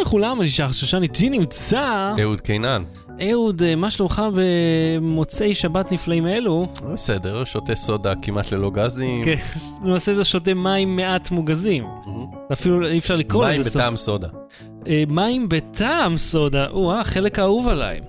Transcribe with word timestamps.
לכולם, 0.00 0.40
אני 0.40 0.48
שחר 0.48 0.72
שושן, 0.72 1.02
איתי 1.02 1.30
נמצא... 1.30 2.12
אהוד 2.22 2.40
קינן. 2.40 2.82
אהוד, 3.30 3.62
אה, 3.62 3.76
מה 3.76 3.90
שלומך 3.90 4.22
במוצאי 4.34 5.54
שבת 5.54 5.92
נפלאים 5.92 6.26
אלו? 6.26 6.66
בסדר, 6.92 7.44
שותה 7.44 7.74
סודה 7.74 8.12
כמעט 8.22 8.52
ללא 8.52 8.70
גזים. 8.70 9.24
כן, 9.24 9.34
למעשה 9.84 10.14
זה 10.14 10.24
שותה 10.24 10.54
מים 10.54 10.96
מעט 10.96 11.30
מוגזים. 11.30 11.84
אפילו 12.52 12.86
אי 12.86 12.98
אפשר 12.98 13.16
לקרוא 13.16 13.46
מים 13.46 13.60
לזה 13.60 13.70
סודה. 13.70 13.84
בטעם 13.84 13.96
סודה. 13.96 14.28
אה, 14.86 15.04
מים 15.08 15.48
בטעם 15.48 16.16
סודה, 16.16 16.66
או-אה, 16.68 17.04
חלק 17.04 17.38
האהוב 17.38 17.68
עליי. 17.68 18.00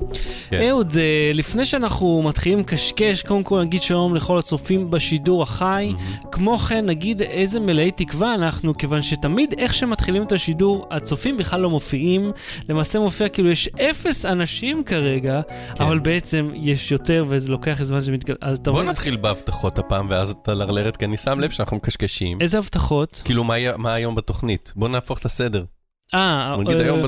כן. 0.49 0.61
אהוד, 0.69 0.93
אה, 0.97 1.31
לפני 1.33 1.65
שאנחנו 1.65 2.21
מתחילים 2.25 2.59
לקשקש, 2.59 3.21
קודם 3.23 3.43
כל 3.43 3.61
נגיד 3.61 3.83
שלום 3.83 4.15
לכל 4.15 4.39
הצופים 4.39 4.91
בשידור 4.91 5.43
החי. 5.43 5.93
כמו 6.31 6.57
כן, 6.57 6.85
נגיד 6.85 7.21
איזה 7.21 7.59
מלאי 7.59 7.91
תקווה 7.91 8.33
אנחנו, 8.33 8.77
כיוון 8.77 9.01
שתמיד 9.01 9.53
איך 9.57 9.73
שמתחילים 9.73 10.23
את 10.23 10.31
השידור, 10.31 10.87
הצופים 10.91 11.37
בכלל 11.37 11.61
לא 11.61 11.69
מופיעים. 11.69 12.32
למעשה 12.69 12.99
מופיע 12.99 13.29
כאילו 13.29 13.49
יש 13.49 13.68
אפס 13.68 14.25
אנשים 14.25 14.83
כרגע, 14.83 15.41
כן. 15.75 15.83
אבל 15.83 15.99
בעצם 15.99 16.51
יש 16.55 16.91
יותר 16.91 17.25
וזה 17.27 17.51
לוקח 17.51 17.83
זמן 17.83 18.01
שמתגל... 18.01 18.35
בוא 18.63 18.73
רואה... 18.73 18.83
נתחיל 18.83 19.18
בהבטחות 19.18 19.79
הפעם, 19.79 20.07
ואז 20.09 20.29
אתה 20.29 20.54
לרלרת, 20.54 20.97
כי 20.97 21.05
אני 21.05 21.18
שם 21.18 21.39
לב 21.39 21.49
שאנחנו 21.49 21.77
מקשקשים. 21.77 22.41
איזה 22.41 22.57
הבטחות? 22.57 23.21
כאילו, 23.25 23.43
מה 23.43 23.77
מה 23.77 23.93
היום 23.93 24.15
בתוכנית? 24.15 24.73
בוא 24.75 24.89
נהפוך 24.89 25.19
את 25.19 25.25
הסדר. 25.25 25.63
אה, 26.14 26.54
בוא 26.56 26.64
נגיד 26.64 26.78
אה, 26.78 26.84
היום... 26.84 27.07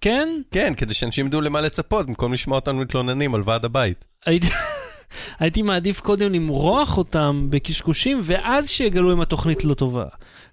כן? 0.00 0.28
כן, 0.50 0.72
כדי 0.76 0.94
שאנשים 0.94 1.26
ידעו 1.26 1.40
למה 1.40 1.60
לצפות, 1.60 2.06
במקום 2.06 2.32
לשמוע 2.32 2.58
אותנו 2.58 2.80
מתלוננים 2.80 3.34
על 3.34 3.42
ועד 3.44 3.64
הבית. 3.64 4.04
הייתי... 5.38 5.62
מעדיף 5.62 6.00
קודם 6.00 6.32
למרוח 6.32 6.98
אותם 6.98 7.46
בקשקושים, 7.50 8.20
ואז 8.22 8.68
שיגלו 8.68 9.12
אם 9.12 9.20
התוכנית 9.20 9.64
לא 9.64 9.74
טובה. 9.74 10.04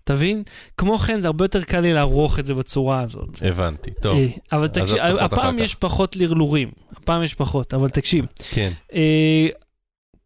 תבין? 0.03 0.43
כמו 0.77 0.97
כן, 0.97 1.21
זה 1.21 1.27
הרבה 1.27 1.45
יותר 1.45 1.63
קל 1.63 1.79
לי 1.79 1.93
לערוך 1.93 2.39
את 2.39 2.45
זה 2.45 2.53
בצורה 2.53 3.01
הזאת. 3.01 3.41
הבנתי, 3.41 3.91
טוב. 4.01 4.17
אה, 4.17 4.27
אבל 4.51 4.67
תקשיב, 4.67 4.97
הפעם. 4.97 5.59
יש 5.59 5.75
פחות 5.75 6.15
לרלורים. 6.15 6.71
הפעם 6.91 7.23
יש 7.23 7.33
פחות, 7.33 7.73
אבל 7.73 7.89
תקשיב. 7.89 8.25
כן. 8.51 8.71
אה, 8.93 9.47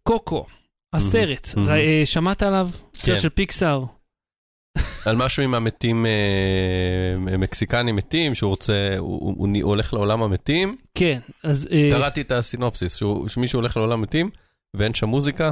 קוקו, 0.04 0.46
הסרט, 0.94 1.50
שמעת 2.06 2.44
עליו? 2.44 2.70
סרט 2.94 3.16
כן. 3.16 3.22
של 3.22 3.30
פיקסאר. 3.30 3.84
על 5.06 5.16
משהו 5.16 5.44
עם 5.44 5.54
המתים, 5.54 6.06
אה, 6.06 7.38
מקסיקנים 7.38 7.96
מתים, 7.96 8.36
שהוא 8.36 8.50
רוצה, 8.50 8.96
הוא 8.98 9.48
הולך 9.62 9.94
לעולם 9.94 10.24
המתים. 10.24 10.76
כן, 10.96 11.20
אז... 11.44 11.68
אה, 11.72 11.90
קראתי 11.92 12.22
את 12.22 12.32
הסינופסיס, 12.32 13.00
שמישהו 13.28 13.60
הולך 13.60 13.78
לעולם 13.78 14.02
מתים, 14.02 14.30
ואין 14.74 14.94
שם 14.94 15.08
מוזיקה, 15.08 15.52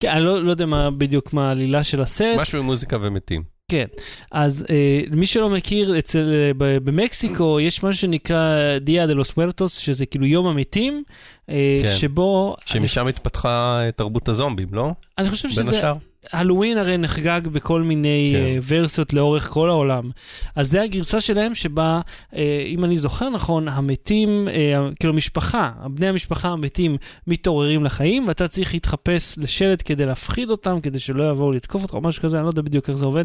כן, 0.00 0.08
אני 0.08 0.24
לא 0.24 0.44
לא 0.44 0.50
יודע 0.50 0.66
בדיוק 0.98 1.32
מה 1.32 1.48
העלילה 1.48 1.84
של 1.84 2.00
הסרט. 2.00 2.40
משהו 2.40 2.58
עם 2.58 2.64
מוזיקה 2.64 2.96
ומתים. 3.00 3.42
כן, 3.68 3.86
אז 4.32 4.66
אה, 4.70 5.00
מי 5.10 5.26
שלא 5.26 5.50
מכיר, 5.50 5.98
אצל, 5.98 6.32
אה, 6.34 6.50
ב- 6.58 6.78
במקסיקו 6.84 7.60
יש 7.60 7.82
משהו 7.82 8.00
שנקרא 8.00 8.78
דיה 8.78 9.06
דה 9.06 9.12
לוס 9.12 9.36
מרטוס, 9.36 9.76
שזה 9.78 10.06
כאילו 10.06 10.26
יום 10.26 10.46
המתים, 10.46 11.02
אה, 11.50 11.80
כן. 11.82 11.92
שבו... 11.96 12.56
שמשם 12.64 13.06
התפתחה 13.06 13.80
אה, 13.84 13.92
תרבות 13.92 14.28
הזומבים, 14.28 14.68
לא? 14.72 14.92
אני 15.18 15.30
חושב 15.30 15.48
בין 15.48 15.66
שזה... 15.66 15.78
השאר. 15.78 15.94
הלואוין 16.32 16.78
הרי 16.78 16.98
נחגג 16.98 17.40
בכל 17.52 17.82
מיני 17.82 18.28
כן. 18.32 18.36
אה, 18.38 18.58
ורסיות 18.66 19.12
לאורך 19.12 19.48
כל 19.48 19.70
העולם. 19.70 20.10
אז 20.56 20.70
זה 20.70 20.82
הגרסה 20.82 21.20
שלהם 21.20 21.54
שבה, 21.54 22.00
אה, 22.36 22.64
אם 22.66 22.84
אני 22.84 22.96
זוכר 22.96 23.28
נכון, 23.28 23.68
המתים, 23.68 24.48
אה, 24.48 24.88
כאילו 25.00 25.14
משפחה, 25.14 25.72
בני 25.90 26.08
המשפחה 26.08 26.48
המתים 26.48 26.96
מתעוררים 27.26 27.84
לחיים, 27.84 28.28
ואתה 28.28 28.48
צריך 28.48 28.74
להתחפש 28.74 29.38
לשלט 29.38 29.82
כדי 29.84 30.06
להפחיד 30.06 30.50
אותם, 30.50 30.80
כדי 30.80 30.98
שלא 30.98 31.30
יבואו 31.30 31.52
לתקוף 31.52 31.82
אותך 31.82 31.94
או 31.94 32.00
משהו 32.00 32.22
כזה, 32.22 32.36
אני 32.36 32.44
לא 32.44 32.50
יודע 32.50 32.62
בדיוק 32.62 32.88
איך 32.88 32.96
זה 32.96 33.04
עובד. 33.06 33.24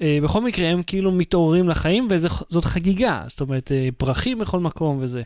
בכל 0.00 0.40
מקרה, 0.40 0.68
הם 0.68 0.82
כאילו 0.82 1.12
מתעוררים 1.12 1.68
לחיים, 1.68 2.08
וזאת 2.10 2.64
חגיגה, 2.64 3.22
זאת 3.26 3.40
אומרת, 3.40 3.72
פרחים 3.98 4.38
בכל 4.38 4.60
מקום 4.60 4.98
וזה. 5.00 5.22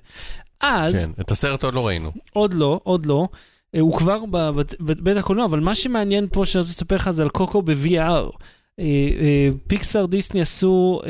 אז... 0.61 0.95
כן, 0.95 1.11
את 1.21 1.31
הסרט 1.31 1.65
עוד 1.65 1.75
לא 1.75 1.87
ראינו. 1.87 2.13
עוד 2.33 2.55
לא, 2.55 2.81
עוד 2.83 3.07
לא. 3.07 3.29
אה, 3.75 3.81
הוא 3.81 3.97
כבר 3.99 4.19
בבית- 4.31 5.17
הקולנוע, 5.17 5.45
אבל 5.45 5.61
מה 5.61 5.75
שמעניין 5.75 6.27
פה 6.33 6.47
שאני 6.47 6.61
רוצה 6.61 6.71
לספר 6.73 6.97
לך 6.97 7.11
זה 7.11 7.23
על 7.23 7.29
קוקו 7.29 7.63
ב-VR. 7.63 8.31
אה, 8.79 8.85
אה, 8.85 9.49
פיקסאר 9.67 10.07
דיסני 10.07 10.41
עשו 10.41 11.01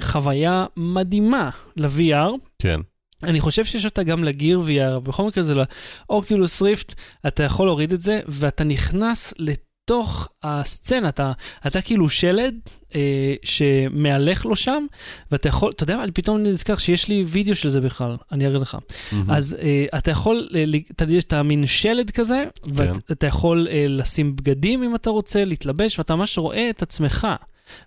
חוויה 0.00 0.66
מדהימה 0.76 1.50
ל-VR. 1.76 2.30
כן. 2.62 2.80
אני 3.22 3.40
חושב 3.40 3.64
שיש 3.64 3.84
אותה 3.84 4.02
גם 4.02 4.24
לגיר 4.24 4.60
VR, 4.66 5.00
בכל 5.00 5.26
מקרה 5.26 5.44
זה 5.44 5.54
לאוקולוס 6.10 6.62
ריפט, 6.62 6.94
אתה 7.26 7.42
יכול 7.42 7.66
להוריד 7.66 7.92
את 7.92 8.00
זה, 8.02 8.20
ואתה 8.28 8.64
נכנס 8.64 9.34
לתוך 9.84 10.28
הסצנה, 10.42 11.08
אתה, 11.08 11.32
אתה 11.66 11.80
כאילו 11.80 12.08
שלד 12.10 12.54
אה, 12.94 13.34
שמהלך 13.42 14.46
לו 14.46 14.56
שם, 14.56 14.86
ואתה 15.30 15.48
יכול, 15.48 15.72
אתה 15.72 15.82
יודע 15.82 15.96
מה, 15.96 16.04
אני 16.04 16.12
פתאום 16.12 16.42
נזכר 16.42 16.76
שיש 16.76 17.08
לי 17.08 17.24
וידאו 17.26 17.54
של 17.54 17.68
זה 17.68 17.80
בכלל, 17.80 18.16
אני 18.32 18.46
אראה 18.46 18.58
לך. 18.58 18.78
מהמם. 19.12 19.30
אז 19.30 19.56
uh, 19.60 19.98
אתה 19.98 20.10
יכול, 20.10 20.48
uh, 20.50 20.92
אתה 20.92 21.04
יש 21.08 21.24
את 21.24 21.32
המין 21.32 21.66
שלד 21.66 22.10
כזה, 22.10 22.44
כן. 22.62 22.70
ואתה 22.74 23.26
יכול 23.26 23.66
uh, 23.70 23.72
לשים 23.88 24.36
בגדים 24.36 24.82
אם 24.82 24.94
אתה 24.94 25.10
רוצה, 25.10 25.44
להתלבש, 25.44 25.98
ואתה 25.98 26.16
ממש 26.16 26.38
רואה 26.38 26.70
את 26.70 26.82
עצמך 26.82 27.26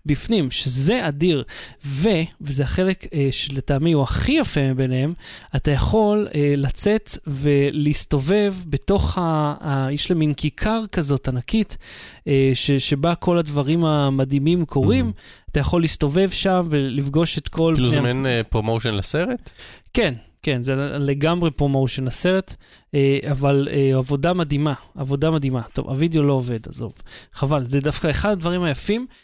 בפנים, 0.06 0.52
שזה 0.52 1.08
אדיר. 1.08 1.44
ו, 1.86 2.10
וזה 2.42 2.64
החלק 2.64 3.04
uh, 3.04 3.08
שלטעמי 3.32 3.92
הוא 3.92 4.04
הכי 4.04 4.32
יפה 4.32 4.74
מביניהם, 4.74 5.14
אתה 5.56 5.72
יכול 5.72 6.28
uh, 6.30 6.36
לצאת 6.58 7.18
ולהסתובב 7.28 8.56
בתוך, 8.66 9.18
ה, 9.18 9.54
ה, 9.62 9.88
יש 9.92 10.12
לה 10.12 10.18
מין 10.18 10.34
כיכר 10.34 10.84
כזאת 10.92 11.28
ענקית, 11.28 11.78
uh, 12.20 12.26
ש, 12.54 12.72
שבה 12.72 13.16
כל 13.16 13.38
הדברים 13.38 13.86
המדהימים 13.86 14.66
קורים. 14.66 15.12
אתה 15.54 15.60
יכול 15.60 15.82
להסתובב 15.82 16.30
שם 16.30 16.68
ולפגוש 16.70 17.38
את 17.38 17.48
כל... 17.48 17.72
כאילו 17.76 17.90
זה 17.90 18.02
מעין 18.02 18.26
אה, 18.26 18.42
promotion 18.50 18.94
לסרט? 18.94 19.52
כן, 19.94 20.14
כן, 20.44 20.62
זה 20.62 20.76
לגמרי 20.76 21.52
promotion 21.52 22.08
הסרט, 22.08 22.56
אה, 22.96 23.20
אבל 23.32 23.68
אה, 23.72 23.98
עבודה 23.98 24.34
מדהימה, 24.34 24.74
עבודה 24.96 25.32
מדהימה. 25.32 25.62
טוב, 25.74 25.90
הוידאו 25.90 26.24
לא 26.24 26.34
עובד, 26.34 26.60
עזוב, 26.70 26.94
חבל, 27.34 27.66
זה 27.66 27.80
דווקא 27.80 28.10
אחד 28.10 28.32
הדברים 28.32 28.64
היפים, 28.64 29.02
אה, 29.10 29.16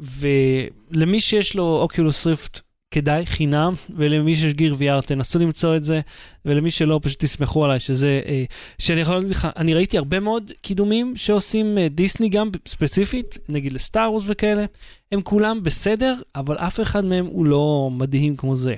ולמי 0.00 1.20
שיש 1.20 1.56
לו 1.56 1.78
אוקיולוס 1.80 2.26
ריפט, 2.26 2.60
כדאי, 2.90 3.26
חינם, 3.26 3.72
ולמי 3.96 4.34
שיש 4.34 4.52
גיר 4.52 4.74
VR, 4.74 5.06
תנסו 5.06 5.38
למצוא 5.38 5.76
את 5.76 5.84
זה, 5.84 6.00
ולמי 6.44 6.70
שלא, 6.70 7.00
פשוט 7.02 7.24
תסמכו 7.24 7.64
עליי, 7.64 7.80
שזה, 7.80 8.20
אה, 8.26 8.44
שאני 8.78 9.00
יכול 9.00 9.14
להגיד 9.14 9.30
לך, 9.30 9.48
אני 9.56 9.74
ראיתי 9.74 9.98
הרבה 9.98 10.20
מאוד 10.20 10.52
קידומים 10.60 11.16
שעושים 11.16 11.78
אה, 11.78 11.88
דיסני 11.88 12.28
גם 12.28 12.50
ספציפית, 12.66 13.38
נגיד 13.48 13.72
לסטאר 13.72 14.10
וורס 14.12 14.24
וכאלה, 14.26 14.64
הם 15.12 15.20
כולם 15.20 15.62
בסדר, 15.62 16.14
אבל 16.34 16.58
אף 16.58 16.80
אחד 16.80 17.04
מהם 17.04 17.26
הוא 17.26 17.46
לא 17.46 17.90
מדהים 17.92 18.36
כמו 18.36 18.56
זה. 18.56 18.74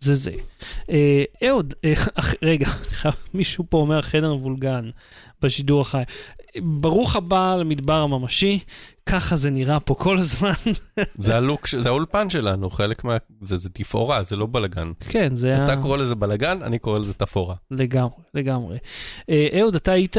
זה 0.00 0.14
זה. 0.14 0.32
אה, 0.90 1.24
אהוד, 1.48 1.74
אה, 1.84 1.94
רגע, 2.42 2.68
מישהו 3.34 3.64
פה 3.68 3.78
אומר 3.78 4.02
חדר 4.02 4.34
מבולגן 4.34 4.90
בשידור 5.42 5.80
החי. 5.80 6.02
ברוך 6.56 7.16
הבא 7.16 7.56
למדבר 7.60 8.02
הממשי, 8.02 8.58
ככה 9.06 9.36
זה 9.36 9.50
נראה 9.50 9.80
פה 9.80 9.94
כל 9.94 10.18
הזמן. 10.18 10.52
זה 11.14 11.36
הלוק, 11.36 11.68
זה 11.68 11.88
האולפן 11.88 12.30
שלנו, 12.30 12.70
חלק 12.70 13.04
מה... 13.04 13.16
זה 13.42 13.56
זה 13.56 13.68
תפאורה, 13.70 14.22
זה 14.22 14.36
לא 14.36 14.46
בלאגן. 14.50 14.92
כן, 15.08 15.36
זה 15.36 15.64
אתה 15.64 15.72
ה... 15.72 15.82
קורא 15.82 15.96
לזה 15.96 16.14
בלאגן, 16.14 16.62
אני 16.62 16.78
קורא 16.78 16.98
לזה 16.98 17.14
תפאורה. 17.14 17.54
לגמרי, 17.70 18.22
לגמרי. 18.34 18.78
אה, 19.30 19.48
אהוד, 19.60 19.74
אתה 19.74 19.92
היית 19.92 20.16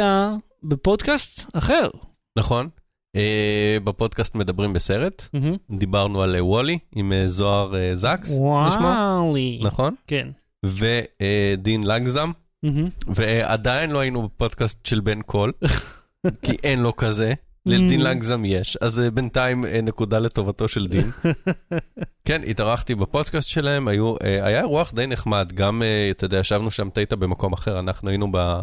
בפודקאסט 0.64 1.46
אחר. 1.53 1.90
נכון? 2.38 2.70
אה, 3.16 3.78
בפודקאסט 3.84 4.36
מדברים 4.36 4.74
בסרט, 4.74 5.28
מהמם. 5.34 5.56
דיברנו 5.72 6.22
על 6.22 6.36
אה, 6.36 6.46
וולי 6.46 6.80
עם 6.96 7.14
אה, 7.14 7.24
זוהר 7.28 7.76
אה, 7.76 7.96
זקס, 7.96 8.30
זה 8.30 8.72
שמו? 8.72 8.88
וואלי. 8.88 9.59
נכון? 9.64 9.96
כן. 10.08 10.28
ודין 10.66 11.84
לגזם, 11.84 12.31
מהמם. 12.64 12.90
ועדיין 13.08 13.92
לא 13.92 14.00
היינו 14.00 14.24
בפודקאסט 14.24 14.86
של 14.86 15.00
בן 15.00 15.22
קול, 15.22 15.52
כי 16.44 16.52
אין 16.64 16.80
לו 16.80 16.96
כזה. 16.96 17.34
לדין 17.67 18.01
לגזם 18.01 18.45
יש, 18.45 18.78
אז 18.81 19.00
אה, 19.00 19.11
בינתיים 19.11 19.66
אה, 19.66 19.81
נקודה 19.81 20.19
לטובתו 20.19 20.67
של 20.67 20.88
דין. 20.88 21.11
כן, 22.28 22.41
התארחתי 22.47 22.96
בפודקאסט 22.96 23.49
שלהם, 23.49 23.87
היו, 23.87 24.16
אה, 24.23 24.46
היה 24.46 24.59
אירוח 24.59 24.91
די 24.93 25.08
נחמד, 25.08 25.52
גם, 25.53 25.84
אתה 26.11 26.25
יודע, 26.25 26.37
ישבנו 26.37 26.72
שם, 26.72 26.90
היית 26.96 27.14
במקום 27.14 27.53
אחר, 27.53 27.79
אנחנו 27.79 28.09
היינו 28.09 28.28
ב... 28.31 28.61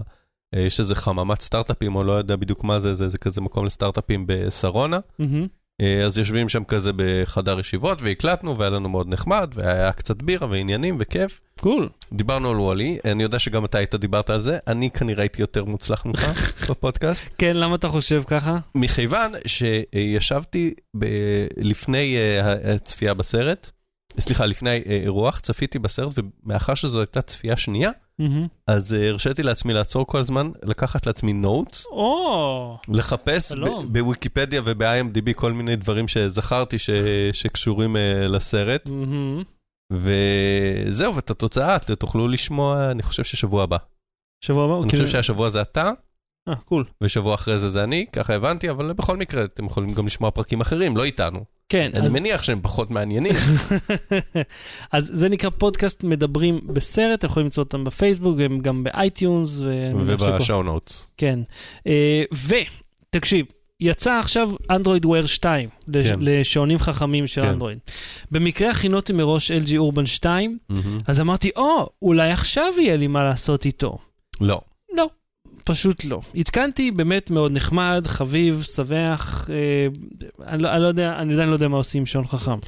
יש 0.56 0.80
איזה 0.80 0.94
חממת 0.94 1.40
סטארט-אפים, 1.40 1.96
או 1.96 2.04
לא 2.04 2.12
יודע 2.12 2.36
בדיוק 2.36 2.64
מה 2.64 2.80
זה, 2.80 2.94
זה, 2.94 3.08
זה 3.08 3.18
כזה 3.18 3.40
מקום 3.40 3.66
לסטארט-אפים 3.66 4.24
בשרונה. 4.26 4.98
אה, 5.80 6.04
אז 6.04 6.18
יושבים 6.18 6.48
שם 6.48 6.64
כזה 6.64 6.90
בחדר 6.96 7.60
ישיבות, 7.60 8.02
והקלטנו, 8.02 8.58
והיה 8.58 8.70
לנו 8.70 8.88
מאוד 8.88 9.08
נחמד, 9.08 9.50
והיה 9.54 9.92
קצת 9.92 10.22
בירה 10.22 10.48
ועניינים 10.50 10.96
וכיף. 11.00 11.40
קול. 11.64 11.88
דיברנו 12.12 12.50
על 12.50 12.56
וואלי, 12.60 12.98
אני 13.04 13.22
יודע 13.22 13.38
שגם 13.38 13.64
אתה 13.64 13.78
היית 13.78 13.94
דיברת 13.94 14.30
על 14.30 14.40
זה, 14.40 14.58
אני 14.66 14.90
כנראה 14.90 15.22
הייתי 15.22 15.42
יותר 15.42 15.64
מוצלח 15.64 16.06
ממך 16.06 16.24
בפודקאסט. 16.70 17.24
כן, 17.38 17.56
למה 17.56 17.74
אתה 17.74 17.88
חושב 17.88 18.22
ככה? 18.26 18.58
מכיוון 18.74 19.32
שישבתי 19.46 20.74
ב- 20.98 21.06
לפני 21.56 22.16
אה, 22.16 22.52
הצפייה 22.74 23.14
בסרט, 23.14 23.70
סליחה, 24.20 24.46
לפני 24.46 24.70
האירוח, 24.70 25.38
צפיתי 25.40 25.78
בסרט, 25.78 26.12
ומאחר 26.44 26.74
שזו 26.74 27.00
הייתה 27.00 27.22
צפייה 27.22 27.56
שנייה, 27.56 27.90
מהמם. 28.18 28.46
אז 28.66 28.94
אה, 28.94 29.08
הרשיתי 29.08 29.42
לעצמי 29.42 29.72
לעצור 29.74 30.06
כל 30.06 30.18
הזמן, 30.18 30.50
לקחת 30.62 31.06
לעצמי 31.06 31.32
נוטס, 31.32 31.86
או, 31.86 32.78
לחפש. 32.88 33.52
ב- 33.52 33.98
בוויקיפדיה 33.98 34.60
וב-IMDb 34.64 35.32
כל 35.36 35.52
מיני 35.52 35.76
דברים 35.76 36.08
שזכרתי 36.08 36.78
ש- 36.78 36.90
שקשורים 37.32 37.96
אה, 37.96 38.26
לסרט, 38.28 38.88
מהמם. 38.90 39.42
וזהו, 39.96 41.14
ואת 41.16 41.30
התוצאה 41.30 41.76
אתם 41.76 41.94
תוכלו 41.94 42.28
לשמוע, 42.28 42.90
אני 42.90 43.02
חושב 43.02 43.24
ששבוע 43.24 43.62
הבא. 43.62 43.76
שבוע 44.44 44.64
הבא? 44.64 44.82
אני 44.82 44.90
כאילו- 44.90 45.04
חושב 45.06 45.12
שהשבוע 45.18 45.48
זה 45.48 45.62
אתה, 45.62 45.90
אה, 46.48 46.54
קול. 46.54 46.84
ושבוע 47.00 47.34
אחרי 47.34 47.58
זה 47.58 47.68
זה 47.68 47.84
אני, 47.84 48.06
ככה 48.12 48.34
הבנתי, 48.34 48.70
אבל 48.70 48.92
בכל 48.92 49.16
מקרה, 49.16 49.44
אתם 49.44 49.64
יכולים 49.64 49.92
גם 49.92 50.06
לשמוע 50.06 50.30
פרקים 50.30 50.60
אחרים, 50.60 50.96
לא 50.96 51.04
איתנו. 51.04 51.44
כן, 51.68 51.90
אני 51.96 52.06
אז- 52.06 52.12
מניח 52.12 52.42
שהם 52.42 52.60
פחות 52.62 52.90
מעניינים. 52.90 53.32
אז 54.92 55.10
זה 55.14 55.28
נקרא 55.28 55.50
פודקאסט 55.50 56.02
מדברים 56.04 56.60
בסרט, 56.66 57.18
אתם 57.18 57.26
יכולים 57.26 57.44
למצוא 57.46 57.62
אותם 57.62 57.84
בפייסבוק, 57.84 58.36
הם 58.44 58.58
גם 58.60 58.84
ב 58.84 58.93
iTunes. 58.93 59.56
שכל- 59.56 59.64
ובשואו 59.94 60.62
נוטס. 60.62 61.10
כן. 61.16 61.38
אה, 61.86 62.22
ותקשיב, 63.10 63.46
יצא 63.84 64.12
עכשיו 64.18 64.50
אנדרואיד 64.70 65.04
וויר 65.06 65.26
2, 65.26 65.68
לש- 65.88 66.04
כן. 66.04 66.18
לשעונים 66.20 66.78
חכמים 66.78 67.26
של 67.26 67.40
כן. 67.40 67.48
אנדרואיד. 67.48 67.78
במקרה 68.30 68.70
הכינותי 68.70 69.12
מראש 69.12 69.50
LG 69.50 69.76
אורבן 69.76 70.06
2, 70.06 70.58
אז 71.06 71.20
אמרתי, 71.20 71.50
או, 71.56 71.88
אולי 72.02 72.30
עכשיו 72.30 72.72
יהיה 72.78 72.96
לי 72.96 73.06
מה 73.06 73.24
לעשות 73.24 73.64
איתו. 73.64 73.98
לא. 74.40 74.60
לא, 74.96 75.08
פשוט 75.64 76.04
לא. 76.04 76.20
התקנתי 76.34 76.90
באמת 76.90 77.30
מאוד 77.30 77.52
נחמד, 77.52 78.04
חביב, 78.06 78.62
שמח, 78.62 79.50
אה, 79.50 79.86
אני, 80.46 80.62
לא, 80.62 80.72
אני 80.72 80.82
לא 80.82 80.86
יודע, 80.86 81.18
אני 81.18 81.32
עדיין 81.32 81.48
לא 81.48 81.54
יודע 81.54 81.68
מה 81.68 81.76
עושים 81.76 82.02
עם 82.02 82.06
שעון 82.06 82.26
חכם. 82.26 82.58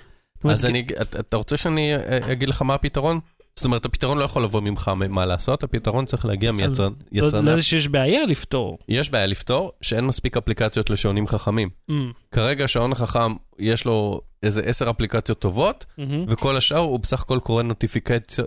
אז 0.44 0.66
אני, 0.66 0.86
אתה- 1.20 1.36
רוצה 1.36 1.56
שאני 1.56 1.94
אה, 1.96 2.32
אגיד 2.32 2.48
לך 2.48 2.62
מה 2.62 2.74
הפתרון? 2.74 3.20
זאת 3.58 3.64
אומרת, 3.64 3.84
הפתרון 3.84 4.18
לא 4.18 4.24
יכול 4.24 4.44
לבוא 4.44 4.60
ממך 4.60 4.90
מה 5.08 5.26
לעשות, 5.26 5.62
הפתרון 5.62 6.04
צריך 6.04 6.24
להגיע 6.24 6.52
מיצרן. 6.52 6.92
לא 7.12 7.28
לא 7.32 7.50
יודע 7.50 7.62
שיש 7.62 7.88
בעיה 7.88 8.26
לפתור. 8.26 8.78
יש 8.88 9.10
בעיה 9.10 9.26
לפתור, 9.26 9.72
שאין 9.80 10.06
מספיק 10.06 10.36
אפליקציות 10.36 10.90
לשעונים 10.90 11.26
חכמים. 11.26 11.68
Mm, 11.90 11.94
כרגע 12.30 12.68
שעון 12.68 12.94
חכם, 12.94 13.34
יש 13.58 13.84
לו 13.84 14.20
איזה 14.42 14.62
עשר 14.62 14.90
אפליקציות 14.90 15.38
טובות, 15.38 15.86
מהמם. 15.98 16.24
וכל 16.28 16.56
השאר 16.56 16.78
הוא 16.78 17.00
בסך 17.00 17.22
הכל 17.22 17.38
קורא 17.42 17.62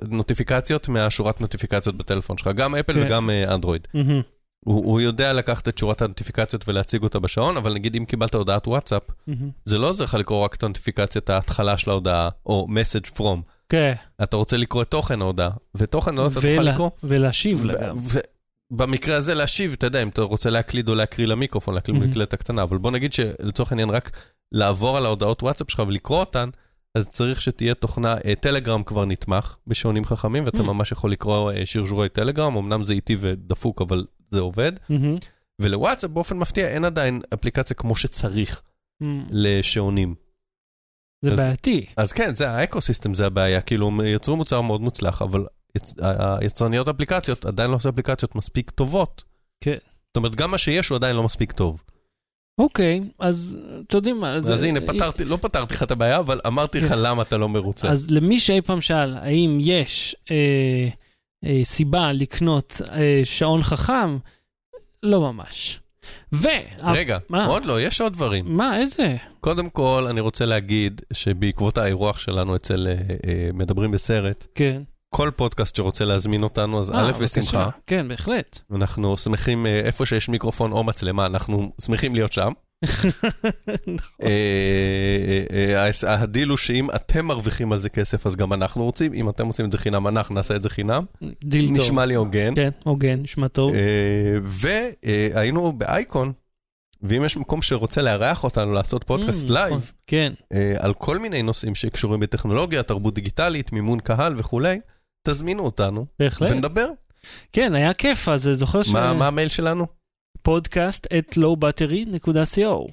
נוטיפיקציות, 0.07 0.89
מהשורת 0.89 1.41
נוטיפיקציות 1.41 1.95
בטלפון 1.95 2.37
שלך, 2.37 2.47
גם 2.47 2.75
אפל 2.75 2.93
כן. 2.93 3.03
וגם 3.05 3.29
אה, 3.29 3.53
אנדרואיד. 3.53 3.87
מהמם. 3.93 4.21
הוא, 4.65 4.85
הוא 4.85 5.01
יודע 5.01 5.33
לקחת 5.33 5.67
את 5.67 5.77
שורת 5.77 6.01
הנוטיפיקציות 6.01 6.67
ולהציג 6.67 7.03
אותה 7.03 7.19
בשעון, 7.19 7.57
אבל 7.57 7.73
נגיד 7.73 7.95
אם 7.95 8.05
קיבלת 8.05 8.35
הודעת 8.35 8.67
וואטסאפ, 8.67 9.03
מהמם. 9.27 9.49
זה 9.65 9.77
לא 9.77 9.89
עוזר 9.89 10.03
לך 10.03 10.13
לקרוא 10.13 10.43
רק 10.43 10.55
את 10.55 10.63
הנוטיפיקציית 10.63 11.29
ההתחלה 11.29 11.77
של 11.77 11.89
ההודעה, 11.89 12.29
או 12.45 12.67
message 12.69 13.17
from. 13.17 13.39
כן, 13.69 13.93
אתה 14.23 14.37
רוצה 14.37 14.57
לקרוא 14.57 14.81
את 14.81 14.91
תוכן 14.91 15.21
ההודעה, 15.21 15.49
ותוכן 15.75 16.17
ההודעה 16.17 16.39
אתה 16.39 16.47
תוכל 16.49 16.71
לקרוא. 16.71 16.89
ולהשיב 17.03 17.63
לה 17.63 17.73
גם. 17.87 17.97
ובמקרה 18.71 19.15
הזה 19.15 19.33
להשיב, 19.33 19.75
אתה 19.77 19.87
יודע, 19.87 20.03
אם 20.03 20.07
אתה 20.07 20.21
רוצה 20.21 20.49
להקליד 20.49 20.89
או 20.89 20.95
להקריא 20.95 21.27
למיקרופון, 21.27 21.73
להקליד. 21.73 22.03
במקלדת 22.03 22.33
הקטנה, 22.33 22.63
אבל 22.63 22.77
בוא 22.77 22.91
נגיד 22.91 23.13
שלצורך 23.13 23.71
העניין 23.71 23.89
רק 23.89 24.11
לעבור 24.51 24.97
על 24.97 25.05
ההודעות 25.05 25.43
וואטסאפ 25.43 25.71
שלך 25.71 25.83
ולקרוא 25.87 26.19
אותן, 26.19 26.49
אז 26.95 27.09
צריך 27.09 27.41
שתהיה 27.41 27.73
תוכנה, 27.73 28.15
אה, 28.25 28.35
טלגרם 28.35 28.83
כבר 28.83 29.05
נתמך 29.05 29.55
בשעונים 29.67 30.05
חכמים, 30.05 30.43
ואתה. 30.45 30.63
ממש 30.63 30.91
יכול 30.91 31.11
לקרוא 31.11 31.51
אה, 31.51 31.65
שרשורי 31.65 32.09
טלגרם, 32.09 32.57
אמנם 32.57 32.85
זה 32.85 32.93
איטי 32.93 33.15
ודפוק, 33.19 33.81
אבל 33.81 34.05
זה 34.29 34.39
עובד. 34.39 34.71
ולוואטסאפ 35.61 36.11
באופן 36.11 36.37
מפתיע 36.37 36.67
אין 36.67 36.85
עדיין 36.85 37.21
אפליקציה 37.33 37.75
כמו 37.75 37.95
שצריך. 37.95 38.61
לשעונים. 39.29 40.15
זה 41.21 41.31
אז- 41.31 41.39
בעייתי. 41.39 41.85
אז 41.97 42.11
כן, 42.11 42.35
זה 42.35 42.49
האקו-סיסטם, 42.49 43.13
זה 43.13 43.25
הבעיה. 43.25 43.61
כאילו, 43.61 43.87
הם 43.87 44.01
יצרו 44.05 44.35
מוצר 44.35 44.61
מאוד 44.61 44.81
מוצלח, 44.81 45.21
אבל 45.21 45.45
יצ... 45.77 45.95
היצרניות 46.41 46.87
אפליקציות 46.87 47.45
עדיין 47.45 47.69
לא 47.71 47.75
עושה 47.75 47.89
אפליקציות 47.89 48.35
מספיק 48.35 48.69
טובות. 48.69 49.23
כן. 49.63 49.77
זאת 50.07 50.17
אומרת, 50.17 50.35
גם 50.35 50.51
מה 50.51 50.57
שיש 50.57 50.89
הוא 50.89 50.95
עדיין 50.95 51.15
לא 51.15 51.23
מספיק 51.23 51.51
טוב. 51.51 51.83
אוקיי, 52.59 53.01
אז 53.19 53.57
אתם 53.87 53.97
יודעים 53.97 54.19
מה, 54.19 54.33
אז, 54.33 54.63
הנה, 54.63 54.81
פתרתי, 54.81 55.25
לא 55.25 55.37
פתרתי 55.37 55.73
לך 55.73 55.83
את 55.83 55.91
הבעיה, 55.91 56.19
אבל 56.19 56.39
אמרתי 56.47 56.79
לך 56.79 56.93
למה 56.97 57.21
אתה 57.21 57.37
לא 57.37 57.49
מרוצה. 57.49 57.89
אז 57.89 58.09
למי 58.09 58.39
שאי 58.39 58.61
פעם 58.61 58.81
שאל, 58.81 59.15
האם 59.17 59.57
יש 59.61 60.15
אה, 60.31 60.87
אה, 61.45 61.61
סיבה 61.63 62.11
לקנות 62.11 62.81
אה, 62.91 63.21
שעון 63.23 63.63
חכם? 63.63 64.17
לא 65.03 65.21
ממש. 65.21 65.79
ו... 66.33 66.47
רגע, 66.83 67.17
מה? 67.29 67.45
עוד 67.45 67.65
לא, 67.65 67.81
יש 67.81 68.01
עוד 68.01 68.13
דברים. 68.13 68.57
מה, 68.57 68.77
איזה? 68.77 69.15
קודם 69.39 69.69
כל, 69.69 70.05
אני 70.09 70.19
רוצה 70.19 70.45
להגיד 70.45 71.01
שבעקבות 71.13 71.77
האירוח 71.77 72.19
שלנו 72.19 72.55
אצל 72.55 72.87
אה, 72.87 72.93
אה, 73.27 73.49
מדברים 73.53 73.91
בסרט, 73.91 74.45
כן. 74.55 74.81
כל 75.09 75.29
פודקאסט 75.35 75.75
שרוצה 75.75 76.05
להזמין 76.05 76.43
אותנו, 76.43 76.79
אז 76.79 76.91
אה, 76.91 77.09
א'. 77.09 77.11
בשמחה. 77.11 77.69
כן, 77.87 78.07
בהחלט. 78.07 78.59
אנחנו 78.75 79.17
שמחים, 79.17 79.65
אה, 79.65 79.79
איפה 79.79 80.05
שיש 80.05 80.29
מיקרופון 80.29 80.71
או 80.71 80.83
מצלמה, 80.83 81.25
אנחנו 81.25 81.71
שמחים 81.81 82.15
להיות 82.15 82.31
שם. 82.33 82.51
נכון. 82.83 83.97
אה, 84.23 84.29
אה, 85.51 85.89
אה, 86.07 86.13
הדיל 86.21 86.49
הוא 86.49 86.57
שאם 86.57 86.87
אתם 86.95 87.25
מרוויחים 87.25 87.71
על 87.71 87.77
זה 87.79 87.89
כסף, 87.89 88.27
אז 88.27 88.35
גם 88.35 88.53
אנחנו 88.53 88.83
רוצים. 88.83 89.13
אם 89.13 89.29
אתם 89.29 89.45
עושים 89.47 89.65
את 89.65 89.71
זה 89.71 89.77
חינם, 89.77 90.07
אנחנו 90.07 90.35
נעשה 90.35 90.55
את 90.55 90.63
זה 90.63 90.69
חינם. 90.69 91.03
דיל 91.43 91.67
טוב. 91.67 91.77
נשמע 91.77 92.05
לי 92.05 92.15
הוגן. 92.15 92.55
כן, 92.55 92.69
הוגן, 92.83 93.19
נשמע 93.21 93.47
טוב. 93.47 93.71
והיינו 94.41 95.71
באייקון, 95.71 96.31
ואם 97.01 97.25
יש 97.25 97.37
מקום 97.37 97.61
שרוצה 97.61 98.01
לארח 98.01 98.43
אותנו 98.43 98.73
לעשות 98.73 99.03
פודקאסט 99.03 99.47
Mm, 99.47 99.51
נכון. 99.51 99.69
live, 99.69 99.91
כן. 100.07 100.33
אה, 100.53 100.73
על 100.79 100.93
כל 100.93 101.19
מיני 101.19 101.41
נושאים 101.41 101.75
שקשורים 101.75 102.19
בטכנולוגיה, 102.19 102.83
תרבות 102.83 103.13
דיגיטלית, 103.13 103.73
מימון 103.73 103.99
קהל 103.99 104.33
וכולי, 104.37 104.79
תזמינו 105.27 105.63
אותנו 105.63 106.05
בהחלט. 106.19 106.51
ונדבר. 106.51 106.87
כן, 107.53 107.75
היה 107.75 107.93
כיף, 107.93 108.29
אז 108.29 108.49
זוכר 108.53 108.83
ש... 108.83 108.89
מה 108.89 109.27
המייל 109.27 109.49
שלנו? 109.49 109.98
podcast 110.41 111.07
at 111.17 111.37
lowbattery.co. 111.37 112.91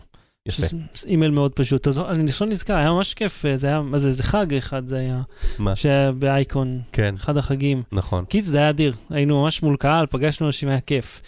יפה. 0.48 0.76
אימייל 1.06 1.31
מאוד 1.31 1.52
פשוט. 1.52 1.88
אז 1.88 1.98
אני 1.98 2.31
עכשיו 2.31 2.48
נזכר, 2.48 2.75
היה 2.75 2.93
ממש 2.93 3.14
כיף, 3.14 3.44
זה 3.54 3.66
היה, 3.66 3.81
מה 3.81 3.98
זה, 3.98 4.12
זה 4.12 4.22
חג 4.22 4.54
אחד 4.54 4.88
זה 4.88 4.96
היה, 4.96 5.22
מה? 5.58 5.76
שהיה 5.76 6.12
באייקון, 6.12 6.81
כן, 6.93 7.14
אחד 7.14 7.37
החגים. 7.37 7.82
נכון. 7.93 8.25
קיץ, 8.25 8.44
זה 8.44 8.58
היה 8.58 8.70
אדיר, 8.70 8.94
היינו 9.10 9.43
ממש 9.43 9.62
מול 9.62 9.76
קהל, 9.76 10.06
פגשנו 10.06 10.46
אנשים, 10.46 10.69
היה 10.69 10.81
כיף. 10.81 11.20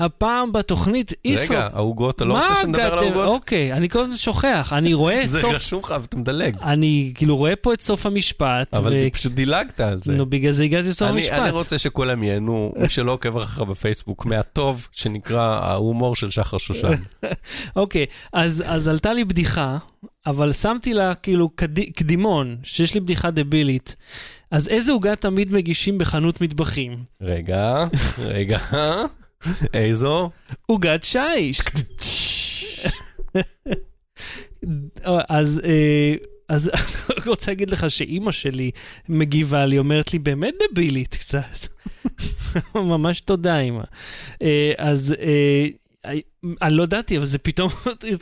והפעם 0.00 0.52
בתוכנית 0.52 1.12
איסו... 1.24 1.52
רגע, 1.52 1.68
העוגות, 1.72 2.16
אתה 2.16 2.24
לא 2.24 2.38
רוצה 2.38 2.56
שנדבר 2.62 2.92
על? 2.92 2.98
העוגות? 2.98 3.26
אוקיי, 3.26 3.72
אני 3.72 3.88
כל 3.88 4.00
הזמן 4.00 4.16
שוכח, 4.16 4.72
אני 4.72 4.94
רואה 5.02 5.26
זה 5.26 5.40
סוף... 5.40 5.54
רשום 5.54 5.80
לך 5.80 5.94
ואתה 6.00 6.16
מדלג. 6.16 6.56
אני 6.62 7.12
כאילו 7.14 7.36
רואה 7.36 7.56
פה 7.56 7.74
את 7.74 7.80
סוף 7.80 8.06
המשפט, 8.06 8.74
אבל 8.74 8.92
ו... 8.92 8.98
אתה 8.98 9.10
פשוט 9.10 9.32
דילגת 9.32 9.80
על 9.80 9.98
זה. 9.98 10.12
נו, 10.12 10.26
בגלל 10.26 10.52
זה 10.52 10.62
הגעתי 10.62 10.88
לסוף 10.88 11.08
המשפט. 11.08 11.32
אני 11.32 11.50
רוצה 11.50 11.78
שכולם 11.78 12.22
ייהנו, 12.22 12.72
מי 12.82 12.88
שלא 12.88 13.12
עוקב 13.12 13.36
אחריך 13.36 13.60
בפייסבוק, 13.68 14.26
מהטוב 14.26 14.88
שנקרא 14.92 15.40
ההומור 15.40 16.16
של 16.16 16.30
שחר 16.30 16.58
שושן. 16.58 16.92
אוקיי, 17.76 18.06
אז, 18.32 18.62
אז 18.66 18.88
עלתה 18.88 19.12
לי 19.12 19.24
בדיחה, 19.24 19.78
אבל 20.26 20.52
שמתי 20.52 20.94
לה 20.94 21.14
כאילו 21.14 21.48
קד... 21.48 21.80
קדימון, 21.80 22.56
שיש 22.62 22.94
לי 22.94 23.00
בדיחה 23.00 23.30
דבילית. 23.30 23.96
אז 24.50 24.68
איזה 24.68 24.92
עוגה 24.92 25.16
תמיד 25.16 25.52
מגישים 25.52 25.98
בחנות 25.98 26.40
מטבחים? 26.40 27.04
רגע, 27.20 27.84
רגע, 28.18 28.58
איזו? 29.74 30.30
עוגת 30.66 31.04
שיש. 31.04 31.60
אז, 35.28 35.60
אה, 35.64 36.14
אז 36.48 36.70
אני 37.16 37.26
רוצה 37.26 37.50
להגיד 37.50 37.70
לך 37.70 37.90
שאימא 37.90 38.32
שלי 38.32 38.70
מגיבה 39.08 39.66
לי, 39.66 39.78
אומרת 39.78 40.12
לי, 40.12 40.18
באמת 40.18 40.54
דבילית 40.72 41.14
קצת. 41.14 41.68
ממש 42.74 43.20
תודה, 43.20 43.60
אימא. 43.60 43.82
אה, 44.42 44.72
אז 44.78 45.14
אה, 45.20 45.66
אני 46.62 46.74
לא 46.74 46.82
ידעתי, 46.82 47.16
אבל 47.16 47.26
זה 47.26 47.38
פתאום 47.38 47.70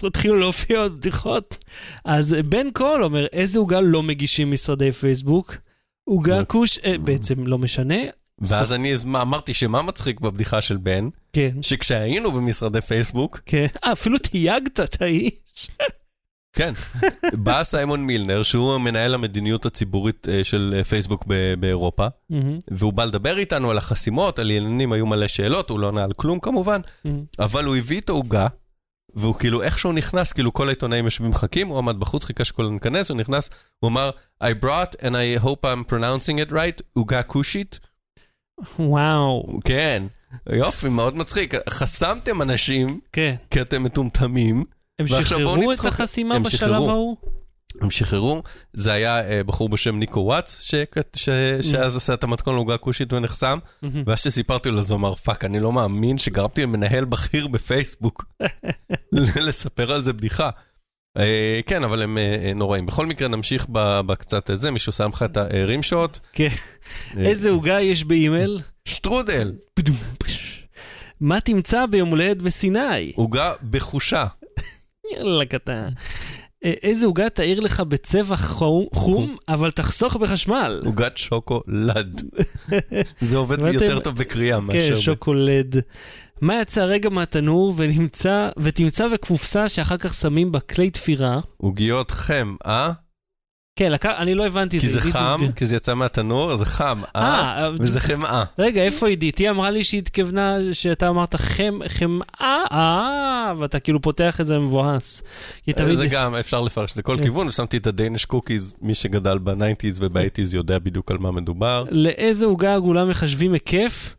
התחילו 0.06 0.36
להופיע 0.36 0.78
עוד 0.78 0.96
בדיחות. 0.96 1.58
אז 2.04 2.36
בן 2.48 2.70
קול 2.70 3.04
אומר, 3.04 3.26
איזה 3.32 3.58
עוגה 3.58 3.80
לא 3.80 4.02
מגישים 4.02 4.50
משרדי 4.50 4.92
פייסבוק? 4.92 5.56
עוגה 6.04 6.44
כוש, 6.44 6.78
אה, 6.78 6.98
בעצם 6.98 7.46
לא 7.46 7.58
משנה. 7.58 8.19
ואז 8.40 8.73
אני 8.73 8.94
אמרתי 9.06 9.54
שמה 9.54 9.82
מצחיק 9.82 10.20
בבדיחה 10.20 10.61
של 10.61 10.76
בן, 10.76 11.09
כן, 11.32 11.50
שכשהיינו 11.62 12.32
במשרדי 12.32 12.80
פייסבוק, 12.80 13.40
כן. 13.47 13.66
אה, 13.85 13.92
אפילו 13.92 14.18
תייגת 14.18 14.80
את 14.80 15.02
האיש. 15.02 15.70
כן, 16.52 16.73
בא 17.44 17.62
סיימון 17.62 18.06
מילנר, 18.06 18.42
שהוא 18.42 18.78
מנהל 18.78 19.14
המדיניות 19.14 19.66
הציבורית 19.66 20.28
אה, 20.28 20.44
של 20.44 20.75
אה, 20.76 20.85
פייסבוק 20.85 21.26
באירופה, 21.59 22.06
והוא 22.70 22.92
בא 22.92 23.04
לדבר 23.04 23.38
איתנו 23.38 23.70
על 23.70 23.78
החסימות, 23.78 24.38
על 24.38 24.50
עניינים, 24.50 24.92
היו 24.92 25.06
מלא 25.06 25.28
שאלות, 25.28 25.70
הוא 25.70 25.80
לא 25.80 25.88
ענה 25.88 26.04
על 26.04 26.12
כלום 26.12 26.40
כמובן. 26.40 26.80
אבל 27.38 27.64
הוא 27.64 27.76
הביא 27.76 28.00
את 28.00 28.09
העוגה, 28.09 28.47
והוא 29.14 29.35
כאילו, 29.35 29.62
איך 29.62 29.78
שהוא 29.78 29.92
נכנס, 29.92 30.32
כאילו 30.32 30.52
כל 30.52 30.68
העיתונאים 30.68 31.04
יושבים 31.04 31.30
מחכים, 31.30 31.68
הוא 31.68 31.78
עמד 31.78 32.00
בחוץ, 32.00 32.25
חיכה 32.25 32.44
שכולם 32.44 32.73
ניכנס, 32.73 33.11
הוא 33.11 33.18
נכנס, 33.18 33.50
הוא 33.78 33.88
אמר, 33.88 34.11
I 34.44 34.64
brought 34.64 35.00
and 35.00 35.12
I 35.12 35.44
hope 35.44 35.64
I'm 35.64 35.90
pronouncing 35.90 36.49
it 36.49 36.52
right, 36.52 36.82
עוגה 36.94 37.23
כושית. 37.23 37.89
וואו, 38.78 39.58
כן, 39.64 40.02
יופי, 40.52 40.88
מאוד 40.88 41.16
מצחיק. 41.16 41.54
חסמתם 41.70 42.42
אנשים 42.42 42.98
כן. 43.12 43.34
כי 43.50 43.60
אתם 43.60 43.82
מטומטמים, 43.82 44.64
הם 44.98 45.08
שחררו 45.08 45.72
את. 45.72 45.84
החסימה 45.84 46.38
בשלב 46.38 46.60
שחררו. 46.60 46.90
ההוא? 46.90 47.16
הם 47.80 47.90
שחררו, 47.90 48.42
זה 48.72 48.92
היה 48.92 49.28
אה, 49.28 49.44
בחור 49.44 49.68
בשם 49.68 49.98
ניקו 49.98 50.20
וואטס, 50.20 50.60
ש... 50.60 50.74
ש... 51.16 51.28
שאז 51.60 51.96
עשה 51.96 52.14
את 52.14 52.24
המתכון 52.24 52.54
לעוגה 52.54 52.76
כושית 52.76 53.12
ונחסם, 53.12 53.58
מהמם. 53.82 54.02
ואז 54.06 54.20
שסיפרתי 54.20 54.70
לו, 54.70 54.78
אז 54.78 54.90
הוא 54.90 54.98
אמר, 54.98 55.14
fuck, 55.14 55.44
אני 55.44 55.60
לא 55.60 55.72
מאמין 55.72 56.18
שגרמתי 56.18 56.62
למנהל 56.62 57.04
בכיר 57.04 57.48
בפייסבוק 57.48 58.24
לספר 59.46 59.92
על 59.92 60.02
זה 60.02 60.12
בדיחה. 60.12 60.50
אה, 61.16 61.60
כן, 61.66 61.84
אבל 61.84 62.02
הם 62.02 62.18
אה, 62.18 62.36
אה, 62.44 62.52
נוראים. 62.54 62.86
בכל 62.86 63.06
מקרה, 63.06 63.28
נמשיך 63.28 63.66
בקצת 64.06 64.50
זה, 64.54 64.70
מישהו 64.70 64.92
שם 64.92 65.10
לך 65.12 65.22
את 65.22 65.36
הרים 65.36 65.82
שוט. 65.82 66.18
כן. 66.32 66.48
איזה 67.18 67.50
עוגה 67.50 67.80
יש 67.80 68.04
באימייל? 68.04 68.60
שטרודל. 68.84 69.52
מה 71.20 71.40
תמצא 71.40 71.86
ביום 71.86 72.08
הולדת 72.08 72.42
בסיני? 72.42 73.12
עוגה 73.14 73.52
בחושה. 73.70 74.26
יאללה 75.14 75.44
קטן. 75.44 75.88
איזה 76.62 77.06
עוגה 77.06 77.30
תאיר 77.30 77.60
לך 77.60 77.80
בצבע 77.80 78.36
חום, 78.92 79.36
אבל 79.48 79.70
תחסוך 79.70 80.16
בחשמל? 80.16 80.82
עוגת 80.84 81.18
שוקולד. 81.18 82.22
זה 83.20 83.36
עובד 83.36 83.74
יותר 83.74 83.98
טוב 83.98 84.16
בקריאה 84.16 84.58
כן, 84.58 84.64
מאשר... 84.64 84.94
ב- 84.94 85.00
שוקולד. 85.00 85.76
מה 86.40 86.61
יצא 86.61 86.85
רגע 86.85 87.09
מהתנור 87.09 87.75
ונמצא, 87.76 88.49
ותמצא 88.59 89.09
בקופסה 89.09 89.68
שאחר 89.68 89.97
כך 89.97 90.14
שמים 90.14 90.52
בה 90.52 90.61
כלי 90.61 90.90
תפירה? 90.90 91.40
עוגיות 91.56 92.11
חם, 92.11 92.56
אה? 92.66 92.92
כן, 93.76 93.92
לק... 93.92 94.06
אני 94.06 94.35
לא 94.35 94.47
הבנתי 94.47 94.76
את 94.76 94.82
כי 94.82 94.88
זה 94.88 94.99
עידית 94.99 95.12
חם, 95.12 95.35
הסביר. 95.35 95.52
כי 95.52 95.66
זה 95.66 95.76
יצא 95.76 95.94
מהתנור, 95.94 96.56
זה 96.56 96.64
חם, 96.64 97.02
אה? 97.16 97.62
אה, 97.62 97.70
וזה 97.80 98.00
חמאה. 98.00 98.44
רגע, 98.59 98.82
איפה 98.82 99.09
עידית? 99.09 99.38
היא 99.38 99.50
אמרה 99.50 99.70
לי 99.70 99.85
שהיא 99.85 100.00
התכוונה, 100.00 100.56
שאתה 100.73 101.09
אמרת 101.09 101.35
חם, 101.37 101.78
חמאה, 101.88 102.64
אה, 102.73 103.52
ואתה 103.59 103.80
כאילו 103.80 104.00
פותח 104.00 104.40
את 104.40 104.47
זה 104.47 104.59
מבואס. 104.59 105.23
תמיד... 105.64 105.94
זה 105.94 106.06
גם, 106.06 106.35
אפשר 106.35 106.61
לפרש 106.61 106.99
לכל 106.99 107.16
כן. 107.16 107.23
כיוון, 107.23 107.49
ושמתי 107.49 107.76
את 107.76 107.87
ה 107.87 107.92
Danish 107.92 108.25
cookies, 108.25 108.76
מי 108.82 108.94
שגדל 108.94 109.38
ב 109.38 109.46
nineties 109.46 110.02
וב 110.02 110.13
eighties 110.13 110.54
יודע 110.54 110.78
בדיוק 110.78 111.11
על 111.11 111.18
מה 111.18 111.30
מדובר. 111.30 111.85
לאיזה 111.90 112.44
עוגה 112.47 112.75
עגולה 112.75 113.04
מחשבים 113.04 113.52
היקף? 113.52 114.16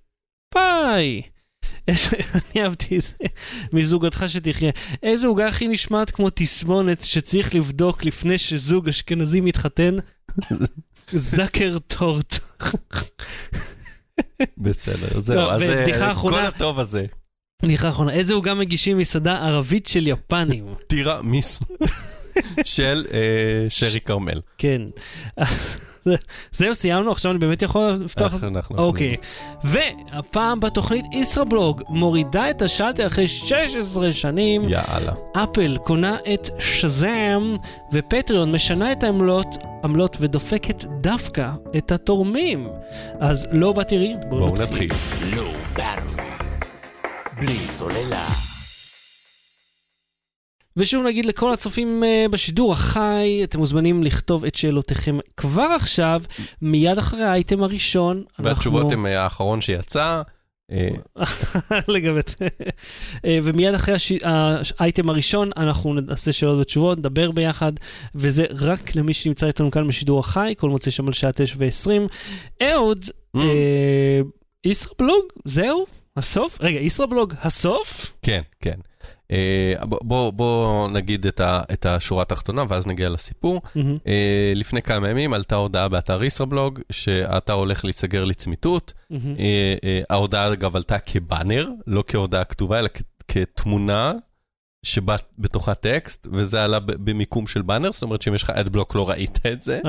פאי. 0.54 1.22
אני 1.88 2.64
אהבתי 2.64 2.98
את 2.98 3.02
זה, 3.02 3.14
מזוגתך 3.74 4.24
שתחיה. 4.28 4.72
איזה 5.04 5.28
עוגה 5.28 5.48
הכי 5.48 5.68
נשמעת 5.68 6.12
כמו 6.12 6.30
תסמונת 6.30 7.04
שצריך 7.04 7.56
לבדוק 7.56 8.06
לפני 8.06 8.38
שזוג 8.38 8.90
אשכנזי 8.90 9.42
מתחתן? 9.42 9.96
זאקר 11.08 11.78
טורט. 11.80 12.38
בסדר, 14.58 15.20
זהו, 15.20 15.38
לא, 15.38 15.54
אז 15.54 15.70
אה, 15.70 16.14
כל 16.16 16.40
הטוב 16.40 16.80
הזה. 16.80 17.06
סליחה 17.62 17.90
אחרונה, 17.90 18.14
איזה 18.14 18.34
עוגה 18.34 18.54
מגישים 18.54 18.98
מסעדה 18.98 19.38
ערבית 19.38 19.86
של 19.86 20.08
יפנים? 20.08 20.74
טירה 20.88 21.22
מיסו 21.22 21.66
של 22.64 23.06
אה, 23.14 23.66
שרי 23.70 24.00
כרמל. 24.00 24.42
כן. 24.58 24.82
זהו, 26.58 26.76
סיימנו, 26.76 27.12
עכשיו 27.12 27.32
אני 27.32 27.40
באמת 27.40 27.62
יכול 27.62 27.90
לפתוח... 27.90 28.34
איך 28.34 28.44
אנחנו 28.44 28.78
אוקיי. 28.78 29.16
והפעם 29.64 30.60
בתוכנית 30.60 31.06
ישראבלוג 31.14 31.82
מורידה 31.90 32.50
את 32.50 32.62
השלטר 32.62 33.08
אחרי 33.08 33.28
16 33.28 34.12
שנים. 34.12 34.70
יאללה. 34.70 35.14
אפל 35.34 35.78
קונה 35.84 36.18
את 36.34 36.50
שזאם, 36.60 37.56
ופטריון 37.94 38.52
משנה 38.52 38.92
את 38.92 39.04
העמלות 39.04 39.58
עמלות 39.84 40.18
ודופקת 40.20 40.84
דווקא 41.02 41.50
את 41.78 41.92
התורמים. 41.92 42.68
אז 43.20 43.48
לא 43.52 43.72
בתראי, 43.74 44.16
בואו 44.30 44.40
בואו 44.40 44.64
נתחיל. 44.64 44.92
נתחיל. 44.92 45.36
לואו 45.36 45.52
באטרי. 45.76 46.12
בלי 47.40 47.58
סוללה. 47.68 48.51
ושוב 50.78 51.06
נגיד 51.06 51.26
לכל 51.26 51.54
הצופים 51.54 52.04
אה, 52.04 52.26
בשידור 52.32 52.72
החי, 52.72 53.40
אתם 53.44 53.60
מוזמנים 53.60 54.04
לכתוב 54.04 54.46
את 54.46 54.56
שאלותיכם 54.56 55.18
כבר 55.38 55.68
עכשיו, 55.76 56.22
מיד 56.62 56.98
אחרי 56.98 57.24
האייטם 57.24 57.64
הראשון. 57.64 58.24
והתשובות 58.40 58.86
אנחנו- 58.86 59.00
הן 59.08 59.14
אה, 59.14 59.24
האחרון 59.24 59.62
שיצא. 59.62 60.22
אה, 60.72 60.90
לגבי 61.88 62.20
זה. 62.28 62.48
ומיד 63.44 63.74
אחרי. 63.74 63.96
האייטם 64.80 65.10
הראשון, 65.10 65.50
אנחנו 65.58 65.94
נעשה 65.94 66.32
שאלות 66.32 66.60
ותשובות, 66.60 66.98
נדבר 66.98 67.32
ביחד, 67.32 67.72
וזה 68.16 68.46
רק 68.50 68.96
למי 68.96 69.14
שנמצא 69.14 69.48
איתנו 69.48 69.72
כאן 69.72 69.88
בשידור 69.88 70.20
החי, 70.20 70.54
כל 70.58 70.70
מוצא 70.70 70.92
שם 70.92 71.08
על 71.08 71.14
שעה 71.14 71.32
9 71.32 71.56
ו-20. 71.58 71.90
אהוד, 72.64 73.06
Mm. 73.38 73.40
ישראבלוג, 74.66 75.24
זהו? 75.46 75.86
הסוף? 76.18 76.58
רגע, 76.62 76.80
ישראבלוג, 76.80 77.34
הסוף? 77.42 78.14
כן, 78.22 78.42
כן. 78.60 78.80
אה, 79.32 79.38
בוא- 79.86 80.32
בוא 80.34 80.88
נגיד 80.90 81.26
את 81.28 81.40
ה- 81.40 81.62
את 81.74 81.86
השורה 81.86 82.22
התחתונה 82.22 82.64
ואז 82.70 82.88
נגיע 82.88 83.10
לסיפור. 83.10 83.62
מהמם. 83.76 83.98
אה, 84.08 84.52
לפני 84.56 84.82
כמה 84.82 85.10
ימים 85.10 85.34
עלתה 85.34 85.56
הודעה 85.56 85.88
באתר 85.88 86.24
ישראבלוג 86.24 86.80
שהאתר 86.92 87.54
הולך 87.54 87.86
להיסגר 87.86 88.24
לצמיתות. 88.24 88.94
מהמם. 89.10 89.36
אה, 89.40 90.02
ההודעה 90.10 90.54
אגב 90.54 90.76
עלתה 90.76 91.00
כבאנר, 91.00 91.68
לא 91.88 92.04
כהודעה 92.08 92.44
כתובה, 92.46 92.80
אלא 92.80 92.90
כתמונה 93.28 94.14
שבה 94.84 95.16
בתוכה 95.40 95.76
טקסט, 95.76 96.28
וזה 96.32 96.64
עלה 96.64 96.80
במיקום 96.80 97.48
של 97.48 97.62
באנר, 97.62 97.92
זאת 97.92 98.04
אומרת 98.04 98.22
שאם 98.22 98.36
יש 98.36 98.44
לך 98.44 98.50
אדבלוק 98.50 98.96
לא 98.96 99.10
ראית 99.10 99.40
את 99.54 99.62
זה. 99.62 99.80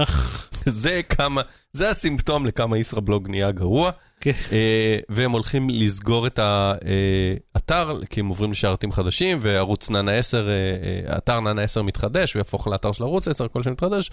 זה 0.67 1.01
כמה, 1.09 1.43
זה 1.73 1.91
הסימפטום 1.91 2.47
לכמה 2.47 2.79
ישראבלוג 2.79 3.29
נהיה 3.29 3.51
גרוע. 3.51 3.91
כן. 4.21 4.33
אה, 4.53 4.99
והם 5.09 5.31
הולכים 5.31 5.71
לסגור 5.71 6.27
את 6.27 6.39
האתר, 6.39 8.01
כי 8.11 8.21
הם 8.21 8.29
עוברים 8.29 8.51
לשרתים 8.51 8.93
חדשים, 8.93 9.39
וערוץ 9.41 9.91
נאנה 9.91 10.13
10, 10.13 10.49
אה, 10.49 10.53
אה, 10.53 11.17
אתר 11.19 11.41
נאנה 11.41 11.63
10 11.63 11.83
מתחדש, 11.83 12.37
ויהפוך 12.37 12.67
לאתר 12.67 12.93
של 12.93 13.03
ערוץ 13.03 13.29
10, 13.29 13.49
כל 13.49 13.63
שמתחדש, 13.63 14.11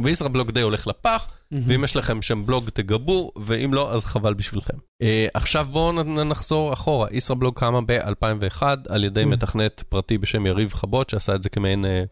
וישראבלוג 0.00 0.50
די 0.50 0.60
הולך 0.60 0.86
לפח, 0.86 1.26
מהמם. 1.50 1.64
ואם 1.68 1.84
יש 1.84 1.96
לכם 1.96 2.22
שם 2.22 2.46
בלוג 2.46 2.70
תגבו, 2.70 3.32
ואם 3.36 3.74
לא, 3.74 3.92
אז 3.92 4.04
חבל 4.04 4.34
בשבילכם. 4.34 4.76
אה, 5.02 5.26
עכשיו 5.34 5.66
בואו 5.70 6.02
נחזור 6.24 6.72
אחורה. 6.72 7.08
ישראבלוג 7.10 7.58
קמה 7.58 7.80
ב-2001 7.86 8.62
על 8.88 9.04
ידי 9.04 9.22
Mm. 9.22 9.26
מתכנת 9.26 9.82
פרטי 9.88 10.18
בשם 10.18 10.46
יריב 10.46 10.72
חבot, 10.72 11.10
שעשה 11.10 11.34
את 11.34 11.42
זה 11.42 11.48
כמעין 11.48 11.84
אה, 11.84 12.02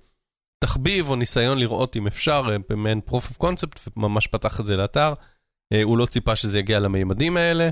תחביב 0.64 1.10
או 1.10 1.16
ניסיון 1.16 1.58
לראות 1.58 1.96
אם 1.96 2.06
אפשר, 2.06 2.42
אה, 2.50 2.56
במעין 2.68 3.00
proof 3.10 3.32
of 3.32 3.44
concept, 3.44 3.88
וממש 3.96 4.26
פתח 4.26 4.60
את 4.60 4.66
זה 4.66 4.76
לאתר. 4.76 5.14
אה, 5.72 5.82
הוא 5.82 5.98
לא 5.98 6.06
ציפה 6.06 6.36
שזה 6.36 6.58
יגיע 6.58 6.80
למימדים 6.80 7.36
האלה. 7.36 7.68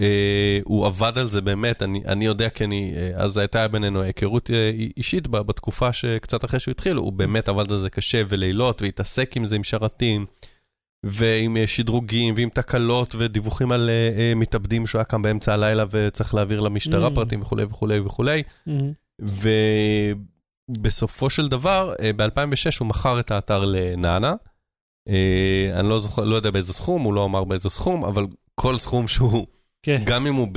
אה, 0.00 0.58
הוא 0.64 0.86
עבד 0.86 1.18
על 1.18 1.26
זה 1.26 1.40
באמת, 1.40 1.82
אני, 1.82 2.02
אני 2.06 2.24
יודע 2.24 2.48
כי 2.48 2.64
אני, 2.64 2.94
אה, 2.96 3.10
אז 3.14 3.38
הייתה 3.38 3.68
בינינו 3.68 4.02
היכרות 4.02 4.50
אה, 4.50 4.70
אישית 4.96 5.28
בתקופה 5.28 5.92
שקצת 5.92 6.44
אחרי 6.44 6.60
שהוא 6.60 6.72
התחיל, 6.72 6.96
הוא 6.96 7.12
באמת 7.12 7.48
עבד 7.48 7.72
על 7.72 7.78
זה 7.78 7.90
קשה 7.90 8.22
ולילות, 8.28 8.82
והתעסק 8.82 9.36
עם 9.36 9.46
זה 9.46 9.56
עם 9.56 9.64
שרתים, 9.64 10.26
ועם 11.06 11.56
אה, 11.56 11.66
שדרוגים, 11.66 12.34
ועם 12.36 12.48
תקלות, 12.48 13.14
ודיווחים 13.18 13.72
על 13.72 13.90
אה, 13.90 14.10
אה, 14.18 14.32
מתאבדים 14.36 14.86
שהוא 14.86 14.98
היה 14.98 15.04
קם 15.04 15.22
באמצע 15.22 15.54
הלילה 15.54 15.84
וצריך 15.90 16.34
להעביר 16.34 16.60
למשטרה 16.60 17.08
Mm. 17.08 17.14
פרטים 17.14 17.40
וכולי 17.40 17.64
וכולי 17.64 18.00
וכולי. 18.00 18.42
מהמם. 18.66 18.92
ובסופו 20.70 21.30
של 21.30 21.48
דבר, 21.48 21.94
ב-2006 22.16 22.76
הוא 22.80 22.88
מכר 22.88 23.20
את 23.20 23.30
האתר 23.30 23.64
לנאנה. 23.64 24.34
אה, 25.08 25.70
אני 25.80 25.88
לא, 25.88 26.00
זוכר, 26.00 26.24
לא 26.24 26.36
יודע 26.36 26.50
באיזה 26.50 26.72
סכום, 26.72 27.02
הוא 27.02 27.14
לא 27.14 27.24
אמר 27.24 27.44
באיזה 27.44 27.70
סכום, 27.70 28.04
אבל 28.04 28.26
כל 28.54 28.78
סכום 28.78 29.08
שהוא, 29.08 29.46
כן. 29.86 30.02
גם 30.04 30.26
אם 30.26 30.34
הוא, 30.34 30.48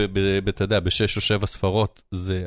אתה 0.49 0.63
יודע, 0.63 0.79
בשש 0.79 1.15
או 1.15 1.21
שבע 1.21 1.47
ספרות, 1.47 2.03
זה, 2.11 2.45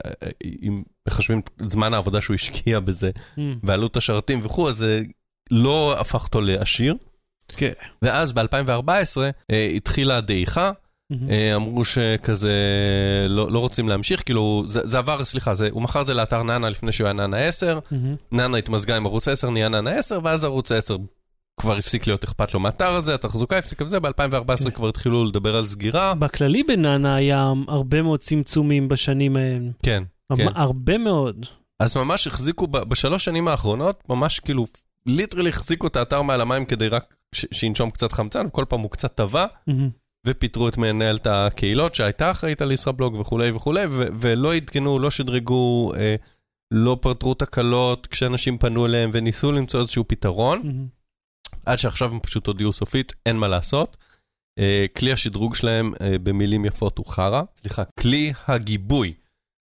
אם 0.63 0.83
מחשבים 1.09 1.41
את 1.41 1.51
זמן 1.71 1.95
העבודה 1.95 2.21
שהוא 2.21 2.35
השקיע 2.35 2.81
בזה, 2.81 3.11
מהמם. 3.37 3.59
ועלות 3.63 3.97
השרתים 3.97 4.41
וכו', 4.43 4.69
אז 4.69 4.77
זה 4.77 5.03
לא 5.51 6.01
הפך 6.01 6.25
אותו 6.25 6.41
לעשיר. 6.41 6.97
כן. 7.49 7.73
ואז 8.03 8.33
ב-2014 8.33 8.91
אה, 9.51 9.73
התחילה 9.77 10.17
הדעיכה, 10.17 10.73
מהמם. 11.11 11.31
אה, 11.31 11.57
אמרו 11.57 11.85
שכזה 11.85 12.53
לא, 13.29 13.51
לא 13.51 13.59
רוצים 13.59 13.89
להמשיך, 13.89 14.23
כאילו, 14.25 14.63
זה, 14.67 14.81
זה 14.85 14.99
עבר, 14.99 15.25
סליחה, 15.25 15.55
זה, 15.55 15.69
הוא 15.73 15.83
מכר 15.83 16.03
את 16.03 16.07
זה 16.07 16.15
לאתר 16.15 16.43
נאנה 16.43 16.71
לפני 16.71 16.93
שהוא 16.93 17.05
היה 17.05 17.13
נאנה 17.13 17.37
10, 17.37 17.79
מהמם. 17.91 18.17
נאנה 18.33 18.57
התמזגה 18.57 18.97
עם 18.97 19.07
ערוץ 19.07 19.29
10, 19.29 19.51
נהיה 19.51 19.69
נאנה 19.69 19.91
10, 19.91 20.21
ואז 20.25 20.45
ערוץ 20.45 20.73
10 20.73 20.97
כבר 21.61 21.77
הפסיק 21.77 22.07
להיות 22.07 22.25
אכפת 22.25 22.55
לו 22.55 22.61
מהאתר 22.61 22.93
הזה, 22.95 23.15
התחזוקה 23.15 23.59
הפסיקה 23.59 23.85
וזה, 23.85 24.01
ב-2014 24.01 24.65
כן. 24.65 24.71
כבר 24.71 24.89
התחילו 24.89 25.25
לדבר 25.25 25.57
על 25.57 25.67
סגירה. 25.67 26.15
בכללי 26.15 26.63
בנאנה 26.63 27.15
היה 27.15 27.53
הרבה 27.69 28.03
מאוד 28.03 28.21
צמצומים 28.21 28.89
בשנים 28.89 29.37
ההם. 29.37 29.71
כן, 29.83 30.03
כן. 30.37 30.47
הרבה 30.55 30.99
מאוד. 30.99 31.47
אז 31.81 31.97
ממש 31.97 32.27
החזיקו, 32.27 32.67
ב- 32.67 32.79
בשלוש 32.79 33.25
שנים 33.25 33.49
האחרונות, 33.49 34.09
ממש 34.09 34.41
כאילו, 34.41 34.65
ליטרלי 35.07 35.49
החזיקו 35.49 35.87
את 35.87 35.97
האתר 35.97 36.23
מעל 36.23 36.41
המים 36.41 36.65
כדי 36.65 36.89
רק 36.89 37.15
שינשום 37.35 37.91
קצת 37.91 38.13
חמצן, 38.13 38.47
וכל 38.47 38.65
פעם 38.69 38.81
הוא 38.81 38.91
קצת 38.91 39.15
טבע, 39.15 39.47
מהמם. 39.67 39.91
ופיטרו 40.27 40.69
את 40.69 40.79
מנהלת 40.79 41.27
הקהילות 41.27 41.95
שהייתה 41.95 42.31
אחראית 42.31 42.63
על 42.63 42.73
ישראבלוג 42.73 43.15
וכולי 43.15 43.51
וכולי, 43.51 43.87
ו- 43.89 44.07
ולא 44.21 44.55
עדכנו, 44.55 44.99
לא 44.99 45.11
שדרגו, 45.11 45.93
אה, 45.97 46.17
לא 46.71 46.97
פתרו 47.01 47.35
תקלות 47.35 48.07
כשאנשים 48.07 48.59
פנו 48.59 48.87
אליהם 48.87 49.11
וניסו 49.13 49.53
למצוא 49.53 49.81
איזשהו 49.81 50.05
פתרון. 50.09 50.61
מהמם. 50.65 51.02
עד 51.67 51.79
שעכשיו 51.79 52.11
הם 52.11 52.21
פשוט 52.21 52.47
הודיעו 52.47 52.73
סופית, 52.73 53.13
אין 53.27 53.37
מה 53.37 53.49
לעשות. 53.49 53.97
אה, 54.59 54.87
כלי 54.97 55.13
השדרוג 55.13 55.55
שלהם 55.55 55.93
אה, 56.01 56.19
במילים 56.23 56.65
יפות 56.65 56.99
הוא 56.99 57.07
חרא. 57.07 57.43
סליחה, 57.57 57.83
כלי 58.01 58.33
הגיבוי 58.49 59.13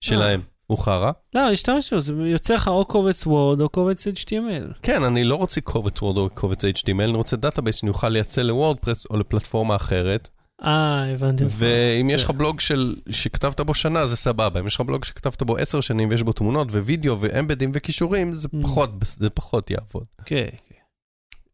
שלהם 0.03 0.41
הוא 0.67 0.77
חרא. 0.77 1.11
לא, 1.33 1.41
יש 1.51 1.69
משהו, 1.69 1.99
זה 1.99 2.13
יוצא 2.13 2.55
לך 2.55 2.67
או 2.67 2.85
קובץ 2.85 3.27
Word 3.27 3.61
או 3.61 3.69
קובץ 3.69 4.07
HTML. 4.07 4.73
כן, 4.81 5.03
אני 5.03 5.23
לא 5.23 5.35
רוצה 5.35 5.61
קובץ 5.61 6.01
Word 6.01 6.17
או 6.17 6.29
קובץ 6.29 6.65
HTML, 6.65 7.03
אני 7.03 7.11
רוצה 7.11 7.37
database 7.37 7.75
שאני 7.75 7.89
אוכל 7.89 8.09
לייצא 8.09 8.41
ל 8.41 8.48
WordPress 8.48 9.05
או 9.09 9.17
לפלטפורמה 9.17 9.75
אחרת. 9.75 10.29
אה, 10.63 11.13
הבנתי. 11.13 11.43
ואם 11.49 12.09
יש 12.09 12.23
לך 12.23 12.31
כן. 12.31 12.37
בלוג 12.37 12.59
של, 12.59 12.95
שכתבת 13.09 13.61
בו 13.61 13.73
שנה, 13.73 14.07
זה 14.07 14.15
סבבה. 14.15 14.59
אם 14.59 14.67
יש 14.67 14.75
לך 14.75 14.81
בלוג 14.81 15.03
שכתבת 15.03 15.43
בו 15.43 15.57
עשר 15.57 15.81
שנים 15.81 16.09
ויש 16.11 16.23
בו 16.23 16.33
תמונות 16.33 16.67
ווידאו 16.71 17.19
ואמבדים 17.21 17.71
וקישורים, 17.73 18.33
זה 18.33 18.47
Mm. 18.47 18.63
פחות, 18.63 18.89
זה 19.03 19.29
פחות 19.29 19.71
יעבוד. 19.71 20.03
כן, 20.25 20.47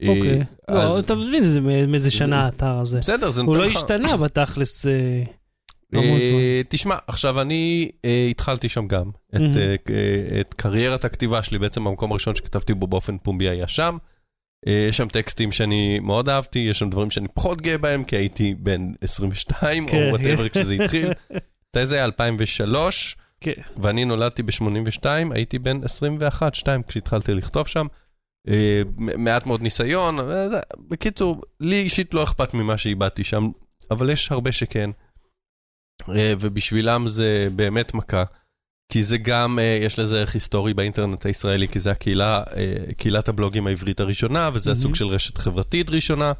אוקיי. 0.07 0.43
אה, 0.69 0.75
לא, 0.75 0.99
אתה 0.99 1.15
מבין, 1.15 1.45
זה 1.45 1.61
מאיזה 1.61 2.03
זה- 2.09 2.11
שנה 2.11 2.45
האתר 2.45 2.77
הזה. 2.79 2.97
בסדר, 2.97 3.29
זה 3.29 3.41
הוא 3.41 3.47
נותן 3.47 3.59
לא 3.59 3.65
לך... 3.65 3.75
השתנה 3.75 4.17
בתכלס. 4.17 4.85
אה, 4.87 5.23
אה. 5.95 6.61
תשמע, 6.69 6.95
עכשיו 7.07 7.41
אני 7.41 7.91
התחלתי 8.31 8.69
שם 8.69 8.87
גם. 8.87 9.09
את, 9.35 10.53
קריירת 10.57 11.05
הכתיבה 11.05 11.43
שלי, 11.43 11.59
בעצם 11.59 11.87
המקום 11.87 12.11
הראשון 12.11 12.35
שכתבתי 12.35 12.73
בו 12.73 12.87
באופן 12.87 13.17
פומבי 13.17 13.49
היה 13.49 13.67
שם. 13.67 13.97
יש 14.65 14.97
שם 14.97 15.07
טקסטים 15.07 15.51
שאני 15.51 15.99
מאוד 15.99 16.29
אהבתי, 16.29 16.59
יש 16.59 16.79
שם 16.79 16.89
דברים 16.89 17.11
שאני 17.11 17.27
פחות 17.27 17.61
גאה 17.61 17.77
בהם, 17.77 18.03
כי 18.03 18.15
הייתי 18.15 18.55
בן 18.59 18.91
22, 19.01 19.83
או 19.83 19.89
כן. 19.89 20.07
whatever 20.11 20.49
כשזה 20.49 20.73
התחיל. 20.73 21.07
מתי 21.69 21.85
זה 21.85 21.95
היה? 21.95 22.05
2003, 22.05 23.17
כן. 23.41 23.51
ואני 23.77 24.05
נולדתי 24.05 24.43
ב-82, 24.43 25.05
הייתי 25.31 25.59
בן 25.59 25.79
21-2 25.83 26.43
כשהתחלתי 26.87 27.33
לכתוב 27.33 27.67
שם. 27.67 27.87
אה, 28.47 28.81
מעט 28.97 29.45
מאוד 29.45 29.63
ניסיון, 29.63 30.17
בקיצור, 30.87 31.41
לי 31.59 31.81
אישית 31.81 32.13
לא 32.13 32.23
אכפת 32.23 32.53
ממה 32.53 32.77
שאיבדתי 32.77 33.23
שם, 33.23 33.49
אבל 33.91 34.09
יש 34.09 34.31
הרבה 34.31 34.51
שכן. 34.51 34.89
אה, 36.09 36.33
ובשבילם 36.39 37.07
זה 37.07 37.47
באמת 37.55 37.93
מכה. 37.93 38.23
כי 38.91 39.03
זה 39.03 39.17
גם, 39.17 39.59
אה, 39.59 39.79
יש 39.81 39.99
לזה 39.99 40.19
ערך 40.19 40.33
היסטורי 40.33 40.73
באינטרנט 40.73 41.25
הישראלי, 41.25 41.67
כי 41.67 41.79
זה 41.79 41.91
הקהילה, 41.91 42.43
קהילת 42.97 43.29
הבלוגים 43.29 43.67
העברית 43.67 43.99
הראשונה, 43.99 44.49
וזה 44.53 44.69
מהמם. 44.69 44.79
הסוג 44.79 44.95
של 44.95 45.07
רשת 45.07 45.37
חברתית 45.37 45.89
ראשונה. 45.89 46.33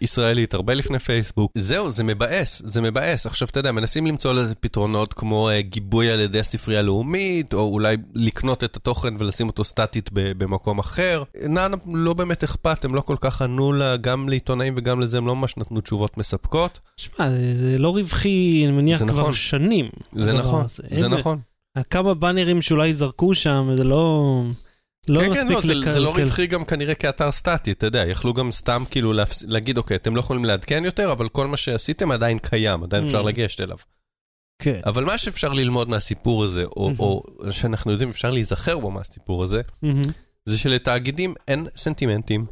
ישראלית, 0.00 0.54
הרבה 0.54 0.74
לפני 0.74 0.98
פייסבוק. 0.98 1.52
זהו, 1.58 1.90
זה 1.90 2.04
מבאס, 2.04 2.62
זה 2.64 2.80
מבאס. 2.82 3.26
עכשיו, 3.26 3.48
אתה 3.50 3.58
יודע, 3.60 3.72
מנסים 3.72 4.06
למצוא 4.06 4.32
לזה 4.32 4.54
פתרונות 4.54 5.14
כמו 5.14 5.48
אה, 5.50 5.60
גיבוי 5.62 6.10
על 6.10 6.20
ידי 6.20 6.40
הספרייה 6.40 6.80
הלאומית, 6.80 7.54
או 7.54 7.60
אולי 7.68 7.96
לקנות 8.14 8.64
את 8.64 8.76
התוכן 8.76 9.14
ולשים 9.18 9.46
אותו 9.48 9.64
סטטית 9.64 10.10
ב- 10.12 10.32
במקום 10.44 10.78
אחר. 10.78 11.22
נען 11.48 11.72
לא 11.94 12.14
באמת 12.14 12.44
אכפת, 12.44 12.84
הם 12.84 12.94
לא 12.94 13.00
כל 13.00 13.16
כך 13.20 13.42
ענו 13.42 13.72
לה, 13.72 13.96
גם 13.96 14.28
לעיתונאים 14.28 14.74
וגם 14.76 15.00
לזה, 15.00 15.18
הם 15.18 15.26
לא 15.26 15.36
ממש 15.36 15.56
נתנו 15.56 15.80
תשובות 15.80 16.18
מספקות. 16.18 16.80
שמע, 16.96 17.30
זה- 17.30 17.54
זה 17.60 17.78
לא 17.78 17.90
רווחי, 17.90 18.62
אני 18.64 18.72
מניח, 18.72 18.98
זה 18.98 19.04
כבר 19.06 19.20
נכון. 19.20 19.32
שנים. 19.32 19.88
זה 20.16 20.32
נכון. 20.32 20.64
זה 20.68 20.82
אין- 21.04 21.14
נכון. 21.14 21.38
כמה 21.90 22.14
באנרים 22.14 22.62
שאולי 22.62 22.94
זרקו 22.94 23.34
שם, 23.34 23.70
זה 23.76 23.84
לא... 23.84 24.42
לא 25.08 25.20
כן, 25.20 25.34
כן, 25.34 25.48
לא, 25.48 25.58
מספיק 25.58 25.84
זה, 25.84 25.92
זה 25.92 26.00
לא. 26.00 26.14
רווחי 26.16 26.46
גם 26.46 26.64
כנראה 26.64 26.94
כאתר 26.94 27.32
סטטי, 27.32 27.72
אתה 27.72 27.86
יודע, 27.86 28.06
יכלו 28.06 28.34
גם 28.34 28.52
סתם 28.52 28.82
כאילו 28.90 29.12
להפס... 29.12 29.42
להגיד, 29.42 29.78
אוקיי, 29.78 29.96
אתם 29.96 30.16
לא 30.16 30.20
יכולים 30.20 30.44
לעדכן 30.44 30.84
יותר, 30.84 31.12
אבל 31.12 31.28
כל 31.28 31.46
מה 31.46 31.56
שעשיתם 31.56 32.10
עדיין 32.10 32.38
קיים, 32.38 32.82
עדיין 32.82 33.04
אפשר 33.06 33.22
Mm. 33.24 33.26
לגשת 33.26 33.60
אליו. 33.60 33.76
כן. 34.62 34.80
אבל 34.86 35.04
מה 35.04 35.18
שאפשר 35.18 35.52
ללמוד 35.52 35.88
מהסיפור 35.88 36.44
הזה, 36.44 36.64
או, 36.64 36.92
או 36.98 37.22
שאנחנו 37.50 37.92
יודעים, 37.92 38.08
אפשר 38.08 38.30
להיזכר 38.30 38.78
בו 38.78 38.90
מהסיפור 38.90 39.44
הזה, 39.44 39.60
מהמם. 39.82 40.02
זה 40.44 40.58
שלתאגידים 40.58 41.34
אין 41.48 41.66
סנטימנטים, 41.76 42.46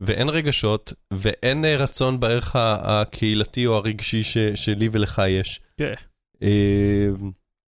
ואין 0.00 0.28
רגשות, 0.28 0.92
ואין 1.12 1.64
אה, 1.64 1.76
רצון 1.76 2.20
בערך 2.20 2.56
הקהילתי 2.56 3.66
או 3.66 3.76
הרגשי 3.76 4.22
ש, 4.22 4.38
שלי 4.38 4.88
ולך 4.92 5.22
יש. 5.28 5.60
כן. 5.78 5.92
אה, 6.42 7.08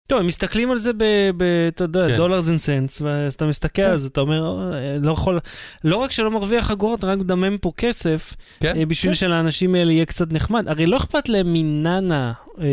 טוב, 0.07 0.21
הם 0.21 0.27
מסתכלים 0.27 0.71
על 0.71 0.79
זה 0.79 0.93
ב... 0.93 1.05
ב- 1.37 1.43
אתה 1.69 1.85
יודע, 1.85 2.09
כן. 2.09 2.17
dollars 2.17 2.49
and 2.49 2.57
cents, 2.57 3.03
ואז 3.03 3.35
אתה 3.35 3.47
מסתכל 3.47 3.83
כן. 3.83 3.91
על 3.91 3.97
זה, 3.99 4.09
אתה 4.09 4.21
אומר, 4.21 4.73
"אה, 4.75 4.97
לא 5.01 5.13
יכול... 5.13 5.39
לא 5.85 5.97
רק 5.97 6.13
שלא 6.13 6.31
מרוויח 6.31 6.71
אגורות, 6.71 7.05
רק 7.05 7.19
מדמם 7.19 7.59
פה 7.59 7.73
כסף, 7.77 8.35
כן, 8.61 8.77
אה, 8.77 8.87
בשביל 8.87 9.13
כן. 9.13 9.17
שלאנשים 9.17 9.75
האלה 9.75 9.93
יהיה 9.93 10.05
קצת 10.05 10.33
נחמד. 10.33 10.69
הרי 10.69 10.87
לא 10.87 10.97
אכפת 10.97 11.29
להם 11.29 11.53
מננה, 11.53 12.33
אה, 12.61 12.65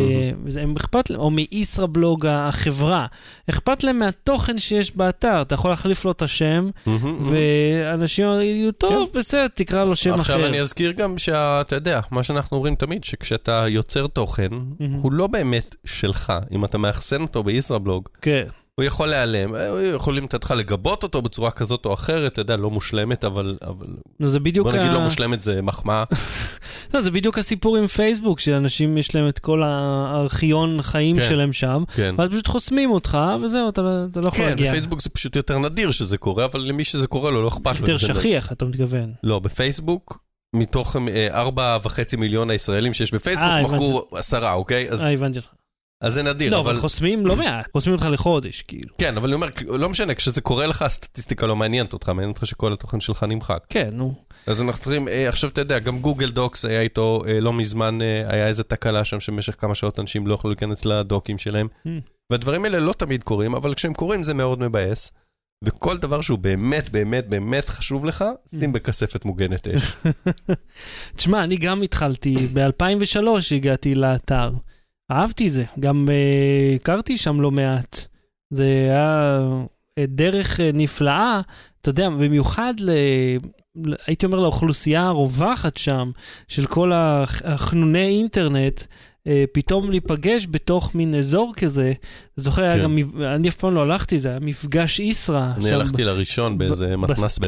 וזה- 0.45 0.61
הם 0.61 0.75
אכפת 0.77 1.09
להם, 1.09 1.19
או 1.19 1.31
מ 1.31 1.41
ישראבלוג 1.41 2.25
החברה, 2.25 3.05
אכפת 3.49 3.83
להם 3.83 3.99
מהתוכן 3.99 4.59
שיש 4.59 4.95
באתר. 4.95 5.41
אתה 5.41 5.55
יכול 5.55 5.69
להחליף 5.71 6.05
לו 6.05 6.11
את 6.11 6.21
השם, 6.21 6.69
מהמם. 6.85 7.29
ואנשים 7.31 8.27
יגידו, 8.41 8.71
טוב, 8.71 9.09
בסדר, 9.13 9.47
תקרא 9.47 9.83
לו 9.85 9.95
שם 9.95 10.09
אחר. 10.11 10.19
עכשיו 10.21 10.45
אני 10.45 10.61
אזכיר 10.61 10.91
גם 10.91 11.17
שאתה 11.17 11.75
יודע, 11.75 11.99
מה 12.11 12.23
שאנחנו 12.23 12.57
אומרים 12.57 12.75
תמיד, 12.75 13.03
שכשאתה 13.03 13.65
יוצר 13.67 14.07
תוכן, 14.07 14.47
מהמם. 14.79 14.93
הוא 14.93 15.11
לא 15.13 15.27
באמת 15.27 15.75
שלך. 15.85 16.33
אם 16.51 16.65
אתה 16.65 16.77
מאחסן 16.77 17.22
אותו 17.23 17.43
בישראבלוג, 17.43 18.09
כן. 18.21 18.43
הוא 18.75 18.83
יכול 18.83 19.07
להיעלם, 19.07 19.55
אה, 19.55 19.83
יכולים 19.95 20.23
לתת 20.23 20.43
לך 20.43 20.51
לגבות 20.51 21.03
אותו 21.03 21.21
בצורה 21.21 21.51
כזאת 21.51 21.85
או 21.85 21.93
אחרת, 21.93 22.31
אתה 22.33 22.41
יודע, 22.41 22.57
לא 22.57 22.69
מושלמת, 22.71 23.23
אבל, 23.25 23.57
אבל 23.67 23.87
נו, 24.19 24.29
זה 24.29 24.39
בדיוק 24.39 24.67
בוא 24.67 24.75
נגיד 24.77 24.91
ה- 24.91 24.93
לא 24.93 24.99
מושלמת 25.01 25.41
זה 25.41 25.61
מחמאה. 25.61 26.03
לא, 26.93 27.01
זה 27.01 27.11
בדיוק 27.11 27.37
הסיפור 27.37 27.77
עם 27.77 27.87
פייסבוק, 27.87 28.39
שאנשים 28.39 28.97
יש 28.97 29.15
להם 29.15 29.27
את 29.29 29.39
כל 29.39 29.63
הארכיון 29.63 30.81
חיים 30.81 31.15
כן. 31.15 31.27
שלהם 31.29 31.53
שם, 31.53 31.83
כן. 31.95 32.15
ואז 32.17 32.29
פשוט 32.29 32.47
חוסמים 32.47 32.91
אותך, 32.91 33.17
וזהו, 33.43 33.69
אתה, 33.69 33.81
לא- 33.81 33.89
אתה 34.11 34.19
לא 34.19 34.27
יכול 34.27 34.39
כן, 34.39 34.49
להגיע. 34.49 34.71
בפייסבוק 34.71 35.01
זה 35.01 35.09
פשוט 35.09 35.35
יותר 35.35 35.59
נדיר 35.59 35.91
שזה 35.91 36.17
קורה, 36.17 36.45
אבל 36.45 36.59
למי 36.59 36.83
שזה 36.83 37.07
קורה 37.07 37.31
לו 37.31 37.43
לא 37.43 37.47
אכפת 37.47 37.79
לו. 37.79 37.87
יותר 37.89 37.97
שכיח, 37.97 38.51
אתה 38.51 38.65
מתכוון. 38.65 39.11
לא, 39.23 39.39
בפייסבוק, 39.39 40.19
מתוך 40.55 40.95
אה, 41.13 41.27
ארבע 41.31 41.77
וחצי 41.83 42.15
מיליון 42.15 42.49
הישראלים 42.49 42.93
שיש 42.93 43.13
בפייסבוק, 43.13 43.47
אה, 43.49 43.61
מחקו 43.63 44.03
עשרה, 44.11 44.53
אוקיי? 44.53 44.89
אה, 44.89 45.13
הבנתי 45.13 45.37
אותך. 45.39 45.49
אז 46.03 46.13
זה 46.13 46.23
נדיר, 46.23 46.51
לא, 46.51 46.59
אבל... 46.59 46.71
אבל 46.71 46.79
חוסמים 46.79 47.25
לא 47.25 47.35
מעט, 47.35 47.71
חוסמים 47.71 47.95
אותך 47.95 48.07
לחודש, 48.11 48.61
כאילו. 48.61 48.93
כן, 48.97 49.17
אבל 49.17 49.27
אני 49.27 49.35
אומר, 49.35 49.47
לא 49.67 49.89
משנה, 49.89 50.13
כשזה 50.13 50.41
קורה 50.41 50.67
לך, 50.67 50.81
הסטטיסטיקה 50.81 51.45
לא 51.45 51.55
מעניינת 51.55 51.93
אותך, 51.93 52.09
מעניין 52.09 52.29
אותך 52.29 52.45
שכל 52.45 52.73
התוכן 52.73 52.99
שלך 52.99 53.23
נמחק. 53.23 53.65
כן, 53.69 53.89
נו. 53.93 54.13
אז 54.47 54.61
אנחנו 54.61 54.81
צריכים, 54.81 55.07
אה, 55.07 55.29
עכשיו 55.29 55.49
אתה 55.49 55.61
יודע, 55.61 55.79
גם 55.79 55.99
גוגל 55.99 56.31
דוקס 56.31 56.65
היה 56.65 56.81
איתו 56.81 57.23
אה, 57.27 57.39
לא 57.39 57.53
מזמן, 57.53 58.01
אה, 58.01 58.23
היה 58.27 58.47
איזה 58.47 58.63
תקלה 58.63 59.03
שם 59.03 59.19
שבמשך 59.19 59.55
כמה 59.59 59.75
שעות 59.75 59.99
אנשים 59.99 60.27
לא 60.27 60.33
יכלו 60.33 60.49
להיכנס 60.49 60.85
לדוקים 60.85 61.37
שלהם. 61.37 61.67
Hmm. 61.87 61.89
והדברים 62.29 62.65
האלה 62.65 62.79
לא 62.79 62.93
תמיד 62.93 63.23
קורים, 63.23 63.55
אבל 63.55 63.73
כשהם 63.73 63.93
קורים 63.93 64.23
זה 64.23 64.33
מאוד 64.33 64.59
מבאס. 64.59 65.11
וכל 65.63 65.97
דבר 65.97 66.21
שהוא 66.21 66.39
באמת, 66.39 66.89
באמת, 66.89 67.29
באמת 67.29 67.65
חשוב 67.65 68.05
לך, 68.05 68.25
שים 68.59 68.73
בכספת 68.73 69.25
מוגנת 69.25 69.67
אש. 69.67 69.93
תשמע, 71.17 71.43
אני 71.43 71.55
גם 71.55 71.81
התחלתי, 71.81 72.35
ב-2003 72.53 73.55
הגעתי 73.55 73.95
לאתר. 73.95 74.51
אהבתי 75.11 75.49
זה, 75.49 75.63
גם 75.79 76.05
אה, 76.11 76.75
הכרתי 76.75 77.17
שם 77.17 77.41
לא 77.41 77.51
מעט. 77.51 77.99
זה 78.53 78.63
היה 78.63 79.39
אה, 79.99 80.05
דרך 80.07 80.59
אה, 80.59 80.69
נפלאה, 80.73 81.41
אתה 81.81 81.89
יודע, 81.89 82.09
במיוחד 82.09 82.73
ל... 82.79 82.89
הייתי 84.07 84.25
אומר 84.25 84.39
לאוכלוסייה 84.39 85.03
הרווחת 85.07 85.77
שם, 85.77 86.11
של 86.47 86.65
כל 86.65 86.91
הח- 86.93 87.41
החנוני 87.45 88.05
אינטרנט, 88.05 88.81
אה, 89.27 89.43
פתאום 89.53 89.89
להיפגש 89.91 90.47
בתוך 90.51 90.95
מין 90.95 91.15
אזור 91.15 91.53
כזה. 91.55 91.93
זוכר, 92.37 92.61
היה 92.63 92.73
כן. 92.73 92.83
גם, 92.83 92.95
מב- 92.95 93.21
אני 93.21 93.49
אף 93.49 93.55
פעם 93.55 93.73
לא 93.75 93.81
הלכתי, 93.81 94.19
זה 94.19 94.29
היה 94.29 94.39
מפגש 94.41 94.99
איסרא. 94.99 95.51
אני 95.57 95.67
שם 95.69 95.75
הלכתי 95.75 96.03
לראשון 96.03 96.57
באיזה 96.57 96.87
ב- 96.87 96.95
מתנ"ס 96.95 97.39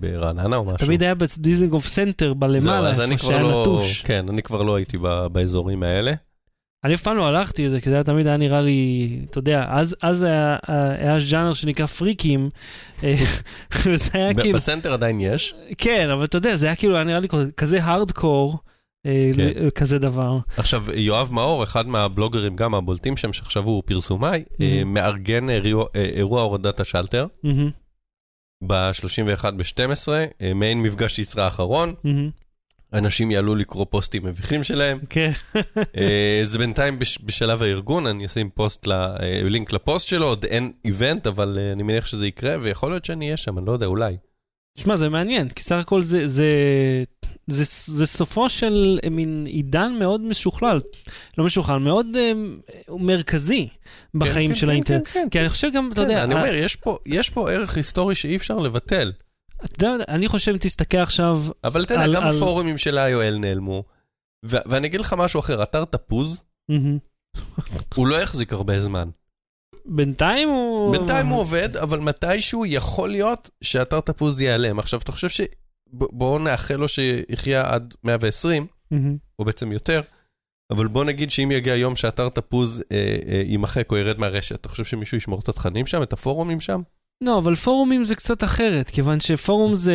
ברעננה 0.00 0.56
או 0.56 0.64
משהו. 0.64 0.86
תמיד 0.86 1.02
היה 1.02 1.14
בדיזנגוף 1.14 1.86
סנטר 1.86 2.34
בלמעלה, 2.34 2.90
איפה 2.90 3.18
שהיה 3.26 3.42
לא... 3.42 3.60
נטוש. 3.60 4.02
כן, 4.02 4.26
אני 4.28 4.42
כבר 4.42 4.62
לא 4.62 4.76
הייתי 4.76 4.98
ב- 5.02 5.26
באזורים 5.26 5.82
האלה. 5.82 6.12
אני 6.84 6.94
אף 6.94 7.02
פעם 7.02 7.16
לא 7.16 7.26
הלכתי 7.26 7.66
לזה, 7.66 7.80
כי 7.80 7.88
זה 7.90 7.94
היה 7.94 8.04
תמיד 8.04 8.26
היה 8.26 8.36
נראה 8.36 8.60
לי, 8.60 9.08
אתה 9.30 9.38
יודע, 9.38 9.64
אז, 9.68 9.96
אז 10.02 10.22
היה, 10.22 10.56
היה 10.98 11.20
ז'אנר 11.20 11.52
שנקרא 11.52 11.86
פריקים, 11.86 12.50
אה, 13.04 13.14
וזה 13.86 14.10
היה 14.14 14.34
כאילו, 14.34 14.54
בסנטר 14.54 14.92
עדיין 14.92 15.20
יש. 15.20 15.54
כן, 15.78 16.08
אבל 16.10 16.24
אתה 16.24 16.36
יודע, 16.36 16.56
זה 16.56 16.66
היה 16.66 16.76
כאילו, 16.76 16.94
היה 16.94 17.04
נראה 17.04 17.20
לי 17.20 17.28
כזה 17.56 17.84
הארדקור, 17.84 18.58
אה, 19.06 19.30
כן. 19.36 19.42
ל- 19.42 19.70
כזה 19.70 19.98
דבר. 19.98 20.38
עכשיו, 20.56 20.84
יואב 20.94 21.32
מאור, 21.32 21.62
אחד 21.64 21.86
מהבלוגרים, 21.88 22.56
גם 22.56 22.74
הבולטים 22.74 23.16
שם, 23.16 23.32
שעכשיו 23.32 23.64
הוא 23.64 23.82
פרסומאי, 23.86 24.44
אה, 24.60 24.82
מארגן 24.86 25.50
אירוע- 25.50 25.86
אה, 25.96 26.02
אירוע 26.14 26.42
הורדת 26.42 26.80
השלטר 26.80 27.26
מהמם, 27.42 27.70
ב-31 28.66 29.50
ב-12, 29.56 30.08
אה, 30.42 30.54
מעין 30.54 30.82
מפגש 30.82 31.18
ישרא 31.18 31.42
האחרון, 31.44 31.94
מהמם, 32.04 32.30
אנשים 32.92 33.30
יעלו 33.30 33.54
לקרוא 33.54 33.86
פוסטים 33.90 34.24
מביכים 34.26 34.64
שלהם. 34.64 34.98
כן, 35.10 35.30
אה, 35.96 36.40
זה 36.44 36.58
בינתיים 36.58 36.98
בש- 36.98 37.18
בשלב 37.24 37.62
הארגון, 37.62 38.06
אני 38.06 38.26
אשים 38.26 38.48
פוסט, 38.50 38.86
ל- 38.86 38.92
אה, 38.92 39.16
לינק 39.44 39.72
לפוסט 39.72 40.06
שלו, 40.08 40.26
עוד 40.26 40.44
אין 40.44 40.72
איבנט, 40.84 41.26
אבל 41.26 41.58
אה, 41.60 41.72
אני 41.72 41.82
מניח 41.82 42.06
שזה 42.06 42.26
יקרה, 42.26 42.56
ויכול 42.62 42.90
להיות 42.92 43.04
שאני 43.04 43.24
אהיה 43.24 43.36
שם, 43.36 43.58
אני 43.58 43.66
לא 43.66 43.72
יודע, 43.72 43.86
אולי. 43.86 44.16
שמע, 44.78 44.96
זה 44.96 45.08
מעניין, 45.08 45.48
כי 45.48 45.62
סך 45.62 45.76
הכל 45.76 46.02
זה, 46.02 46.26
זה, 46.28 46.46
זה, 47.46 47.64
זה 47.86 48.06
סופו 48.06 48.48
של 48.48 48.98
מין 49.10 49.44
עידן 49.48 49.92
מאוד 49.98 50.20
משוכלל, 50.20 50.80
לא 51.38 51.44
משוכלל, 51.44 51.78
מאוד 51.78 52.06
אה, 52.16 52.32
מרכזי 52.88 53.68
בחיים 54.14 54.48
כן, 54.48 54.54
של 54.56 54.66
כן, 54.66 54.70
האינטרנט. 54.72 55.08
כן, 55.08 55.20
כן, 55.22 55.28
כי 55.30 55.40
אני 55.40 55.48
חושב 55.48 55.68
גם, 55.74 55.86
אתה 55.92 55.94
כן, 55.94 56.10
יודע, 56.10 56.24
אני 56.24 56.34
אומר, 56.34 56.54
יש 56.54 56.76
פה- 56.76 56.98
יש 57.06 57.30
פה 57.30 57.50
ערך 57.52 57.76
היסטורי 57.76 58.14
שאי 58.14 58.36
אפשר 58.36 58.58
לבטל. 58.58 59.12
אתה 59.64 59.86
יודע, 59.86 60.04
אני 60.08 60.28
חושב 60.28 60.52
אם 60.52 60.58
תסתכל 60.58 60.96
עכשיו, 60.96 61.42
אבל 61.64 61.84
אתה 61.84 61.94
יודע, 61.94 62.06
גם 62.06 62.22
על- 62.22 62.36
הפורומים 62.36 62.78
של 62.78 62.98
ה-IOL 62.98 63.38
נעלמו. 63.38 63.84
ו- 64.46 64.56
ואני 64.66 64.86
אגיד 64.86 65.00
לך 65.00 65.12
משהו 65.18 65.40
אחר, 65.40 65.62
אתר 65.62 65.84
תפוז. 65.84 66.44
הוא 67.94 68.06
לא 68.06 68.20
יחזיק 68.22 68.52
הרבה 68.52 68.80
זמן. 68.80 69.08
בינתיים 69.86 70.48
הוא... 70.48 70.96
בינתיים 70.96 71.26
הוא 71.26 71.40
עובד, 71.40 71.76
אבל 71.76 71.98
מתישהו 72.00 72.66
יכול 72.66 73.10
להיות 73.10 73.50
שאתר 73.62 74.00
תפוז 74.00 74.40
ייעלם. 74.40 74.78
עכשיו, 74.78 75.00
אתה 75.00 75.12
חושב 75.12 75.28
ש... 75.28 75.40
בואו 75.92 76.38
נאחל 76.38 76.74
לו 76.76 76.88
שיחיה 76.88 77.70
עד 77.74 77.94
120, 78.04 78.66
מהמם. 78.90 79.16
או 79.38 79.44
בעצם 79.44 79.72
יותר, 79.72 80.00
אבל 80.72 80.86
בוא 80.86 81.04
נגיד 81.04 81.30
שאם 81.30 81.50
יגיע 81.52 81.74
יום 81.74 81.96
שאתר 81.96 82.28
תפוז 82.28 82.82
אה, 82.92 82.96
אה, 83.28 83.42
יימחק 83.46 83.92
או 83.92 83.96
ירד 83.96 84.18
מהרשת, 84.18 84.54
אתה 84.60 84.68
חושב 84.68 84.84
שמישהו 84.84 85.16
ישמור 85.16 85.40
את 85.40 85.48
התכנים 85.48 85.86
שם, 85.86 86.02
את 86.02 86.12
הפורומים 86.12 86.60
שם? 86.60 86.80
לא, 87.24 87.38
אבל 87.38 87.54
פורומים 87.54 88.04
זה 88.04 88.14
קצת 88.14 88.44
אחרת, 88.44 88.90
כיוון 88.90 89.20
שפורום 89.20 89.74
זה, 89.74 89.94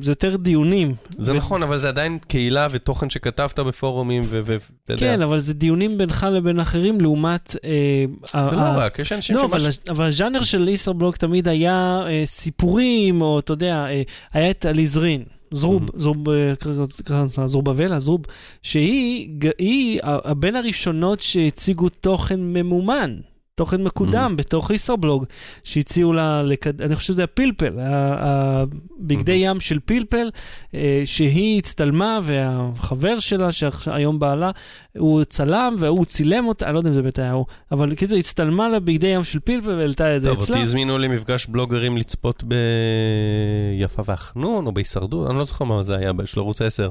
זה 0.00 0.10
יותר 0.12 0.36
דיונים. 0.36 0.94
זה 1.18 1.32
ו- 1.32 1.36
נכון, 1.36 1.62
אבל 1.62 1.78
זה 1.78 1.88
עדיין 1.88 2.18
קהילה 2.18 2.66
ותוכן 2.70 3.10
שכתבת 3.10 3.58
בפורומים, 3.60 4.22
ואתה 4.28 4.52
יודע. 4.92 5.00
כן, 5.00 5.22
אבל 5.22 5.38
זה 5.38 5.54
דיונים 5.54 5.98
בינך 5.98 6.26
לבין 6.32 6.60
אחרים 6.60 7.00
לעומת... 7.00 7.56
אה, 7.64 8.04
זה 8.32 8.38
ה- 8.38 8.70
ה- 8.70 8.74
לא 8.74 8.80
רק, 8.84 8.98
יש 8.98 9.12
אנשים 9.12 9.36
לא, 9.36 9.44
אבל, 9.44 9.58
שמש... 9.58 9.78
אבל 9.88 10.04
הז'אנר 10.06 10.42
של 10.42 10.68
ישראבלוג 10.68 11.14
תמיד 11.16 11.48
היה 11.48 12.02
אה, 12.06 12.22
סיפורים, 12.26 13.22
או 13.22 13.38
אתה 13.38 13.52
יודע, 13.52 13.86
אה, 13.88 14.02
היה 14.32 14.50
את 14.50 14.66
אליזרין. 14.66 15.22
זרוב, 15.54 15.82
Mhm. 15.88 15.92
זרוב, 15.96 16.28
אה, 16.28 16.52
קרא- 16.58 16.72
קרא 17.04 17.22
לעצמה 17.22 17.48
זרובבלה, 17.48 18.00
זרוב, 18.00 18.20
שהיא 18.62 19.30
היא 19.58 20.00
ה- 20.02 20.34
בין 20.34 20.56
הראשונות 20.56 21.20
שהציגו 21.20 21.88
תוכן 21.88 22.40
ממומן, 22.40 23.16
תוכן 23.60 23.82
מקודם 23.82 24.34
בתוך 24.36 24.70
ישראבלוג, 24.70 25.24
שהציעו 25.64 26.12
לה, 26.12 26.42
לקד... 26.42 26.82
אני 26.82 26.96
חושב 26.96 27.12
שזה 27.12 27.24
הפלפל, 27.24 27.78
הבגדי 27.78 29.32
ים 29.32 29.60
של 29.60 29.78
פלפל, 29.84 30.30
אה, 30.74 31.02
שהיא 31.04 31.58
הצטלמה 31.58 32.18
והחבר 32.22 33.18
שלה, 33.18 33.52
שהיום 33.52 34.18
בעלה, 34.18 34.50
הוא 34.98 35.24
צלם 35.24 35.76
והוא 35.78 36.04
צילם 36.04 36.46
אותה, 36.46 36.66
אני 36.66 36.74
לא 36.74 36.78
יודע 36.78 36.90
אם 36.90 36.94
זה 36.94 37.02
באמת 37.02 37.18
היה 37.18 37.32
הוא, 37.32 37.46
אבל 37.72 37.96
כאילו 37.96 38.16
הצטלמה 38.16 38.68
לה 38.68 38.80
בגדי 38.80 39.06
ים 39.06 39.24
של 39.24 39.40
פלפל 39.40 39.70
והעלתה 39.70 40.16
את 40.16 40.20
זה 40.22 40.28
טוב, 40.28 40.42
אצלה. 40.42 40.56
אותי 40.56 40.62
הזמינו 40.62 40.98
למפגש 40.98 41.46
בלוגרים 41.46 41.96
לצפות 41.96 42.44
ביפה 42.44 44.02
והחנון, 44.04 44.66
או 44.66 44.72
בהישרדות, 44.72 45.30
אני 45.30 45.38
לא 45.38 45.44
זוכר 45.44 45.64
מה 45.64 45.82
זה 45.82 45.96
היה, 45.96 46.12
של 46.24 46.40
ערוץ 46.40 46.62
10. 46.62 46.88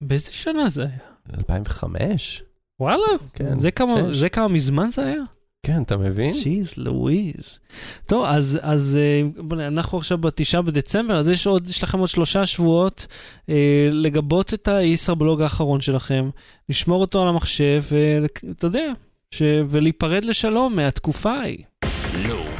באיזה 0.00 0.32
שנה 0.32 0.68
זה 0.68 0.82
היה? 0.82 1.38
2005? 1.38 2.42
וואלה, 2.80 3.06
כן, 3.34 3.58
זה 3.58 3.70
כמה. 3.70 4.12
זה 4.12 4.28
כמה 4.28 4.48
מזמן 4.48 4.88
זה 4.88 5.04
היה? 5.04 5.22
כן, 5.62 5.82
אתה 5.82 5.96
מבין? 5.96 6.34
שיז, 6.34 6.74
לואיז. 6.76 7.58
טוב, 8.06 8.24
אז, 8.24 8.58
אז 8.62 8.98
אה, 9.00 9.66
אנחנו 9.66 9.98
עכשיו 9.98 10.18
בתשעה 10.18 10.62
בדצמבר, 10.62 11.18
אז 11.18 11.28
יש, 11.28 11.46
עוד, 11.46 11.70
יש 11.70 11.82
לכם 11.82 11.98
עוד 11.98 12.08
שלושה 12.08 12.46
שבועות 12.46 13.06
אה, 13.48 13.88
לגבות 13.92 14.54
את 14.54 14.68
הישראבלוג 14.68 15.42
האחרון 15.42 15.80
שלכם, 15.80 16.30
לשמור 16.68 17.00
אותו 17.00 17.22
על 17.22 17.28
המחשב, 17.28 17.82
ואתה 17.90 18.66
יודע, 18.66 18.92
ש, 19.30 19.42
ולהיפרד 19.68 20.24
לשלום 20.24 20.76
מהתקופה 20.76 21.32
ההיא. 21.32 21.64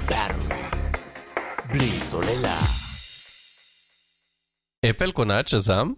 בארו. 0.09 0.55
בלי 1.73 2.01
סוללה. 2.01 2.61
אפל 4.91 5.11
קונה 5.11 5.41
את 5.41 5.49
שזם, 5.49 5.93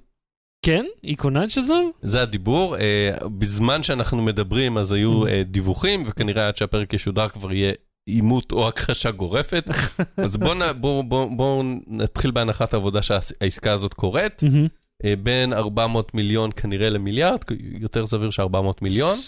כן? 0.62 0.86
היא 1.02 1.16
קונה 1.16 1.44
את 1.44 1.50
שזם? 1.50 1.84
זה 2.02 2.22
הדיבור. 2.22 2.76
אה, 2.76 3.10
בזמן 3.38 3.82
שאנחנו 3.82 4.22
מדברים 4.22 4.78
אז 4.78 4.92
היו 4.92 5.26
אה, 5.26 5.42
דיווחים, 5.46 6.02
וכנראה 6.06 6.48
עד 6.48 6.56
שהפרק 6.56 6.92
ישודר 6.92 7.28
כבר 7.28 7.52
יהיה 7.52 7.72
עימות 8.06 8.52
או 8.52 8.68
הכחשה 8.68 9.10
גורפת. 9.10 9.64
אז 10.16 10.36
בואו 10.36 10.54
בוא, 10.80 11.04
בוא, 11.04 11.36
בוא 11.36 11.64
נתחיל 11.86 12.30
בהנחת 12.30 12.74
העבודה 12.74 13.02
שהעסקה 13.02 13.72
הזאת 13.72 13.94
קורית. 13.94 14.42
מהמם. 14.42 14.66
אה, 15.04 15.14
בין 15.22 15.52
400 15.52 16.14
מיליון 16.14 16.50
כנראה 16.56 16.90
למיליארד, 16.90 17.38
יותר 17.80 18.06
סביר 18.06 18.30
ש-400 18.30 18.78
מיליון. 18.82 19.18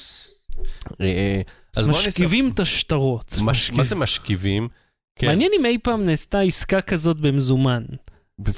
אה, 1.00 1.40
אז. 1.76 1.88
משכיבים 1.88 2.50
את 2.54 2.60
השטרות. 2.60 3.36
מה 3.72 3.82
זה 3.82 3.94
משכיבים? 3.94 4.68
כן. 5.16 5.26
מעניין 5.26 5.52
אם 5.60 5.66
אי 5.66 5.78
פעם 5.78 6.06
נעשתה 6.06 6.40
עסקה 6.40 6.80
כזאת 6.80 7.20
במזומן. 7.20 7.82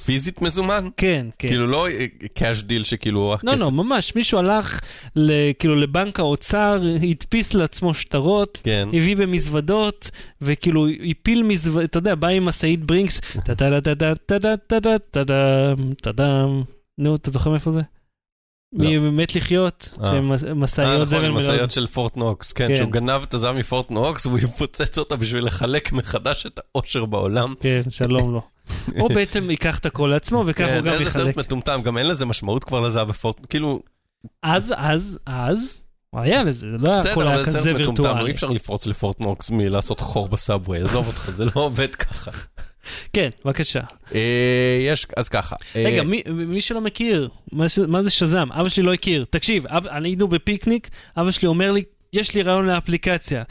פיזית 0.05 0.43
מזומן? 0.43 0.89
כן, 0.97 1.27
כן. 1.39 1.49
כאילו 1.49 1.67
לא 1.67 1.87
cash 2.35 2.63
deal 2.63 2.85
שכאילו 2.85 3.35
לא, 3.43 3.53
כסף. 3.55 3.61
לא, 3.63 3.71
ממש, 3.71 4.13
מישהו 4.17 4.39
הלך 4.39 4.81
ל- 5.17 5.31
כאילו 5.59 5.77
לבנק 5.77 6.21
האוצר, 6.21 6.79
הדפיס 7.11 7.55
לעצמו 7.55 7.95
שטרות, 7.95 8.59
כן. 8.63 8.89
הביא 8.93 9.17
במזוודות, 9.17 10.11
וכאילו 10.43 10.87
הפיל 11.11 11.43
מזוודות, 11.43 11.91
אתה 11.91 11.99
יודע, 11.99 12.15
בא 12.15 12.29
עם 12.29 12.45
משאית 12.45 12.85
ברינקס, 12.85 13.21
טה-טה-טה-טה-טה-טה-טה-טה-טה-טה, 13.45 15.75
טה-טם. 16.03 16.63
נו, 16.99 17.17
אתה 17.17 17.31
זוכר 17.31 17.51
מאיפה 17.51 17.71
זה? 17.71 17.81
לא. 18.73 18.99
ממת 18.99 19.35
לחיות, 19.35 19.89
אה. 20.03 20.11
שהם 20.11 20.33
אה, 20.33 20.55
משאיות 20.55 21.09
זבל 21.09 21.19
נכון, 21.19 21.31
מלאות. 21.31 21.43
משאיות 21.43 21.71
של 21.71 21.87
פורט 21.87 22.17
נוקס, 22.17 22.53
כן, 22.53 22.69
כן. 22.69 22.77
שהוא 22.77 22.91
גנב 22.91 23.23
את 23.23 23.35
הזעם 23.35 23.57
מפורט 23.57 23.91
נוקס, 23.91 24.27
והוא 24.27 24.39
יפוצץ 24.39 24.99
אותה 24.99 25.17
בשביל 25.17 25.45
לחלק 25.45 25.93
מחדש 25.93 26.47
את 26.47 26.59
העושר 26.59 27.05
בעולם. 27.05 27.55
כן, 27.61 27.83
שלום 27.91 28.33
לו. 28.33 28.43
או 29.01 29.09
בעצם 29.09 29.51
ייקח 29.51 29.79
את 29.79 29.87
הכל 29.87 30.07
לעצמו, 30.13 30.45
וככה 30.47 30.69
כן, 30.69 30.75
הוא 30.75 30.83
גם 30.83 30.93
איזה 30.93 31.11
סרט 31.11 31.23
יחלק. 31.23 31.37
מטומטם, 31.37 31.81
גם 31.85 31.99
אין 31.99 32.09
לזה 32.09 32.27
משמעות 32.27 32.65
כבר 32.65 32.81
לזהב 32.81 33.09
בפורט, 33.09 33.41
כאילו, 33.49 33.81
אז, 34.43 34.75
אז, 34.77 35.19
אז, 35.27 35.83
היה 36.13 36.43
לזה, 36.43 36.71
זה 36.71 36.79
לא 36.79 36.91
היה 36.91 36.97
הכל 36.97 37.11
בסדר, 37.11 37.23
היה 37.27 37.35
אבל 37.35 37.45
זה 37.45 37.51
כזה 37.51 37.63
סרט 37.63 37.81
מטומטם, 37.81 38.03
וירטואלי. 38.03 38.27
אי 38.27 38.33
אפשר 38.33 38.49
לפרוץ 38.49 38.87
לפורט 38.87 39.21
נוקס 39.21 39.51
מלעשות 39.51 40.01
חור 40.01 40.29
בסאבווי, 40.29 40.81
עזוב 40.81 41.07
אותך, 41.07 41.31
זה 41.35 41.45
לא 41.45 41.51
עובד 41.55 41.95
ככה. 41.95 42.31
כן, 43.13 43.29
בבקשה. 43.45 43.81
אה, 44.15 44.21
יש, 44.89 45.07
אז 45.17 45.29
ככה. 45.29 45.57
אה, 45.77 45.83
רגע, 45.87 46.03
מי, 46.03 46.23
מי 46.27 46.61
שלא 46.61 46.81
מכיר, 46.81 47.29
מה, 47.53 47.67
מה 47.89 48.03
זה 48.03 48.11
שזם? 48.11 48.49
אבא 48.53 48.69
שלי 48.69 48.83
לא 48.85 48.95
הכיר. 48.95 49.25
תקשיב, 49.31 49.67
אב, 49.67 49.87
אני 49.87 50.09
היינו 50.09 50.29
בפיקניק, 50.29 50.89
אבא 51.17 51.31
שלי 51.31 51.49
אומר 51.49 51.73
לי, 51.73 51.83
יש 52.13 52.35
לי 52.35 52.43
רעיון 52.43 52.67
לאפליקציה. 52.67 53.43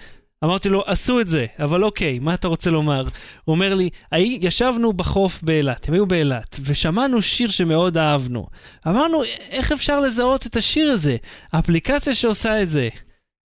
אמרתי 0.44 0.70
לו, 0.70 0.84
עשו 0.88 1.20
את 1.22 1.28
זה, 1.28 1.46
אבל 1.60 1.84
אוקיי, 1.84 2.20
מה 2.20 2.34
אתה 2.34 2.48
רוצה 2.48 2.70
לומר? 2.72 3.04
הוא 3.44 3.54
אומר 3.56 3.74
לי, 3.74 3.90
"הי- 4.12 4.40
ישבנו 4.42 4.94
בחוף 4.94 5.42
באילת, 5.44 5.88
הם 5.88 5.94
היו 5.94 6.06
באילת, 6.06 6.60
ושמענו 6.64 7.22
שיר 7.22 7.50
שמאוד 7.50 7.98
אהבנו. 7.98 8.48
אמרנו, 8.88 9.22
איך 9.50 9.72
אפשר 9.72 10.00
לזהות 10.00 10.46
את 10.48 10.56
השיר 10.56 10.92
הזה? 10.92 11.16
האפליקציה 11.54 12.16
שעושה 12.16 12.62
את 12.62 12.70
זה. 12.70 12.90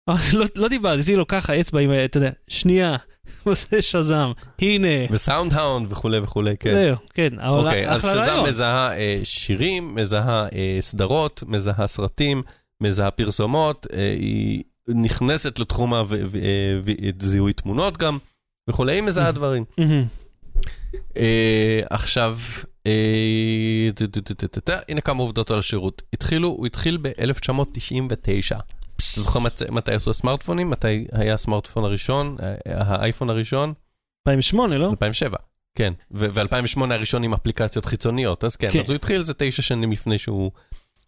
לא, 0.09 0.45
לא 0.57 0.69
דיברתי, 0.69 1.01
עשיתי 1.01 1.16
לו 1.16 1.27
ככה, 1.27 1.61
אצבע 1.61 1.81
עם, 1.81 1.90
אתה 2.05 2.19
יודע, 2.19 2.31
שנייה, 2.49 2.97
עושה 3.45 3.83
שזם, 3.83 4.33
הנה. 4.59 4.88
וסאונד 5.11 5.55
האונד 5.55 5.93
וכולי 5.93 6.19
וכולי, 6.19 6.57
כן. 6.61 6.71
זהו, 6.75 6.97
כן, 7.14 7.33
אוקיי, 7.47 7.88
אז 7.88 8.03
שזם. 8.03 8.45
מזהה 8.49 8.97
אה, 8.97 9.21
שירים, 9.25 9.95
מזהה 9.95 10.49
אה, 10.53 10.79
סדרות, 10.81 11.43
מזהה 11.47 11.87
סרטים, 11.87 12.43
מזהה 12.81 13.11
פרסומות, 13.11 13.87
אה, 13.93 14.16
היא 14.19 14.62
נכנסת 14.88 15.59
לתחום 15.59 15.93
הזיהוי 17.21 17.53
תמונות 17.53 17.97
גם, 17.97 18.19
וכולי, 18.69 18.93
היא 18.93 19.03
מזהה 19.03 19.33
דברים. 19.33 19.64
אה, 21.16 21.81
עכשיו, 21.90 22.38
אה, 22.87 23.90
הנה 24.88 25.01
כמה 25.01 25.23
עובדות 25.23 25.51
על 25.51 25.59
השירות. 25.59 26.03
התחילו, 26.12 26.49
הוא 26.49 26.66
התחיל 26.66 26.99
ב-1999. 27.03 28.61
אתה 29.12 29.20
זוכר 29.20 29.38
מת- 29.38 29.62
מתי 29.70 29.94
יצאו 29.94 30.10
הסמארטפונים? 30.10 30.70
מתי 30.70 31.06
היה 31.12 31.34
הסמארטפון 31.34 31.84
הראשון, 31.84 32.36
אה, 32.42 32.54
האייפון 32.66 33.30
הראשון? 33.30 33.72
2008, 34.28 34.78
לא? 34.78 34.90
2007. 34.90 35.36
כן, 35.74 35.92
ו-2008 36.10 36.80
הראשון 36.94 37.22
עם 37.22 37.34
אפליקציות 37.34 37.86
חיצוניות, 37.86 38.44
אז 38.44 38.56
כן, 38.56 38.70
כן. 38.72 38.80
אז 38.80 38.90
הוא 38.90 38.94
התחיל 38.94 39.20
איזה 39.20 39.32
תשע 39.36 39.62
שנים 39.62 39.92
לפני 39.92 40.18
שהוא 40.18 40.50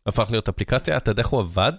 הפך 0.06 0.26
להיות 0.30 0.48
אפליקציה. 0.48 0.96
אתה 0.96 1.10
יודע 1.10 1.22
איך 1.22 1.28
הוא 1.28 1.40
עבד 1.40 1.72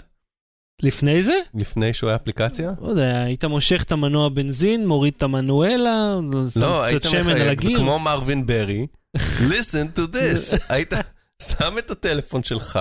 לפני 0.81 1.23
זה? 1.23 1.33
לפני 1.55 1.93
שהוא 1.93 2.09
היה 2.09 2.15
אפליקציה? 2.15 2.71
לא 2.81 2.87
יודע, 2.87 3.23
היית 3.23 3.45
מושך 3.45 3.83
את 3.83 3.91
המנוע 3.91 4.29
בנזין, 4.29 4.87
מוריד 4.87 5.13
את 5.17 5.23
המנואלה, 5.23 6.15
לא, 6.55 6.83
היית 6.83 7.03
שמן 7.03 7.19
על 7.31 7.53
מחייג. 7.53 7.77
כמו 7.77 7.99
מרווין 7.99 8.45
ברי, 8.45 8.87
listen 9.17 9.97
to 9.99 10.15
this. 10.15 10.57
היית 10.73 10.93
שם 11.41 11.77
את 11.77 11.91
הטלפון 11.91 12.43
שלך 12.43 12.79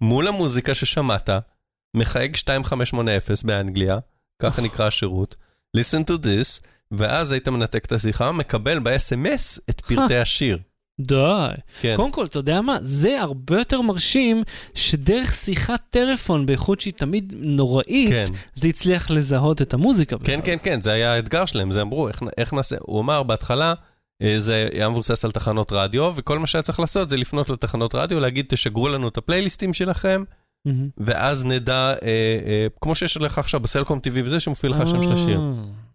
מול 0.00 0.28
המוזיקה 0.28 0.74
ששמעת, 0.74 1.30
מחייג 1.96 2.30
2580 2.34 3.18
באנגליה, 3.44 3.98
ככה 4.42 4.62
נקרא 4.62 4.86
השירות, 4.86 5.34
listen 5.76 6.10
to 6.10 6.12
this, 6.12 6.66
ואז 6.90 7.32
היית 7.32 7.48
מנתק 7.48 7.84
את 7.84 7.92
השיחה, 7.92 8.32
מקבל 8.32 8.78
ב-SMS 8.78 9.58
את 9.70 9.80
פרטי 9.80 10.16
השיר. 10.16 10.58
די. 11.00 11.48
כן. 11.80 11.96
קודם 11.96 12.12
כל, 12.12 12.24
אתה 12.24 12.38
יודע 12.38 12.60
מה? 12.60 12.78
זה 12.82 13.20
הרבה 13.20 13.58
יותר 13.58 13.80
מרשים 13.80 14.42
שדרך 14.74 15.34
שיחת 15.34 15.80
טלפון 15.90 16.46
באיכות 16.46 16.80
שהיא 16.80 16.92
תמיד 16.92 17.32
נוראית, 17.36 18.10
כן. 18.10 18.24
זה 18.54 18.68
הצליח 18.68 19.10
לזהות 19.10 19.62
את 19.62 19.74
המוזיקה. 19.74 20.16
כן, 20.18 20.24
בכלל. 20.24 20.40
כן, 20.42 20.56
כן, 20.62 20.80
זה 20.80 20.92
היה 20.92 21.12
האתגר 21.12 21.46
שלהם, 21.46 21.72
זה 21.72 21.82
אמרו, 21.82 22.08
איך, 22.08 22.22
איך 22.38 22.52
נעשה, 22.52 22.76
הוא 22.80 23.00
אמר 23.00 23.22
בהתחלה, 23.22 23.74
אה, 24.22 24.34
זה 24.38 24.68
היה 24.72 24.88
מבוסס 24.88 25.24
על 25.24 25.30
תחנות 25.30 25.72
רדיו, 25.72 26.12
וכל 26.16 26.38
מה 26.38 26.46
שהיה 26.46 26.62
צריך 26.62 26.80
לעשות 26.80 27.08
זה 27.08 27.16
לפנות 27.16 27.50
לתחנות 27.50 27.94
רדיו, 27.94 28.20
להגיד, 28.20 28.46
תשגרו 28.48 28.88
לנו 28.88 29.08
את 29.08 29.16
ה 29.16 29.22
playlists 29.22 29.74
שלכם. 29.74 30.24
ואז 30.98 31.44
נדע, 31.44 31.74
אה, 31.74 31.94
אה, 32.02 32.66
כמו 32.80 32.94
שיש 32.94 33.16
לך 33.16 33.38
עכשיו 33.38 33.60
בסלקום 33.60 33.98
TV 33.98 34.24
וזה, 34.24 34.40
שמופיע 34.40 34.70
לך 34.70 34.82
שם 34.86 35.02
של 35.02 35.12
השיר. 35.12 35.40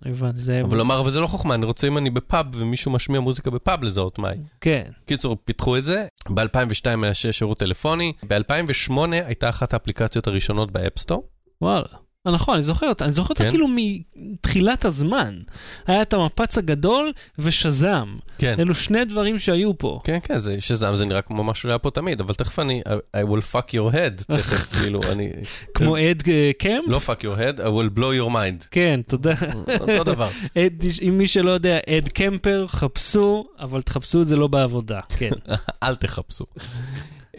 אה, 0.06 0.12
הבנתי, 0.12 0.40
זה... 0.40 0.62
אבל 0.62 0.78
הוא 0.78 0.86
אמר, 0.86 1.00
אבל 1.00 1.12
זה 1.12 1.20
לא 1.20 1.28
חוכמה, 1.28 1.56
אני 1.56 1.66
רוצה 1.66 1.88
אם 1.88 1.98
אני 1.98 2.10
בפאב, 2.10 2.46
ומישהו 2.54 2.92
משמיע 2.92 3.20
מוזיקה 3.20 3.50
בפאב 3.50 3.84
לזהות 3.84 4.20
מהי. 4.20 4.38
כן. 4.62 4.84
קיצור, 5.06 5.38
פיתחו 5.46 5.78
את 5.78 5.84
זה, 5.84 6.06
ב-2002 6.30 6.86
היה 7.04 7.14
שירות 7.14 7.60
טלפוני, 7.60 8.14
ב-2008 8.28 8.94
הייתה 9.12 9.50
אחת 9.50 9.74
האפליקציות 9.74 10.28
הראשונות 10.28 10.72
ב 10.72 10.77
App 10.77 10.92
Store, 10.92 11.24
וואלה. 11.62 11.88
אה, 12.28 12.32
נכון, 12.32 12.56
אני 12.56 12.64
זוכר 12.64 12.88
אותה, 12.90 13.06
אני 13.06 13.14
זוכר 13.14 13.30
אותה 13.30 13.44
כן? 13.44 13.50
כאילו 13.50 13.68
מתחילת 14.16 14.86
הזמן. 14.86 15.40
היה 15.88 16.02
את 16.02 16.14
המפץ 16.14 16.58
הגדול 16.58 17.12
ושזם. 17.40 18.16
כן. 18.38 18.56
אלו 18.60 18.76
שני 18.76 19.06
דברים 19.06 19.40
שהיו 19.40 19.78
פה. 19.78 20.00
כן, 20.04 20.18
כן, 20.24 20.38
זה 20.38 20.62
שזם 20.62 20.96
זה 20.96 21.06
נראה 21.06 21.22
כמו 21.22 21.44
משהו 21.44 21.70
שהיה 21.70 21.78
פה 21.78 21.92
תמיד, 21.92 22.22
אבל 22.22 22.34
תכף 22.34 22.60
אני, 22.60 22.82
I, 23.18 23.20
will 23.20 23.54
fuck 23.54 23.70
your 23.70 23.94
head, 23.94 24.24
תכף, 24.38 24.74
כאילו, 24.74 25.02
אני... 25.12 25.30
כמו 25.74 25.98
אד 25.98 26.24
אה, 26.28 26.52
קמפ? 26.58 26.86
לא 26.88 27.00
fuck 27.08 27.22
your 27.22 27.38
head, 27.38 27.60
I 27.60 27.64
will 27.64 27.98
blow 28.00 28.28
your 28.28 28.34
mind. 28.34 28.68
כן, 28.72 29.00
תודה. 29.08 29.34
אותו 29.80 30.04
דבר. 30.14 30.30
אד, 30.58 30.84
אם 31.08 31.18
מי 31.18 31.28
שלא 31.28 31.52
יודע, 31.52 31.80
אד 31.90 32.10
קמפר, 32.10 32.66
חפשו, 32.68 33.46
אבל 33.60 33.82
תחפשו 33.82 34.22
את 34.22 34.28
זה 34.28 34.36
לא 34.36 34.48
בעבודה, 34.48 35.00
כן. 35.18 35.32
אל 35.84 35.96
תחפשו. 35.96 36.46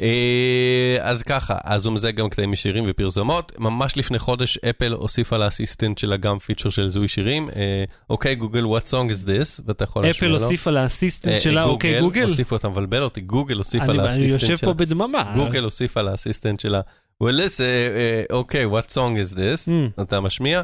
אה, 0.02 0.96
אז 1.00 1.22
ככה, 1.22 1.58
אז 1.64 1.86
הוא 1.86 1.94
מזהה 1.94 2.12
גם 2.12 2.28
קטעים 2.28 2.50
משירים 2.50 2.84
ופרסומות. 2.88 3.52
ממש 3.58 3.96
לפני 3.96 4.18
חודש 4.18 4.58
אפל 4.58 4.92
הוסיפה 4.92 5.36
לאסיסטנט 5.36 5.98
שלה 5.98 6.16
גם 6.16 6.38
פיצ'ר 6.38 6.70
של 6.70 6.88
זיהוי 6.88 7.08
שירים. 7.08 7.50
אה, 7.56 7.84
אוקיי, 8.10 8.34
גוגל, 8.34 8.64
what 8.64 8.86
song 8.86 9.10
is 9.10 9.26
this? 9.26 9.62
ואתה 9.66 9.84
יכול 9.84 10.02
להשמיע 10.02 10.30
אפל 10.30 10.38
לו. 10.38 10.44
הוסיפה 10.44 10.70
אה, 10.70 10.74
לאסיסטנט 10.74 11.40
שלה, 11.40 11.64
אוקיי 11.64 12.00
גוגל? 12.00 12.22
הוסיפו 12.22 12.56
אותה 12.56 12.68
מבלבל 12.68 13.02
אותי, 13.02 13.20
גוגל 13.20 13.56
הוסיפה 13.56 13.84
אני 13.84 13.92
אני 13.92 13.98
לאסיסטנט 13.98 14.42
יושב 14.42 14.56
שלה. 14.56 14.68
פה 14.68 14.74
בדממה. 14.74 15.32
גוגל 15.36 15.64
הוסיפה 15.64 16.02
לאסיסטנט 16.02 16.60
שלה. 16.60 16.80
well, 17.24 17.32
let's, 17.32 17.60
אה, 17.60 17.66
אה, 17.66 18.24
אוקיי, 18.30 18.66
what 18.66 18.90
song 18.94 19.32
is 19.32 19.36
this? 19.36 19.68
Mm, 19.68 20.02
אתה 20.02 20.20
משמיע. 20.20 20.62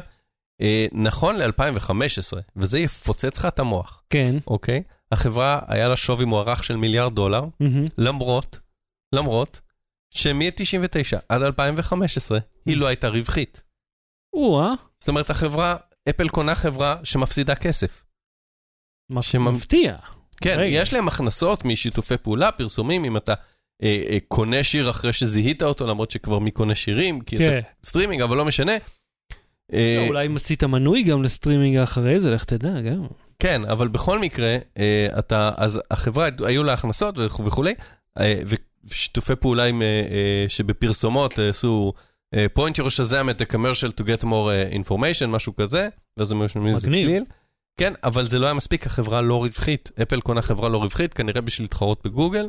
אה, 0.61 0.85
נכון 0.91 1.35
ל-2015, 1.35 2.37
וזה 2.55 2.79
יפוצץ 2.79 3.37
לך 3.37 3.45
את 3.45 3.59
המוח, 3.59 4.01
כן. 4.09 4.35
אוקיי? 4.47 4.83
החברה, 5.11 5.59
היה 5.67 5.87
לה 5.87 5.95
שווי 5.95 6.25
מוערך 6.25 6.63
של 6.63 6.75
מיליארד 6.75 7.15
דולר, 7.15 7.45
מהמם. 7.59 7.85
למרות, 7.97 8.59
למרות, 9.15 9.61
שמ-99 10.13 11.17
עד 11.29 11.41
2015 11.41 12.39
היא 12.65 12.77
לא 12.77 12.87
הייתה 12.87 13.07
רווחית. 13.09 13.63
או-אה, 14.33 14.73
זאת 14.99 15.09
אומרת, 15.09 15.29
החברה, 15.29 15.75
אפל 16.09 16.29
קונה 16.29 16.55
חברה 16.55 16.95
שמפסידה 17.03 17.55
כסף. 17.55 18.05
מה 19.11 19.21
שממ- 19.21 19.37
מפתיע. 19.51 19.95
כן, 20.43 20.55
רגע. 20.59 20.77
יש 20.77 20.93
להם 20.93 21.07
הכנסות 21.07 21.65
משיתופי 21.65 22.17
פעולה, 22.17 22.51
פרסומים, 22.51 23.05
אם 23.05 23.17
אתה 23.17 23.33
אה, 23.83 24.03
אה, 24.09 24.17
קונה 24.27 24.63
שיר 24.63 24.89
אחרי 24.89 25.13
שזיהית 25.13 25.63
אותו, 25.63 25.87
למרות 25.87 26.11
שכבר 26.11 26.39
מי 26.39 26.51
קונה 26.51 26.75
שירים, 26.75 27.21
כי 27.21 27.35
אתה 27.35 27.45
כן. 27.45 27.59
סטרימינג, 27.83 28.21
אבל 28.21 28.37
לא 28.37 28.45
משנה. 28.45 28.71
אה, 29.73 29.97
לא, 30.01 30.07
אולי 30.07 30.27
אם 30.27 30.35
עשית 30.35 30.63
מנוי 30.63 31.03
גם 31.03 31.23
לסטרימינג 31.23 31.77
אחרי 31.77 32.19
זה, 32.19 32.29
לך 32.29 32.43
תדע, 32.45 32.81
גם. 32.81 33.07
כן, 33.39 33.65
אבל 33.65 33.87
בכל 33.87 34.19
מקרה, 34.19 34.57
אה, 34.77 35.07
אתה, 35.19 35.51
אז 35.57 35.81
החברה, 35.91 36.29
היו 36.45 36.63
לה 36.63 36.73
הכנסות 36.73 37.15
וכו'- 37.17 37.45
וכולי, 37.45 37.73
אה, 38.19 38.41
ושיתופי 38.85 39.35
פעולה 39.35 39.65
עם, 39.65 39.81
אה, 39.81 39.87
אה, 39.87 40.45
שבפרסומות 40.47 41.39
אה, 41.39 41.49
עשו 41.49 41.93
point 42.35 42.73
your 42.77 42.85
shazam 42.87 43.29
at 43.29 43.51
a 43.51 43.53
commercial 43.53 44.01
to 44.01 44.05
get 44.05 44.23
more 44.25 44.49
information, 44.87 45.25
משהו 45.27 45.55
כזה, 45.55 45.87
ואז 46.17 46.31
הם 46.31 46.45
משלמים 46.45 46.75
איזה 46.75 46.87
מגניב. 46.87 47.05
צליל. 47.07 47.23
כן, 47.77 47.93
אבל 48.03 48.27
זה 48.27 48.39
לא 48.39 48.45
היה 48.45 48.53
מספיק, 48.53 48.85
החברה 48.85 49.21
לא 49.21 49.37
רווחית. 49.43 49.91
אפל 50.01 50.21
קונה 50.21 50.41
חברה 50.41 50.69
לא 50.69 50.77
רווחית, 50.77 51.13
כנראה 51.13 51.41
בשביל 51.41 51.63
להתחרות 51.63 52.01
בגוגל. 52.05 52.45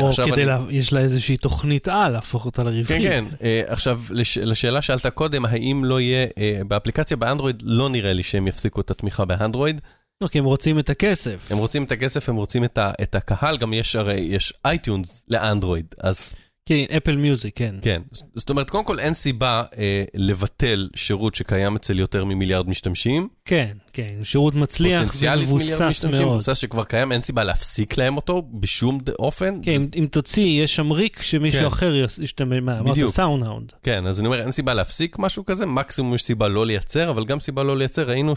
או 0.00 0.12
כדי, 0.16 0.32
אני- 0.32 0.44
לה- 0.44 0.60
יש 0.70 0.92
לה 0.92 1.00
איזושהי 1.00 1.36
תוכנית 1.36 1.88
על 1.88 2.12
להפוך 2.12 2.44
אותה 2.46 2.62
לרווחית. 2.62 2.86
כן, 3.02 3.02
כן. 3.02 3.24
אה, 3.42 3.62
עכשיו, 3.66 4.00
לש, 4.10 4.38
לשאלה 4.38 4.82
שעלתה 4.82 5.10
קודם, 5.10 5.44
האם 5.44 5.84
לא 5.84 6.00
יהיה, 6.00 6.26
אה, 6.38 6.60
באפליקציה 6.68 7.16
באנדרואיד, 7.16 7.62
לא 7.66 7.88
נראה 7.88 8.12
לי 8.12 8.22
שהם 8.22 8.48
יפסיקו 8.48 8.80
את 8.80 8.90
התמיכה 8.90 9.24
באנדרואיד. 9.24 9.80
אוקיי, 10.22 10.38
הם 10.38 10.44
רוצים 10.44 10.78
את 10.78 10.90
הכסף. 10.90 11.46
הם 11.52 11.58
רוצים 11.58 11.84
את 11.84 11.92
הכסף, 11.92 12.28
הם 12.28 12.36
רוצים 12.36 12.64
את, 12.64 12.78
ה, 12.78 12.90
את 13.02 13.14
הקהל, 13.14 13.56
גם 13.56 13.72
יש 13.72 13.96
הרי, 13.96 14.14
יש 14.20 14.52
iTunes 14.64 15.24
לאנדרואיד, 15.28 15.86
אז 16.00 16.34
כן, 16.66 16.84
Apple 16.96 17.16
Music, 17.16 17.56
כן. 17.56 17.74
כן. 17.82 18.02
זאת 18.34 18.50
אומרת, 18.50 18.70
קודם 18.70 18.84
כל 18.84 18.98
אין 19.00 19.14
סיבה 19.14 19.62
אה, 19.78 20.04
לבטל 20.14 20.88
שירות 20.96 21.34
שקיים 21.34 21.76
אצל 21.76 21.98
יותר 21.98 22.24
ממיליארד 22.24 22.68
משתמשים. 22.68 23.28
כן, 23.44 23.76
כן, 23.92 24.14
שירות 24.22 24.54
מצליח 24.54 25.02
פוטנציאלית 25.02 25.48
מיליארד 25.48 25.70
ומבוסס 25.80 25.82
משתמשים, 25.90 26.22
מאוד. 26.22 26.32
מבוסס 26.34 26.58
שכבר 26.58 26.84
קיים, 26.84 27.12
אין 27.12 27.20
סיבה 27.20 27.44
להפסיק 27.44 27.96
להם 27.98 28.16
אותו 28.16 28.42
בשום 28.60 28.98
אופן. 29.18 29.54
כן, 29.62 29.70
אם- 29.72 29.88
אם 29.98 30.06
תוציא, 30.10 30.62
יש 30.62 30.76
שם 30.76 30.90
ריק 30.92 31.22
שמישהו 31.22 31.60
כן. 31.60 31.66
אחר 31.66 31.94
ישתמש, 32.22 32.58
מה, 32.62 32.78
אמרת 32.78 32.92
בדיוק. 32.92 33.10
SoundHound. 33.10 33.72
כן, 33.82 34.06
אז 34.06 34.20
אני 34.20 34.26
אומר, 34.26 34.40
אין 34.42 34.52
סיבה 34.52 34.74
להפסיק 34.74 35.18
משהו 35.18 35.44
כזה, 35.44 35.66
מקסימום 35.66 36.14
יש 36.14 36.22
סיבה 36.22 36.48
לא 36.48 36.66
לייצר, 36.66 37.10
אבל 37.10 37.24
גם 37.24 37.40
סיבה 37.40 37.62
לא 37.62 37.78
לייצר, 37.78 38.08
ראינו 38.10 38.34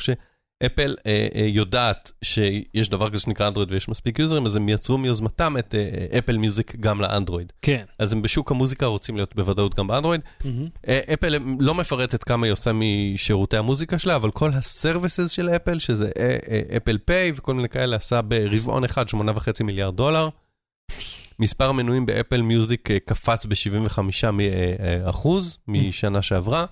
שאפל 0.63 0.95
אה, 1.07 1.27
אה, 1.35 1.45
יודעת 1.47 2.11
שיש 2.23 2.89
דבר 2.89 3.09
כזה 3.09 3.21
שנקרא 3.21 3.47
אנדרואיד 3.47 3.71
ויש 3.71 3.89
מספיק 3.89 4.19
יוזרים, 4.19 4.45
אז 4.45 4.55
הם 4.55 4.69
יצרו 4.69 4.97
מיוזמתם 4.97 5.55
את 5.59 5.75
אה, 5.75 6.17
Apple 6.19 6.37
Music 6.37 6.75
גם 6.79 7.01
לאנדרואיד. 7.01 7.53
כן. 7.61 7.83
אז 7.99 8.13
הם 8.13 8.21
בשוק 8.21 8.51
המוזיקה 8.51 8.85
רוצים 8.85 9.15
להיות 9.15 9.35
בוודאות 9.35 9.75
גם 9.75 9.87
באנדרואיד. 9.87 10.21
מהמם. 10.45 10.67
אה, 10.87 10.99
אפל 11.13 11.37
לא 11.59 11.75
מפרטת 11.75 12.23
כמה 12.23 12.45
היא 12.45 12.53
עושה 12.53 12.71
משירותי 12.73 13.57
המוזיקה 13.57 13.99
שלה, 13.99 14.15
אבל 14.15 14.31
כל 14.31 14.49
ה 14.53 14.62
services 14.62 15.31
של 15.31 15.49
אפל, 15.49 15.79
שזה 15.79 16.11
אה, 16.19 16.37
אה, 16.49 16.77
Apple 16.77 16.97
Pay 17.05 17.31
וכל 17.35 17.53
מיני 17.53 17.69
כאלה, 17.69 17.95
עשה 17.95 18.21
ברבעון 18.21 18.83
אחד 18.83 19.05
8.5 19.09 19.63
מיליארד 19.63 19.95
דולר. 19.95 20.29
מספר 21.39 21.69
המנויים 21.69 22.05
ב 22.05 22.11
Apple 22.11 22.41
Music 22.41 22.91
אה, 22.91 22.99
קפץ 22.99 23.45
ב-75 23.45 23.99
אחוז 25.05 25.57
משנה 25.67 26.21
שעברה. 26.21 26.65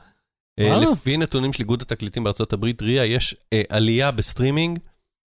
אה. 0.60 0.80
לפי 0.80 1.18
נתונים 1.18 1.54
של 1.54 1.60
איגוד 1.60 1.82
התקליטים 1.82 2.24
בארצות 2.24 2.54
הברית, 2.54 2.82
RIAA, 2.82 3.06
יש 3.06 3.36
אה, 3.54 3.62
עלייה 3.70 4.12
בסטרימינג, 4.12 4.80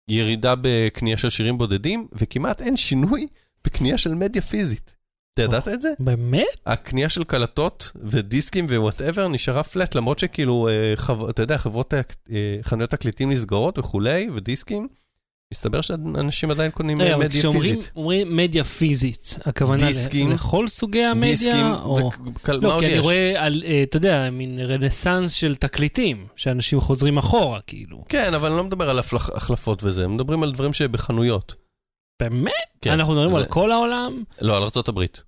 ירידה 0.09 0.55
בקנייה 0.61 1.17
של 1.17 1.31
שירים 1.31 1.59
בודדים, 1.59 2.09
וכמעט 2.13 2.63
אין 2.63 2.77
שינוי 2.77 3.27
בקנייה 3.65 3.99
של 3.99 4.15
מדיה 4.15 4.43
פיזית. 4.43 4.97
אתה 5.35 5.43
ידעת 5.43 5.69
את 5.69 5.81
זה? 5.81 5.89
באמת? 5.99 6.47
הקנייה 6.67 7.09
של 7.09 7.25
קלטות 7.25 7.93
ודיסקים 7.97 8.65
ו 8.65 8.72
whatever 8.72 9.29
נשארה 9.29 9.63
flat, 9.63 9.95
למרות 9.95 10.19
שכאילו, 10.19 10.69
אה. 10.69 10.95
אתה 11.31 11.43
יודע, 11.43 11.59
חברות, 11.59 11.95
חנויות 12.63 12.91
תקליטים 12.91 13.33
נסגרות 13.33 13.79
וכולי, 13.79 14.31
ודיסקים, 14.35 14.89
מסתבר 15.55 15.81
שאנשים 15.81 16.51
עדיין 16.51 16.71
קונים 16.71 17.01
אה, 17.01 17.17
מדיה 17.17 17.41
כשאומרים 17.41 17.75
פיזית. 17.77 17.93
אומרים 17.97 18.37
מדיה 18.37 18.65
פיזית, 18.65 19.37
הכוונה 19.45 19.87
לכל 20.35 20.69
סוגי 20.69 21.05
המדיה? 21.05 21.31
דיסקים, 21.31 21.73
או... 21.73 22.11
וקל... 22.35 22.61
מה 22.61 22.69
לא, 22.69 22.75
עוד 22.75 22.81
כי 22.81 22.87
אני 22.87 22.95
יש? 22.95 23.05
רואה, 23.05 23.35
אה, 23.37 23.83
אתה 23.83 23.97
יודע, 23.97 24.31
מין 24.31 24.61
רנסאנס 24.61 25.33
של 25.33 25.55
תקליטים, 25.55 26.27
שאנשים 26.37 26.81
חוזרים 26.81 27.19
אחורה, 27.19 27.61
כאילו. 27.61 28.05
כן, 28.09 28.35
אבל 28.35 28.49
אני 28.49 28.57
לא 28.57 28.65
מדבר 28.65 28.91
על 28.91 28.99
החלפות 28.99 29.85
וזה, 29.85 30.09
מדברים 30.09 30.43
על 30.43 30.53
דברים 30.53 30.73
שבחנויות. 30.73 31.55
באמת? 32.23 32.53
כן, 32.81 32.91
אנחנו 32.91 33.15
מדברים 33.15 33.37
על 33.37 33.45
כל 33.45 33.73
העולם? 33.73 34.23
לא, 34.41 34.57
על 34.57 34.63
הברית. 34.89 35.25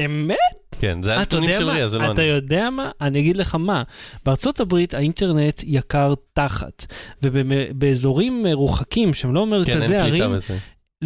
באמת? 0.00 0.36
כן, 0.80 1.02
זה 1.02 1.12
אתה 1.12 1.20
הנתונים 1.20 1.50
של? 1.52 1.68
ריה, 1.70 1.88
זה 1.88 1.98
לא 1.98 2.04
אתה 2.12 2.22
אני. 2.22 2.28
יודע 2.28 2.70
מה? 2.70 2.90
אני 3.00 3.18
אגיד 3.20 3.36
לך 3.36 3.54
מה. 3.54 3.82
בארצות 4.24 4.60
הברית 4.60 4.94
האינטרנט 4.94 5.62
יקר 5.66 6.14
תחת, 6.32 6.86
ובאזורים 7.22 8.42
מרוחקים, 8.42 9.14
שהם 9.14 9.34
לא 9.34 9.40
כן, 9.44 9.48
מרכזי 9.50 9.86
קליטה 9.86 10.04
ערים. 10.04 10.36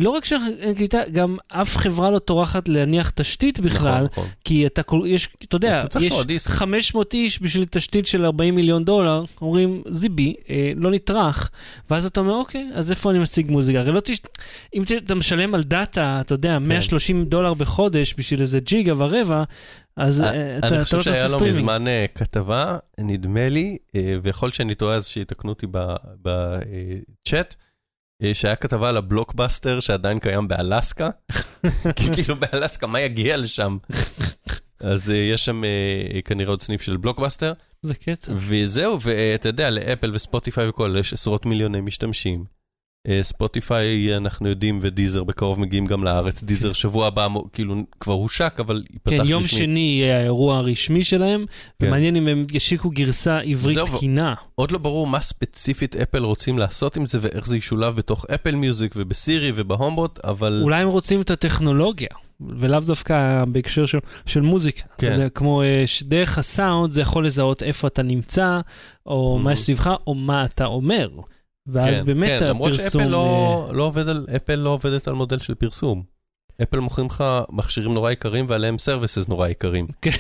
לא 0.01 0.11
רק 0.11 0.25
שאין 0.25 0.75
קליטה, 0.77 0.99
גם 1.13 1.37
אף 1.49 1.77
חברה 1.77 2.11
לא 2.11 2.19
טורחת 2.19 2.69
להניח 2.69 3.11
תשתית 3.11 3.61
בכלל, 3.61 3.91
נכון, 4.05 4.05
נכון. 4.05 4.27
כי 4.45 4.67
אתה, 4.67 4.83
יש, 5.07 5.29
אתה 5.43 5.57
יודע, 5.57 5.81
אתה 5.85 5.99
יש 6.01 6.11
עוד 6.13 6.27
דיסק. 6.27 6.51
500 6.51 7.15
איש 7.15 7.43
בשביל 7.43 7.65
תשתית 7.71 8.07
של 8.07 8.25
40 8.25 8.55
מיליון 8.55 8.85
דולר, 8.85 9.25
אומרים, 9.41 9.83
זיבי, 9.89 10.35
אה, 10.51 10.73
לא 10.77 10.91
נטרח, 10.91 11.51
ואז 11.91 12.07
אתה 12.07 12.21
אומר, 12.21 12.35
אוקיי, 12.35 12.71
אז 12.75 12.91
איפה 12.91 13.11
אני 13.11 13.19
משיג 13.19 13.51
מוזיקה? 13.51 13.79
הרי 13.79 13.93
לא 13.93 14.01
תש... 14.01 14.21
אם 14.75 14.85
ת- 14.87 14.93
אתה 14.93 15.15
משלם 15.15 15.55
על 15.55 15.63
דאטה, 15.63 16.19
אתה 16.21 16.29
כן. 16.29 16.35
יודע, 16.35 16.59
130 16.59 17.25
דולר 17.25 17.55
בחודש 17.55 18.15
בשביל 18.19 18.41
איזה 18.41 18.59
ג'יגה 18.61 18.93
ורבע, 18.97 19.45
אז 19.97 20.21
אה, 20.23 20.29
אתה, 20.59 20.69
אני 20.69 20.77
אתה 20.77 20.85
חושב 20.85 20.97
לא 20.97 21.03
שהיה 21.03 21.17
תעשה 21.17 21.29
לו 21.33 21.39
סטרימינג. 21.39 21.61
מזמן 21.61 21.89
אה, 21.89 22.07
כתבה, 22.15 22.77
נדמה 23.01 23.49
לי, 23.49 23.77
אה, 23.95 24.15
ויכול 24.23 24.51
שאני 24.51 24.75
טועה 24.75 24.97
אז 24.97 25.07
שיתקנו 25.07 25.51
אותי 25.51 25.67
בצ'אט, 26.23 27.55
אה, 27.59 27.70
שהיה 28.33 28.57
כתבה 28.57 28.89
על 28.89 28.97
הבלוקבאסטר 28.97 29.81
שעדיין 29.81 30.19
קיים 30.19 30.49
באלסקה, 30.49 31.11
כי 31.97 32.13
כאילו 32.13 32.37
באלסקה, 32.37 32.87
מה 32.87 33.01
יגיע 33.01 33.37
לשם? 33.37 33.77
אז 34.81 35.11
אה, 35.11 35.17
יש 35.17 35.45
שם 35.45 35.65
אה, 35.65 36.23
כנראה 36.25 36.51
עוד 36.51 36.61
סניף 36.61 36.83
של 36.83 36.97
בלוקבאסטר, 36.97 37.53
זה 37.83 37.95
קטע. 37.95 38.33
וזהו, 38.37 39.01
ואתה 39.01 39.49
יודע, 39.49 39.71
לאפל 39.71 40.15
וספוטיפיי 40.15 40.69
וכל, 40.69 40.97
יש 40.99 41.13
עשרות 41.13 41.47
מיליוני 41.47 41.81
משתמשים. 41.81 42.60
אה, 43.09 43.19
ספוטיפיי, 43.23 44.17
אנחנו 44.17 44.49
יודעים, 44.49 44.79
ודיזר 44.83 45.25
בקרוב 45.25 45.61
מגיעים 45.61 45.87
גם 45.87 46.05
לארץ. 46.05 46.43
דיזר 46.43 46.73
שבוע 46.73 47.07
הבא, 47.07 47.29
כאילו, 47.53 47.75
כבר 48.01 48.15
הושק, 48.15 48.57
אבל 48.61 48.83
ייפתח 48.93 49.11
כן, 49.11 49.17
רשמית. 49.17 49.31
יום 49.31 49.45
שני 49.45 49.81
יהיה 49.81 50.19
האירוע 50.19 50.57
הרשמי 50.57 51.05
שלהם, 51.05 51.45
כן. 51.79 51.87
ומעניין 51.87 52.17
אם 52.17 52.29
הם 52.29 52.47
ישיקו 52.53 52.91
גרסה 52.91 53.39
עברית 53.39 53.79
תקינה. 53.97 54.35
עוד 54.55 54.71
לא 54.71 54.79
ברור 54.79 55.07
מה 55.07 55.21
ספציפית 55.21 55.97
אפל 55.97 56.25
רוצים 56.25 56.59
לעשות 56.59 56.97
עם 56.97 57.07
זה 57.07 57.19
ואיך 57.21 57.47
זה 57.47 57.57
ישולב 57.57 57.97
בתוך 57.97 58.25
אפל 58.35 58.55
מיוזיק 58.55 58.93
ובסירי 58.97 59.53
ובהומבוט, 59.55 60.19
אבל... 60.25 60.61
אולי 60.63 60.83
הם 60.83 60.89
רוצים 60.89 61.21
את 61.21 61.31
הטכנולוגיה, 61.31 62.09
ולאו 62.41 62.81
דווקא 62.81 63.45
בהקשר 63.49 63.87
של, 63.87 63.99
של 64.27 64.41
מוזיקה. 64.41 64.83
כן. 64.99 65.13
יודע, 65.13 65.29
כמו 65.29 65.63
אה, 65.63 65.83
שדרך 65.87 66.39
הסאונד 66.39 66.93
זה 66.93 67.01
יכול 67.01 67.27
לזהות 67.27 67.63
איפה 67.63 67.89
אתה 67.89 68.03
נמצא, 68.03 68.61
או 69.07 69.37
Mhm. 69.41 69.45
מה 69.45 69.53
יש 69.53 69.61
סביבך, 69.61 69.91
או 70.07 70.15
מה 70.15 70.45
אתה 70.45 70.67
אומר. 70.67 71.09
ואז 71.73 71.97
כן, 71.97 72.05
באמת 72.05 72.41
כן, 72.41 72.47
למרות 72.47 72.73
הפרסום... 72.73 73.01
שאפל 73.03 73.11
לא, 73.11 73.71
לא, 73.73 73.85
עובד 73.85 74.09
על, 74.09 74.27
אפל 74.37 74.55
לא 74.55 74.71
עובדת 74.71 75.09
על 75.09 75.15
מודל 75.15 75.39
של 75.39 75.55
פרסום. 75.55 76.03
אפל 76.63 76.79
מוכרים 76.79 77.07
לך 77.07 77.25
מכשירים 77.51 77.95
נורא 77.95 78.11
יקרים 78.11 78.45
ועליהם 78.49 78.79
services 78.79 79.29
נורא 79.29 79.49
יקרים. 79.49 79.87
כן. 80.03 80.11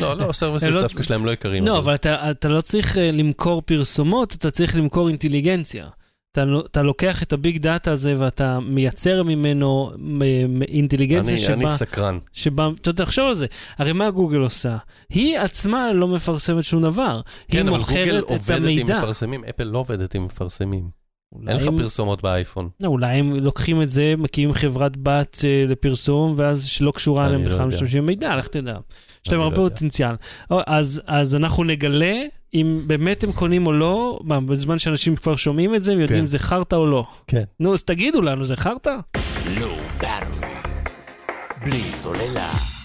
לא, 0.00 0.16
לא, 0.16 0.30
ה 0.30 0.34
services 0.34 0.66
הם 0.66 0.72
לא- 0.72 0.82
דווקא 0.82 1.02
שלהם 1.02 1.24
לא 1.24 1.30
יקרים. 1.30 1.66
לא, 1.66 1.78
אבל 1.78 1.94
אתה, 1.94 2.30
אתה 2.30 2.48
לא 2.48 2.60
צריך 2.60 2.98
אה, 2.98 3.10
למכור 3.10 3.62
פרסומות, 3.62 4.34
אתה 4.34 4.50
צריך 4.50 4.76
למכור 4.76 5.08
אינטליגנציה. 5.08 5.86
אתה, 6.32 6.44
לא- 6.44 6.64
אתה 6.70 6.82
לוקח 6.82 7.22
את 7.22 7.32
ה 7.32 7.38
big 7.38 7.58
data 7.58 7.92
הזה 7.92 8.14
ואתה 8.18 8.58
מייצר 8.60 9.22
ממנו 9.22 9.90
מ- 9.98 10.62
אינטליגנציה 10.62 11.32
אני, 11.32 11.40
שבה... 11.40 11.52
אני 11.54 11.68
סקרן. 11.68 12.18
שבה, 12.32 12.68
אתה 12.80 12.90
יודע, 12.90 13.04
תחשוב 13.04 13.28
על 13.28 13.34
זה, 13.34 13.46
הרי 13.78 13.92
מה 13.92 14.10
גוגל 14.10 14.38
עושה? 14.38 14.76
היא 15.10 15.38
עצמה 15.38 15.92
לא 15.92 16.08
מפרסמת 16.08 16.64
שום 16.64 16.82
דבר. 16.82 17.20
כן, 17.48 17.58
היא 17.58 17.68
אבל 17.70 17.78
מוכרת 17.78 18.06
גוגל 18.08 18.18
את 18.18 18.24
עובדת 18.30 18.58
עם 18.58 18.64
המידע. 18.64 18.98
מפרסמים, 18.98 19.44
אפל 19.50 19.64
לא 19.64 19.78
עובדת 19.78 20.14
עם 20.14 20.24
מפרסמים. 20.24 21.02
אין 21.48 21.56
לך 21.56 21.68
פרסומות 21.76 22.22
באייפון. 22.22 22.68
לא, 22.80 22.88
אולי 22.88 23.16
הם 23.16 23.36
לוקחים 23.36 23.82
את 23.82 23.88
זה, 23.88 24.14
מקימים 24.18 24.52
חברת 24.54 24.92
בת 24.96 25.40
אה, 25.44 25.64
לפרסום, 25.68 26.34
ואז 26.36 26.64
שלא 26.66 26.90
קשורה 26.90 27.26
אליהם 27.26 27.44
לא 27.44 27.48
בכלל. 27.54 27.66
משתמשים 27.66 28.02
במידע, 28.02 28.36
לך 28.36 28.46
תדע. 28.46 28.78
יש 29.26 29.32
להם 29.32 29.40
הרבה 29.40 29.56
לא 29.56 29.62
יודע. 29.62 29.74
פוטנציאל. 29.74 30.14
אז, 30.50 31.00
אז 31.06 31.34
אנחנו 31.34 31.64
נגלה 31.64 32.22
אם 32.54 32.80
באמת 32.86 33.24
הם 33.24 33.32
קונים 33.32 33.66
או 33.66 33.72
לא, 33.72 34.20
בזמן 34.26 34.78
שאנשים 34.78 35.16
כבר 35.16 35.36
שומעים 35.36 35.74
את 35.74 35.84
זה, 35.84 35.92
הם 35.92 36.00
יודעים 36.00 36.18
כן. 36.18 36.22
אם 36.22 36.26
זה 36.26 36.38
חרטא 36.38 36.76
או 36.76 36.86
לא. 36.86 37.06
כן. 37.26 37.42
נו, 37.60 37.74
אז 37.74 37.82
תגידו 37.82 38.22
לנו, 38.22 38.44
זה 38.44 38.56
חרטא? 38.56 38.96
Low 39.56 40.02
Battery. 40.02 40.68
בלי 41.64 41.92
סוללה. 41.92 42.81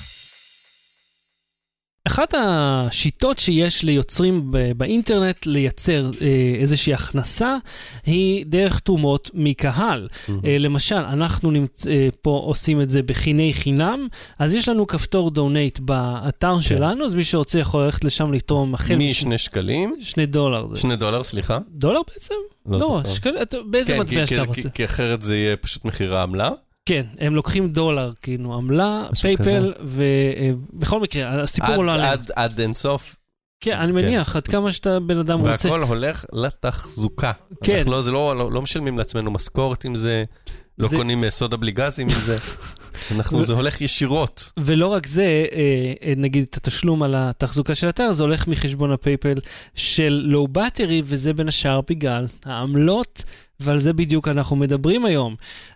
אחת 2.17 2.33
השיטות 2.37 3.39
שיש 3.39 3.83
ליוצרים 3.83 4.51
באינטרנט 4.77 5.45
לייצר 5.45 6.09
אה, 6.21 6.55
איזושהי 6.59 6.93
הכנסה 6.93 7.55
היא 8.05 8.45
דרך 8.45 8.79
תרומות 8.79 9.31
מקהל. 9.33 10.07
אה, 10.29 10.57
למשל, 10.59 10.95
אנחנו 10.95 11.51
נמצ... 11.51 11.87
אה, 11.87 12.07
פה 12.21 12.41
עושים 12.45 12.81
את 12.81 12.89
זה 12.89 13.03
בחיני 13.03 13.53
חינם, 13.53 14.07
אז 14.39 14.53
יש 14.53 14.69
לנו 14.69 14.87
כפתור 14.87 15.31
donate 15.31 15.79
באתר 15.79 16.59
שלנו, 16.59 17.05
אז 17.05 17.15
מי 17.15 17.23
שרוצה 17.23 17.59
יכול 17.59 17.85
ללכת 17.85 18.03
לשם 18.03 18.33
לתרום 18.33 18.73
החל 18.73 18.95
משני 18.95 19.37
שקלים, 19.37 19.93
שני 20.01 20.25
דולר. 20.25 20.67
זה... 20.73 20.81
שני 20.81 20.95
דולר, 20.95 21.23
סליחה. 21.23 21.59
דולר 21.69 22.01
בעצם? 22.13 22.35
לא 22.65 22.79
לא, 22.79 22.85
זוכר. 22.85 23.13
שקל... 23.13 23.35
באיזה 23.65 23.93
כן, 23.93 23.99
מטבע 23.99 24.27
שאתה 24.27 24.41
רוצה. 24.41 24.69
כי 24.69 24.85
אחרת 24.85 25.21
זה 25.21 25.37
יהיה 25.37 25.57
פשוט 25.57 25.85
מחיר 25.85 26.15
העמלה. 26.15 26.49
כן, 26.87 27.05
הם 27.19 27.35
לוקחים 27.35 27.67
דולר, 27.69 28.11
כאילו, 28.21 28.53
עמלה, 28.53 29.05
PayPal, 29.21 29.73
ובכל 29.81 30.99
מקרה, 30.99 31.41
הסיפור 31.43 31.75
הוא 31.75 31.85
לא 31.85 31.91
עד- 31.91 31.97
עליהם. 31.99 32.13
עד- 32.13 32.31
עד 32.35 32.59
אינסוף, 32.59 33.15
כן, 33.59 33.77
אני 33.77 33.91
מניח, 33.91 34.35
עד 34.35 34.47
כמה 34.47 34.71
שאתה 34.71 34.99
בן 34.99 35.17
אדם 35.19 35.39
רוצה. 35.39 35.67
והכל 35.67 35.83
הולך 35.83 36.25
לתחזוקה. 36.33 37.31
כן. 37.63 37.75
אנחנו 37.75 37.91
לא- 37.91 38.01
זה 38.01 38.11
לא 38.11 38.37
לא- 38.37 38.51
לא 38.51 38.61
משלמים 38.61 38.97
לעצמנו 38.97 39.31
משכורת 39.31 39.85
עם 39.85 39.95
זה, 39.95 40.23
לא 40.77 40.87
זה- 40.87 40.95
קונים 40.97 41.23
אה, 41.23 41.29
סודה 41.29 41.57
בלי 41.57 41.71
גזים 41.71 42.07
עם 42.09 42.15
זה. 42.25 42.37
אנחנו, 43.15 43.43
זה 43.43 43.53
הולך 43.53 43.81
ישירות. 43.81 44.51
ולא 44.59 44.87
רק 44.87 45.07
זה, 45.07 45.23
אה, 45.23 45.47
אה, 46.03 46.13
נגיד 46.17 46.45
את 46.49 46.57
התשלום 46.57 47.03
על 47.03 47.13
התחזוקה 47.17 47.75
של 47.75 47.87
האתר, 47.87 48.13
זה 48.13 48.23
הולך 48.23 48.47
מחשבון 48.47 48.91
הפייפל 48.91 49.37
של 49.75 50.21
לואו 50.25 50.47
בטרי, 50.47 51.01
וזה 51.05 51.33
בין 51.33 51.47
השאר 51.47 51.81
בגלל 51.89 52.25
העמלות, 52.45 53.23
ועל 53.59 53.79
זה 53.79 53.93
בדיוק 53.93 54.27
אנחנו 54.27 54.55
מדברים 54.55 55.05
היום. 55.05 55.35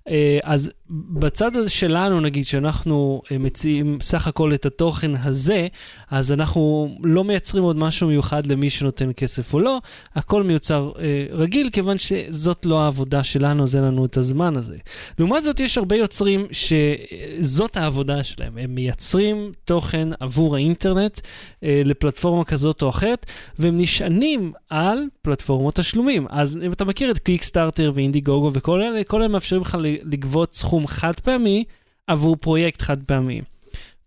אה, 0.10 0.40
אז 0.44 0.72
בצד 0.92 1.56
הזה 1.56 1.70
שלנו, 1.70 2.20
נגיד, 2.20 2.46
שאנחנו 2.46 3.22
אה, 3.32 3.38
מציעים 3.38 3.98
סך 4.02 4.28
הכל 4.28 4.54
את 4.54 4.66
התוכן 4.66 5.12
הזה, 5.24 5.68
אז 6.10 6.32
אנחנו 6.32 6.92
לא 7.04 7.24
מייצרים 7.24 7.64
עוד 7.64 7.76
משהו 7.76 8.08
מיוחד 8.08 8.46
למי 8.48 8.70
שנותן 8.70 9.10
כסף 9.18 9.54
או 9.54 9.60
לא, 9.60 9.80
הכל 10.16 10.44
מיוצר 10.44 10.92
אה, 11.00 11.26
רגיל, 11.32 11.70
כיוון 11.70 11.98
שזאת 11.98 12.66
לא 12.66 12.82
העבודה 12.82 13.24
שלנו, 13.24 13.64
אז 13.64 13.76
אין 13.76 13.84
לנו 13.84 14.06
את 14.06 14.18
הזמן 14.18 14.58
הזה. 14.58 14.78
לעומת 15.20 15.44
זאת, 15.44 15.60
יש 15.60 15.78
הרבה 15.78 15.96
יוצרים 15.96 16.48
שזאת 16.52 17.78
העבודה 17.78 18.24
שלהם. 18.24 18.58
הם 18.58 18.76
מייצרים 18.76 19.52
תוכן 19.66 20.08
עבור 20.20 20.56
האינטרנט 20.56 21.20
אה, 21.64 21.82
לפלטפורמה 21.86 22.44
כזאת 22.44 22.82
או 22.82 22.90
אחרת, 22.90 23.26
והם 23.60 23.78
נשענים 23.78 24.54
על 24.70 25.00
פלטפורמות 25.22 25.76
תשלומים. 25.76 26.28
אז 26.30 26.60
אם 26.66 26.72
אתה 26.72 26.86
מכיר 26.86 27.12
את 27.12 27.20
קיקסטארטר 27.20 27.92
ואינדי 27.96 28.22
גוגו 28.22 28.52
וכל 28.54 28.82
אלה, 28.82 29.04
כל 29.04 29.22
אלה 29.22 29.28
מאפשרים 29.28 29.62
לך 29.62 29.78
לגבות 30.04 30.56
סכום 30.56 30.81
חד 30.88 31.20
פעמי 31.20 31.64
עבור 32.08 32.36
פרויקט 32.36 32.82
חד 32.82 33.04
פעמי. 33.04 33.42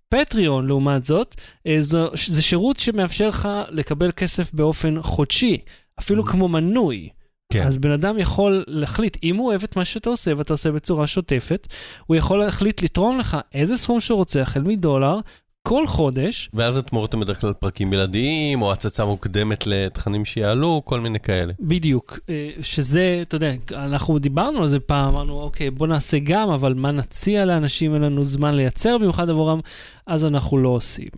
פטריון, 0.08 0.66
לעומת 0.66 1.04
זאת, 1.04 1.34
אה, 1.66 1.76
זו, 1.80 2.10
זה 2.26 2.42
שירות 2.42 2.76
שמאפשר 2.78 3.28
לך 3.28 3.48
לקבל 3.70 4.10
כסף 4.12 4.52
באופן 4.54 5.02
חודשי, 5.02 5.58
אפילו 6.00 6.22
Mhm. 6.24 6.30
כמו 6.30 6.48
מנוי. 6.48 7.08
כן. 7.52 7.66
אז 7.66 7.78
בן 7.78 7.90
אדם 7.90 8.18
יכול 8.18 8.64
להחליט, 8.66 9.16
אם 9.22 9.36
הוא 9.36 9.46
אוהב 9.46 9.62
את 9.62 9.76
מה 9.76 9.84
שאתה 9.84 10.10
עושה 10.10 10.32
ואתה 10.36 10.52
עושה 10.52 10.72
בצורה 10.72 11.06
שוטפת, 11.06 11.66
הוא 12.06 12.16
יכול 12.16 12.38
להחליט 12.38 12.82
לתרום 12.82 13.18
לך 13.18 13.36
איזה 13.54 13.76
סכום 13.76 14.00
שהוא 14.00 14.16
רוצה, 14.16 14.42
החל 14.42 14.60
מדולר, 14.62 15.18
כל 15.68 15.86
חודש, 15.86 16.50
ואז 16.54 16.76
התמורות 16.76 17.14
הן 17.14 17.20
בדרך 17.20 17.40
כלל 17.40 17.52
פרקים 17.52 17.90
בלעדיים, 17.90 18.62
או 18.62 18.72
הצצה 18.72 19.04
מוקדמת 19.04 19.66
לתכנים 19.66 20.24
שיעלו, 20.24 20.82
כל 20.84 21.00
מיני 21.00 21.20
כאלה. 21.20 21.52
בדיוק, 21.60 22.18
אה, 22.28 22.50
שזה, 22.62 23.18
אתה 23.22 23.36
יודע, 23.36 23.52
אנחנו 23.72 24.18
דיברנו 24.18 24.60
על 24.60 24.68
זה 24.68 24.80
פעם, 24.80 25.08
אמרנו, 25.08 25.40
אוקיי, 25.42 25.70
בוא 25.70 25.86
נעשה 25.86 26.18
גם, 26.18 26.50
אבל 26.50 26.74
מה 26.74 26.90
נציע 26.90 27.44
לאנשים, 27.44 27.94
אין 27.94 28.02
לנו 28.02 28.24
זמן 28.24 28.54
לייצר 28.54 28.98
במיוחד 28.98 29.30
עבורם, 29.30 29.60
אז 30.06 30.24
אנחנו 30.24 30.58
לא 30.58 30.68
עושים. 30.68 31.08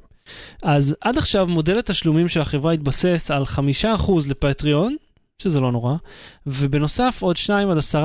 אז 0.63 0.97
עד 1.01 1.19
עכשיו 1.19 1.47
מודל 1.47 1.79
התשלומים 1.79 2.29
של 2.29 2.41
החברה 2.41 2.73
התבסס 2.73 3.31
על 3.31 3.45
5% 3.45 4.29
לפטריון, 4.29 4.97
שזה 5.39 5.61
לא 5.61 5.73
נורא, 5.73 5.95
ובנוסף 6.47 7.19
עוד 7.23 7.37
2 7.37 7.71
עד 7.71 7.77
10% 7.77 7.99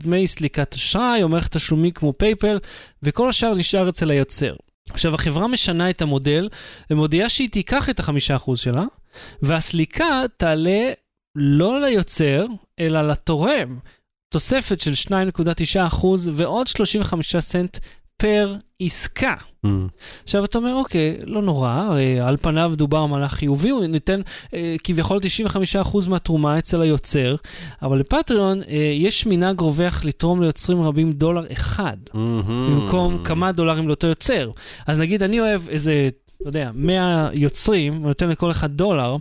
דמי 0.00 0.26
סליקת 0.26 0.74
אשראי 0.74 1.22
או 1.22 1.28
מערכת 1.28 1.56
תשלומים 1.56 1.90
כמו 1.90 2.12
פייפל, 2.18 2.58
וכל 3.02 3.28
השאר 3.28 3.54
נשאר 3.54 3.88
אצל 3.88 4.10
היוצר. 4.10 4.54
עכשיו, 4.90 5.14
החברה 5.14 5.48
משנה 5.48 5.90
את 5.90 6.02
המודל 6.02 6.48
ומודיעה 6.90 7.28
שהיא 7.28 7.50
תיקח 7.50 7.90
את 7.90 8.00
ה-5% 8.00 8.56
שלה, 8.56 8.84
והסליקה 9.42 10.22
תעלה 10.36 10.90
לא 11.34 11.80
ליוצר, 11.80 12.46
אלא 12.80 13.08
לתורם. 13.08 13.78
תוספת 14.32 14.80
של 14.80 14.92
2.9% 14.92 16.06
ועוד 16.32 16.66
35 16.66 17.36
סנט 17.36 17.78
פר 18.16 18.54
עסקה. 18.80 19.34
Mm. 19.66 19.68
עכשיו 20.24 20.44
אתה 20.44 20.58
אומר, 20.58 20.74
אוקיי, 20.74 21.16
לא 21.24 21.42
נורא, 21.42 21.70
הרי 21.70 22.20
על 22.20 22.36
פניו 22.36 22.72
דובר 22.76 22.98
על 22.98 23.08
מהלך 23.08 23.32
חיובי, 23.32 23.70
הוא 23.70 23.84
ניתן 23.84 24.20
אה, 24.54 24.76
כביכול 24.84 25.18
95% 25.84 26.08
מהתרומה 26.08 26.58
אצל 26.58 26.82
היוצר, 26.82 27.36
אבל 27.82 27.98
לפטריון 27.98 28.62
אה, 28.62 28.92
יש 28.94 29.26
מנהג 29.26 29.60
רווח 29.60 30.04
לתרום 30.04 30.42
ליוצרים 30.42 30.82
רבים 30.82 31.12
דולר 31.12 31.44
אחד, 31.52 31.96
במקום 32.70 33.24
כמה 33.24 33.52
דולרים 33.52 33.88
לאותו 33.88 34.06
יוצר. 34.06 34.50
אז 34.86 34.98
נגיד 34.98 35.22
אני 35.22 35.40
אוהב 35.40 35.68
איזה, 35.68 36.08
אתה 36.40 36.48
יודע, 36.48 36.70
100 36.74 37.28
יוצרים, 37.32 38.04
ונותן 38.04 38.28
לכל 38.28 38.50
אחד 38.50 38.72
דולר, 38.72 39.16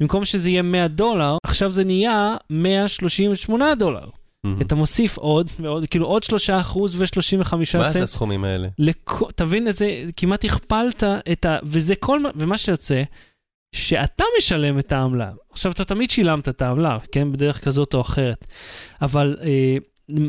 במקום 0.00 0.24
שזה 0.24 0.50
יהיה 0.50 0.62
100 0.62 0.88
דולר, 0.88 1.36
עכשיו 1.44 1.72
זה 1.72 1.84
נהיה 1.84 2.36
138 2.50 3.74
דולר. 3.74 4.19
Mm-hmm. 4.46 4.62
אתה 4.62 4.74
מוסיף 4.74 5.16
עוד 5.16 5.50
ועוד, 5.60 5.84
כאילו 5.90 6.06
עוד 6.06 6.22
3 6.22 6.50
אחוז 6.50 7.00
ו-35 7.00 7.56
מה 7.56 7.64
זה 7.64 7.92
סנט. 7.92 8.02
הסכומים 8.02 8.44
האלה? 8.44 8.68
לכ... 8.78 9.22
תבין 9.36 9.66
איזה, 9.66 10.04
כמעט 10.16 10.44
הכפלת 10.44 11.04
את 11.32 11.44
ה... 11.44 11.58
וזה 11.62 11.94
כל 11.96 12.20
מה, 12.20 12.30
ומה 12.36 12.58
שיוצא, 12.58 13.02
שאתה 13.74 14.24
משלם 14.38 14.78
את 14.78 14.92
העמלה. 14.92 15.30
עכשיו, 15.52 15.72
אתה 15.72 15.84
תמיד 15.84 16.10
שילמת 16.10 16.48
את 16.48 16.62
העמלה, 16.62 16.98
כן? 17.12 17.32
בדרך 17.32 17.64
כזאת 17.64 17.94
או 17.94 18.00
אחרת. 18.00 18.46
אבל 19.02 19.36
אה, 19.42 19.76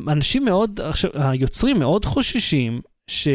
אנשים 0.08 0.46
מאוד, 0.46 0.80
עכשיו, 0.84 1.12
היוצרים 1.14 1.80
מאוד 1.80 2.06
חוששים 2.06 2.82
ש... 3.08 3.28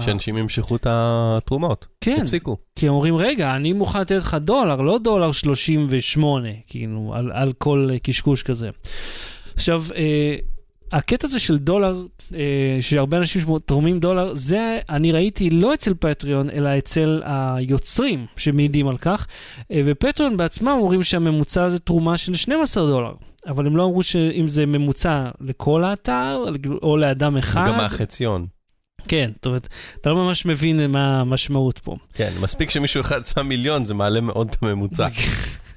שאנשים 0.00 0.36
ימשכו 0.36 0.76
את 0.76 0.86
התרומות. 0.90 1.86
כן, 2.00 2.20
תפסיקו. 2.20 2.56
כי 2.76 2.88
הם 2.88 2.94
אומרים, 2.94 3.16
רגע, 3.16 3.56
אני 3.56 3.72
מוכן 3.72 4.00
לתת 4.00 4.16
לך 4.16 4.36
דולר, 4.40 4.80
לא 4.80 4.98
דולר 4.98 5.32
38, 5.32 6.48
כאילו, 6.66 7.12
על, 7.14 7.32
על 7.32 7.52
כל 7.52 7.88
אה, 7.92 7.98
קשקוש 7.98 8.42
כזה. 8.42 8.70
עכשיו, 9.58 9.82
אה, 9.96 10.36
הקטע 10.92 11.26
הזה 11.26 11.38
של 11.38 11.58
דולר, 11.58 12.06
אה, 12.34 12.78
שהרבה 12.80 13.16
אנשים 13.16 13.58
תורמים 13.66 14.00
דולר, 14.00 14.34
זה 14.34 14.78
אני 14.88 15.12
ראיתי 15.12 15.50
לא 15.50 15.74
אצל 15.74 15.94
פטריון, 16.00 16.50
אלא 16.50 16.78
אצל 16.78 17.22
היוצרים 17.24 18.26
שמעידים 18.36 18.88
על 18.88 18.98
כך, 18.98 19.26
אה, 19.70 19.80
ופטריון 19.84 20.36
בעצמם 20.36 20.68
אומרים 20.68 21.04
שהממוצע 21.04 21.70
זה 21.70 21.78
תרומה 21.78 22.16
של 22.16 22.34
12 22.34 22.86
דולר. 22.86 23.12
אבל 23.46 23.66
הם 23.66 23.76
לא 23.76 23.84
אמרו 23.84 24.02
שאם 24.02 24.48
זה 24.48 24.66
ממוצע 24.66 25.28
לכל 25.40 25.84
האתר, 25.84 26.44
או 26.82 26.96
לאדם 26.96 27.36
אחד. 27.36 27.64
גם 27.68 27.76
מהחציון. 27.76 28.46
כן, 29.08 29.30
זאת 29.34 29.46
אומרת, 29.46 29.68
אתה 30.00 30.10
לא 30.10 30.16
ממש 30.16 30.46
מבין 30.46 30.90
מה 30.90 31.20
המשמעות 31.20 31.78
פה. 31.78 31.96
כן, 32.14 32.32
מספיק 32.40 32.70
שמישהו 32.70 33.00
אחד 33.00 33.24
שם 33.24 33.46
מיליון, 33.46 33.84
זה 33.84 33.94
מעלה 33.94 34.20
מאוד 34.20 34.48
את 34.50 34.62
הממוצע. 34.62 35.06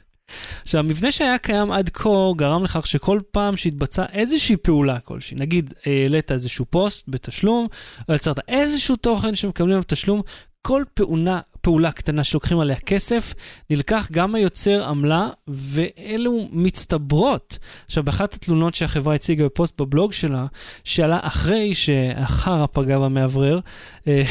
עכשיו, 0.62 0.80
המבנה 0.80 1.12
שהיה 1.12 1.38
קיים 1.38 1.72
עד 1.72 1.90
כה 1.90 2.10
גרם 2.36 2.64
לכך 2.64 2.88
שכל 2.88 3.20
פעם 3.32 3.58
שהתבצעה 3.58 4.06
איזושהי 4.14 4.58
פעולה 4.58 5.00
כלשהי, 5.00 5.38
נגיד 5.38 5.74
העלית 5.86 6.32
איזשהו 6.32 6.66
פוסט 6.70 7.06
בתשלום, 7.08 7.68
או 8.10 8.14
יצרת 8.14 8.40
איזשהו 8.48 8.96
תוכן 8.96 9.36
שמקבלים 9.36 9.72
עליו 9.72 9.84
תשלום, 9.88 10.22
כל 10.62 10.84
פעולה, 10.94 11.40
פעולה 11.62 11.92
קטנה 11.92 12.24
שלוקחים 12.24 12.60
עליה 12.60 12.76
כסף, 12.76 13.34
נלקח 13.70 14.08
גם 14.12 14.36
היוצר 14.36 14.84
עמלה, 14.84 15.30
ואלו 15.48 16.48
מצטברות. 16.52 17.58
עכשיו, 17.86 18.04
באחת 18.04 18.34
התלונות 18.34 18.76
שהחברה 18.76 19.16
הציגה 19.16 19.46
בפוסט 19.46 19.82
בבלוג 19.82 20.14
שלה, 20.14 20.46
שעלה 20.84 21.20
אחרי 21.22 21.76
שהחרא 21.76 22.66
פגע 22.66 23.00
במאוורר, 23.00 23.60
אה, 24.08 24.24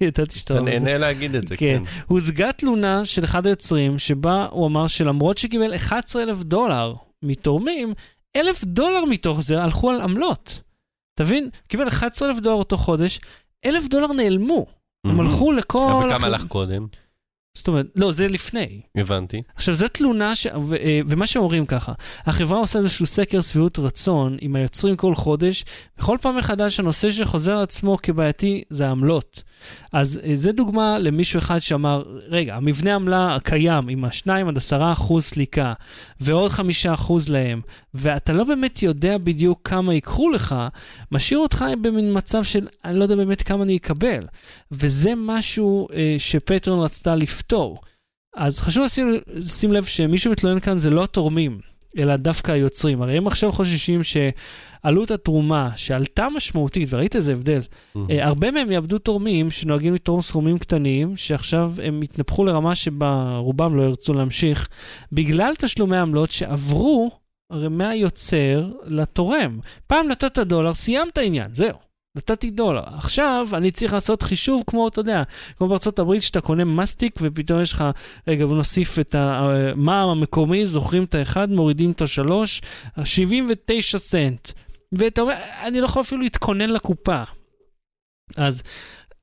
ידעתי 0.00 0.38
שאתה... 0.38 0.54
אתה. 0.54 0.62
נהנה 0.62 0.98
להגיד 0.98 1.34
את 1.34 1.48
זה, 1.48 1.56
כן. 1.56 1.82
כן. 1.84 1.90
הוצגה 2.06 2.52
תלונה 2.52 3.04
של 3.04 3.24
אחד 3.24 3.46
היוצרים, 3.46 3.98
שבה 3.98 4.46
הוא 4.50 4.66
אמר 4.66 4.86
שלמרות 4.86 5.38
שקיבל 5.38 5.74
11,000 5.74 6.42
דולר 6.42 6.94
מתורמים, 7.22 7.94
1,000 8.36 8.64
דולר 8.64 9.04
מתוך 9.04 9.40
זה 9.42 9.62
הלכו 9.62 9.90
על 9.90 10.00
עמלות. 10.00 10.60
תבין? 11.18 11.48
קיבל 11.68 11.88
11,000 11.88 12.40
דולר 12.40 12.56
אותו 12.56 12.76
חודש, 12.76 13.20
1,000 13.66 13.88
דולר 13.88 14.12
נעלמו. 14.12 14.66
הם 15.06 15.20
הלכו 15.20 15.52
לכל... 15.52 15.78
אבל 15.98 16.08
כמה 16.08 16.16
הח- 16.16 16.24
הלך 16.24 16.44
קודם? 16.44 16.86
זאת 17.56 17.68
אומרת, 17.68 17.86
לא, 17.96 18.12
זה 18.12 18.28
לפני. 18.28 18.80
הבנתי. 18.96 19.42
עכשיו, 19.56 19.74
זו 19.74 19.88
תלונה, 19.88 20.34
ש... 20.34 20.46
ו... 20.68 20.74
אה, 20.76 21.00
ומה 21.08 21.26
שאומרים 21.26 21.66
ככה, 21.66 21.92
החברה 22.26 22.58
עושה 22.58 22.78
איזשהו 22.78 23.06
סקר 23.06 23.40
שביעות 23.40 23.78
רצון 23.78 24.36
עם 24.40 24.56
היוצרים 24.56 24.96
כל 24.96 25.14
חודש, 25.14 25.64
וכל 25.98 26.18
פעם 26.20 26.36
מחדש 26.38 26.80
הנושא 26.80 27.10
שחוזר 27.10 27.52
על 27.56 27.62
עצמו 27.62 27.98
כבעייתי 28.02 28.62
זה 28.70 28.88
העמלות. 28.88 29.42
אז 29.92 30.20
אה, 30.24 30.36
זה 30.36 30.52
דוגמה 30.52 30.98
למישהו 30.98 31.38
אחד 31.38 31.58
שאמר, 31.58 32.02
רגע, 32.28 32.56
המבנה 32.56 32.94
עמלה 32.94 33.36
הקיים 33.36 33.88
עם 33.88 34.04
ה-2 34.04 34.30
עד 34.48 34.56
10 34.56 34.92
אחוז 34.92 35.24
סליקה, 35.24 35.72
ועוד 36.20 36.50
5 36.50 36.86
אחוז 36.86 37.28
להם, 37.28 37.60
ואתה 37.94 38.32
לא 38.32 38.44
באמת 38.44 38.82
יודע 38.82 39.18
בדיוק 39.18 39.60
כמה 39.64 39.94
ייקחו 39.94 40.30
לך, 40.30 40.54
משאיר 41.12 41.40
אותך 41.40 41.64
במין 41.80 42.16
מצב 42.16 42.42
של, 42.42 42.68
אני 42.84 42.98
לא 42.98 43.02
יודע 43.02 43.16
באמת 43.16 43.42
כמה 43.42 43.64
אני 43.64 43.76
אקבל. 43.76 44.26
וזה 44.72 45.12
משהו 45.16 45.88
אה, 45.92 46.14
שפטרון 46.18 46.80
רצתה 46.80 47.14
לפתור. 47.16 47.80
אז 48.36 48.60
חשוב 48.60 48.84
לשים, 48.84 49.20
לשים 49.26 49.72
לב 49.72 49.84
שמי 49.84 50.18
שמתלונן 50.18 50.60
כאן 50.60 50.78
זה 50.78 50.90
לא 50.90 51.04
התורמים, 51.04 51.60
אלא 51.98 52.16
דווקא 52.16 52.52
היוצרים. 52.52 53.02
הרי 53.02 53.16
הם 53.16 53.26
עכשיו 53.26 53.52
חוששים 53.52 54.00
שעלות 54.04 55.10
התרומה 55.10 55.70
שעלתה 55.76 56.28
משמעותית, 56.36 56.88
וראית 56.92 57.16
איזה 57.16 57.32
הבדל, 57.32 57.60
אה, 58.10 58.26
הרבה 58.26 58.50
מהם 58.50 58.72
יאבדו 58.72 58.98
תורמים 58.98 59.50
שנוהגים 59.50 59.94
לתרום 59.94 60.22
סכומים 60.22 60.58
קטנים, 60.58 61.16
שעכשיו 61.16 61.72
הם 61.82 62.02
יתנפחו 62.02 62.44
לרמה 62.44 62.74
שבה 62.74 63.36
רובם 63.36 63.76
לא 63.76 63.82
ירצו 63.82 64.14
להמשיך, 64.14 64.68
בגלל 65.12 65.52
תשלומי 65.58 65.96
עמלות 65.96 66.30
שעברו 66.30 67.10
הרי 67.50 67.68
מהיוצר 67.68 68.70
לתורם. 68.84 69.58
פעם 69.86 70.08
נתת 70.08 70.38
דולר, 70.38 70.74
סיימת 70.74 71.18
עניין, 71.18 71.52
זהו. 71.52 71.85
נתתי 72.16 72.50
דולר. 72.50 72.82
עכשיו 72.86 73.48
אני 73.52 73.70
צריך 73.70 73.92
לעשות 73.92 74.22
חישוב 74.22 74.62
כמו, 74.66 74.88
אתה 74.88 75.00
יודע, 75.00 75.22
כמו 75.58 75.68
בארצות 75.68 75.98
הברית 75.98 76.22
שאתה 76.22 76.40
קונה 76.40 76.64
מסטיק 76.64 77.18
ופתאום 77.22 77.60
יש 77.60 77.72
לך, 77.72 77.84
רגע, 78.28 78.46
בוא 78.46 78.56
נוסיף 78.56 78.98
את 78.98 79.14
המע"מ 79.14 80.08
המקומי, 80.08 80.66
זוכרים 80.66 81.04
את 81.04 81.14
האחד, 81.14 81.50
מורידים 81.50 81.90
את 81.90 82.02
השלוש, 82.02 82.62
79 83.04 83.98
סנט. 83.98 84.48
ואתה 84.92 85.20
אומר, 85.20 85.34
אני 85.62 85.80
לא 85.80 85.86
יכול 85.86 86.02
אפילו 86.02 86.20
להתכונן 86.20 86.70
לקופה. 86.70 87.22
אז 88.36 88.62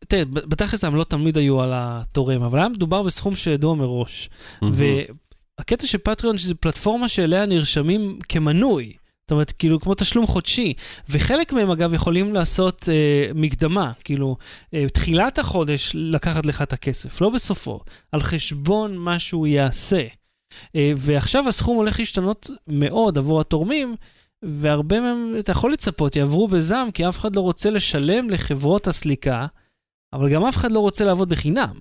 תראה, 0.08 0.26
בתכלס 0.26 0.84
העמלות 0.84 1.10
תמיד 1.10 1.38
היו 1.38 1.62
על 1.62 1.72
התורם, 1.76 2.44
אבל 2.44 2.60
היה 2.60 2.70
מדובר 2.70 3.04
בסכום 3.04 3.36
שידוע 3.36 3.76
מראש. 3.76 4.30
והקטע 4.62 5.88
של 5.88 5.98
פטריון 5.98 6.38
שזו 6.38 6.56
פלטפורמה 6.60 7.08
שאליה 7.08 7.46
נרשמים 7.46 8.20
כמנוי. 8.30 8.94
זאת 9.24 9.32
אומרת, 9.32 9.51
כאילו, 9.51 9.80
כמו 9.80 9.95
תשלום 9.95 10.28
חודשי. 10.28 10.74
וחלק 11.09 11.53
מהם, 11.53 11.71
אגב, 11.71 11.93
יכולים 11.93 12.34
לעשות 12.34 12.89
אה, 12.89 13.32
מקדמה, 13.36 13.91
כאילו, 14.03 14.38
אה, 14.74 14.86
תחילת 14.93 15.39
החודש 15.39 15.91
לקחת 15.93 16.45
לך 16.45 16.61
את 16.61 16.74
הכסף, 16.74 17.21
לא 17.21 17.30
בסופו, 17.30 17.80
על 18.11 18.19
חשבון 18.19 18.97
מה 18.97 19.19
שהוא 19.19 19.47
יעשה. 19.47 20.07
אה, 20.76 20.91
ועכשיו 20.97 21.47
הסכום 21.47 21.78
הולך 21.78 21.99
להשתנות 21.99 22.49
מאוד 22.67 23.17
עבור 23.17 23.41
התורמים, 23.41 23.95
והרבה 24.43 24.99
מהם, 24.99 25.36
אתה 25.39 25.51
יכול 25.51 25.74
לצפות, 25.74 26.15
יעברו 26.15 26.47
בזעם, 26.47 26.91
כי 26.91 27.07
אף 27.09 27.17
אחד 27.17 27.36
לא 27.36 27.41
רוצה 27.41 27.69
לשלם 27.69 28.30
לחברות 28.30 28.88
הסליקה, 28.88 29.45
אבל 30.13 30.34
גם 30.34 30.45
אף 30.45 30.57
אחד 30.57 30.71
לא 30.71 30.80
רוצה 30.80 31.05
לעבוד 31.05 31.30
בחינם. 31.30 31.80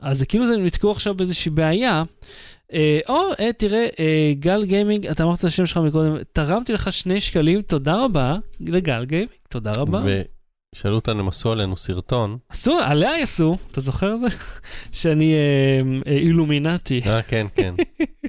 אז 0.00 0.18
זה 0.18 0.26
כאילו 0.26 0.46
זה 0.46 0.56
נתקעו 0.56 0.90
עכשיו 0.90 1.14
באיזושהי 1.14 1.50
בעיה. 1.50 2.02
אה, 2.72 3.00
או, 3.08 3.20
אה, 3.40 3.52
תראה, 3.52 3.86
אה, 3.98 4.32
גל 4.34 4.64
גיימינג, 4.64 5.06
אתה 5.06 5.22
אמרת 5.22 5.38
את 5.38 5.44
השם 5.44 5.66
שלך 5.66 5.76
מקודם, 5.76 6.16
תרמתי 6.32 6.72
לך 6.72 6.92
שני 6.92 7.20
שקלים, 7.20 7.62
תודה 7.62 8.04
רבה 8.04 8.36
לגל 8.60 9.04
גיימינג, 9.04 9.30
תודה 9.48 9.70
רבה. 9.76 10.02
ושאלו 10.74 10.94
אותנו, 10.94 11.20
הם 11.20 11.28
עשו 11.28 11.52
עלינו 11.52 11.76
סרטון. 11.76 12.38
עשו, 12.48 12.78
עליה 12.78 13.22
עשו, 13.22 13.56
אתה 13.70 13.80
זוכר 13.80 14.14
את 14.14 14.20
זה? 14.20 14.26
שאני 15.00 15.34
אילומינטי. 16.06 17.00
אה, 17.06 17.22
כן, 17.22 17.46
כן. 17.54 17.74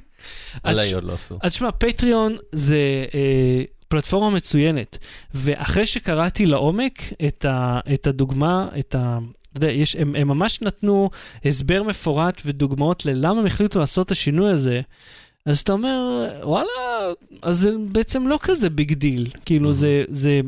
עליי 0.62 0.94
עוד 0.94 1.04
לא 1.04 1.12
עשו. 1.12 1.38
אז 1.42 1.52
שמע, 1.52 1.70
פטריון 1.78 2.36
זה 2.52 3.04
פלטפורמה 3.88 4.30
מצוינת, 4.30 4.98
ואחרי 5.34 5.86
שקראתי 5.86 6.46
לעומק 6.46 7.02
את, 7.26 7.44
ה, 7.44 7.80
את 7.94 8.06
הדוגמה, 8.06 8.68
את 8.78 8.94
ה... 8.94 9.18
אתה 9.52 9.66
יודע, 9.66 9.70
יש, 9.70 9.96
הם, 9.96 10.14
הם 10.18 10.28
ממש 10.28 10.62
נתנו 10.62 11.10
הסבר 11.44 11.82
מפורט 11.82 12.42
ודוגמאות 12.46 13.06
ללמה 13.06 13.40
הם 13.40 13.46
החליטו 13.46 13.78
לעשות 13.78 14.06
את 14.06 14.10
השינוי 14.10 14.50
הזה, 14.50 14.80
אז 15.46 15.60
אתה 15.60 15.72
אומר, 15.72 16.28
וואלה, 16.42 16.68
אז 17.42 17.58
זה 17.58 17.70
בעצם 17.92 18.28
לא 18.28 18.38
כזה 18.42 18.70
big 18.70 18.92
deal. 18.92 19.28
כאילו, 19.44 19.70
Mhm. 19.70 19.74
זה, 19.74 20.04
זה 20.08 20.40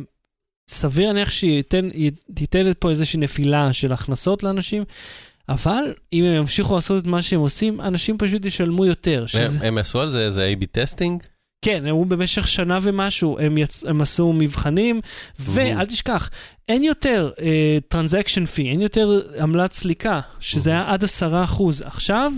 סביר 0.70 1.06
להניח 1.06 1.30
שייתן 1.30 1.88
תיתן 2.34 2.72
פה 2.78 2.90
איזושהי 2.90 3.20
נפילה 3.20 3.72
של 3.72 3.92
הכנסות 3.92 4.42
לאנשים, 4.42 4.84
אבל 5.48 5.84
אם 6.12 6.24
הם 6.24 6.32
ימשיכו 6.36 6.74
לעשות 6.74 7.02
את 7.02 7.06
מה 7.06 7.22
שהם 7.22 7.40
עושים, 7.40 7.80
אנשים 7.80 8.18
פשוט 8.18 8.44
ישלמו 8.44 8.86
יותר. 8.86 9.26
שזה... 9.26 9.58
הם- 9.58 9.66
הם 9.66 9.78
עשו 9.78 10.00
על 10.00 10.10
זה 10.10 10.26
איזה 10.26 10.54
A-B 10.60 10.66
testing? 10.72 11.22
כן, 11.64 11.86
הם 11.86 12.08
במשך 12.08 12.48
שנה 12.48 12.78
ומשהו, 12.82 13.38
הם, 13.38 13.58
יצ... 13.58 13.84
הם 13.84 14.00
עשו 14.00 14.32
מבחנים, 14.32 15.00
ואל 15.38 15.86
תשכח, 15.86 16.30
אין 16.68 16.84
יותר 16.84 17.30
transaction 17.88 18.46
fee, 18.46 18.70
אין 18.70 18.80
יותר 18.80 19.20
עמלת 19.40 19.72
סליקה, 19.72 20.20
שזה 20.40 20.70
היה 20.70 20.84
עד 20.92 21.04
10 21.04 21.44
אחוז. 21.44 21.82
עכשיו 21.82 22.32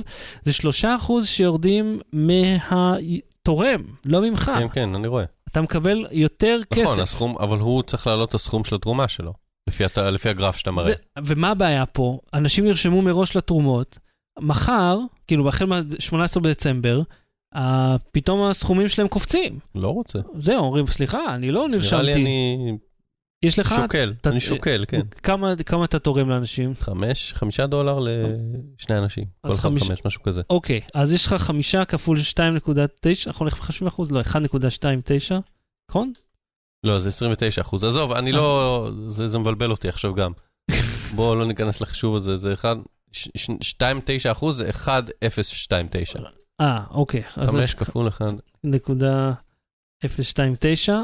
זה 0.45 0.53
3 0.53 0.85
אחוז 0.85 1.27
שיורדים 1.27 2.01
מהתורם, 2.13 3.81
לא 4.05 4.21
ממך. 4.23 4.51
כן, 4.59 4.67
כן, 4.73 4.95
אני 4.95 5.09
רואה. 5.09 5.25
אתה 5.49 5.61
מקבל 5.61 6.07
יותר 6.11 6.61
כסף. 6.75 6.83
נכון, 6.83 7.01
הסכום, 7.01 7.37
אבל 7.39 7.59
הוא 7.59 7.83
צריך 7.83 8.07
להעלות 8.07 8.29
את 8.29 8.35
הסכום 8.35 8.65
של 8.65 8.75
התרומה 8.75 9.09
שלו, 9.09 9.33
לפי 9.69 9.85
הת- 9.85 9.99
לפי 9.99 10.29
הגרף 10.29 10.57
שאתה 10.57 10.71
מראה. 10.71 10.87
זה, 10.87 10.95
ומה 11.25 11.51
הבעיה 11.51 11.87
פה? 11.87 12.19
אנשים 12.35 12.65
נרשמו 12.65 13.03
מראש 13.03 13.37
לתרומות, 13.37 13.99
מחר, 14.41 14.99
כאילו 15.27 15.49
החל 15.49 15.65
מה-18 15.67 16.41
בדצמבר, 16.41 17.03
פתאום 18.13 18.43
הסכומים 18.51 18.89
שלהם 18.89 19.09
קופצים. 19.09 19.59
לא 19.75 19.89
רוצה. 19.89 20.19
זהו, 20.39 20.59
אומרים, 20.65 20.87
סליחה, 20.87 21.35
אני 21.35 21.51
לא 21.51 21.69
נרשמתי. 21.69 22.03
נראה 22.03 22.15
לי 22.15 22.23
אני 22.23 22.77
יש 23.43 23.59
לך... 23.59 23.75
שוקל, 23.83 24.15
אתה- 24.21 24.31
אני 24.31 24.41
שוקל, 24.41 24.85
כן. 24.89 25.01
כמה, 25.23 25.55
כמה 25.67 25.85
אתה 25.85 25.99
תורם 25.99 26.29
לאנשים? 26.29 26.75
חמש, 26.75 27.33
חמישה 27.33 27.67
דולר 27.67 27.99
לשני 27.99 28.99
אנשים. 28.99 29.25
כל 29.41 29.53
אחד 29.53 29.59
חמיש- 29.63 29.83
חמש, 29.89 30.01
משהו 30.07 30.23
כזה. 30.23 30.43
אוקיי, 30.51 30.81
אז 30.95 31.13
יש 31.13 31.27
לך 31.27 31.33
חמישה 31.35 31.85
כפול 31.85 32.19
2.9, 32.19 32.41
אנחנו 33.27 33.47
מחשבים 33.47 33.89
אחוז? 33.89 34.11
לא, 34.11 34.21
1.29, 34.21 34.33
נכון? 35.91 36.13
לא, 36.87 36.99
זה 36.99 37.09
29 37.09 37.61
אחוז. 37.61 37.85
עזוב, 37.85 38.13
אני 38.13 38.33
לא... 38.33 38.91
זה 39.09 39.29
זה 39.29 39.39
מבלבל 39.39 39.71
אותי 39.71 39.89
עכשיו 39.89 40.15
גם. 40.15 40.33
בואו 41.17 41.35
לא 41.35 41.47
ניכנס 41.47 41.81
לחישוב 41.81 42.17
הזה, 42.17 42.37
זה 42.37 42.53
1... 42.53 42.77
2.9 43.17 43.19
אחוז 44.33 44.57
זה 44.57 44.71
1.029. 44.71 46.23
אה, 46.61 46.85
אוקיי. 46.91 47.23
אז 47.37 47.49
5 47.49 47.75
כפול 47.75 48.09
1. 48.09 48.27
נקודה 48.65 49.33
0.29, 50.05 50.09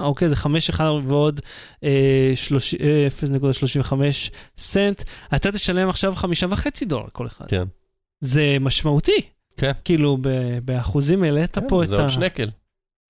אוקיי, 0.02 0.28
זה 0.28 0.36
5 0.36 0.70
אחד 0.70 0.90
ועוד 1.04 1.40
אה, 1.84 2.32
אה, 2.80 3.08
0.35 3.82 3.92
סנט. 4.58 5.02
אתה 5.34 5.52
תשלם 5.52 5.88
עכשיו 5.88 6.14
חמישה 6.14 6.46
וחצי 6.50 6.84
דולר 6.84 7.06
כל 7.12 7.26
אחד. 7.26 7.46
כן. 7.48 7.64
זה 8.20 8.56
משמעותי. 8.60 9.20
כן. 9.56 9.72
כאילו, 9.84 10.18
באחוזים 10.64 11.22
העלית 11.22 11.58
פה 11.68 11.82
את 11.82 11.88
זה 11.88 11.96
ה... 11.96 12.00
עוד 12.00 12.10
שנקל. 12.10 12.48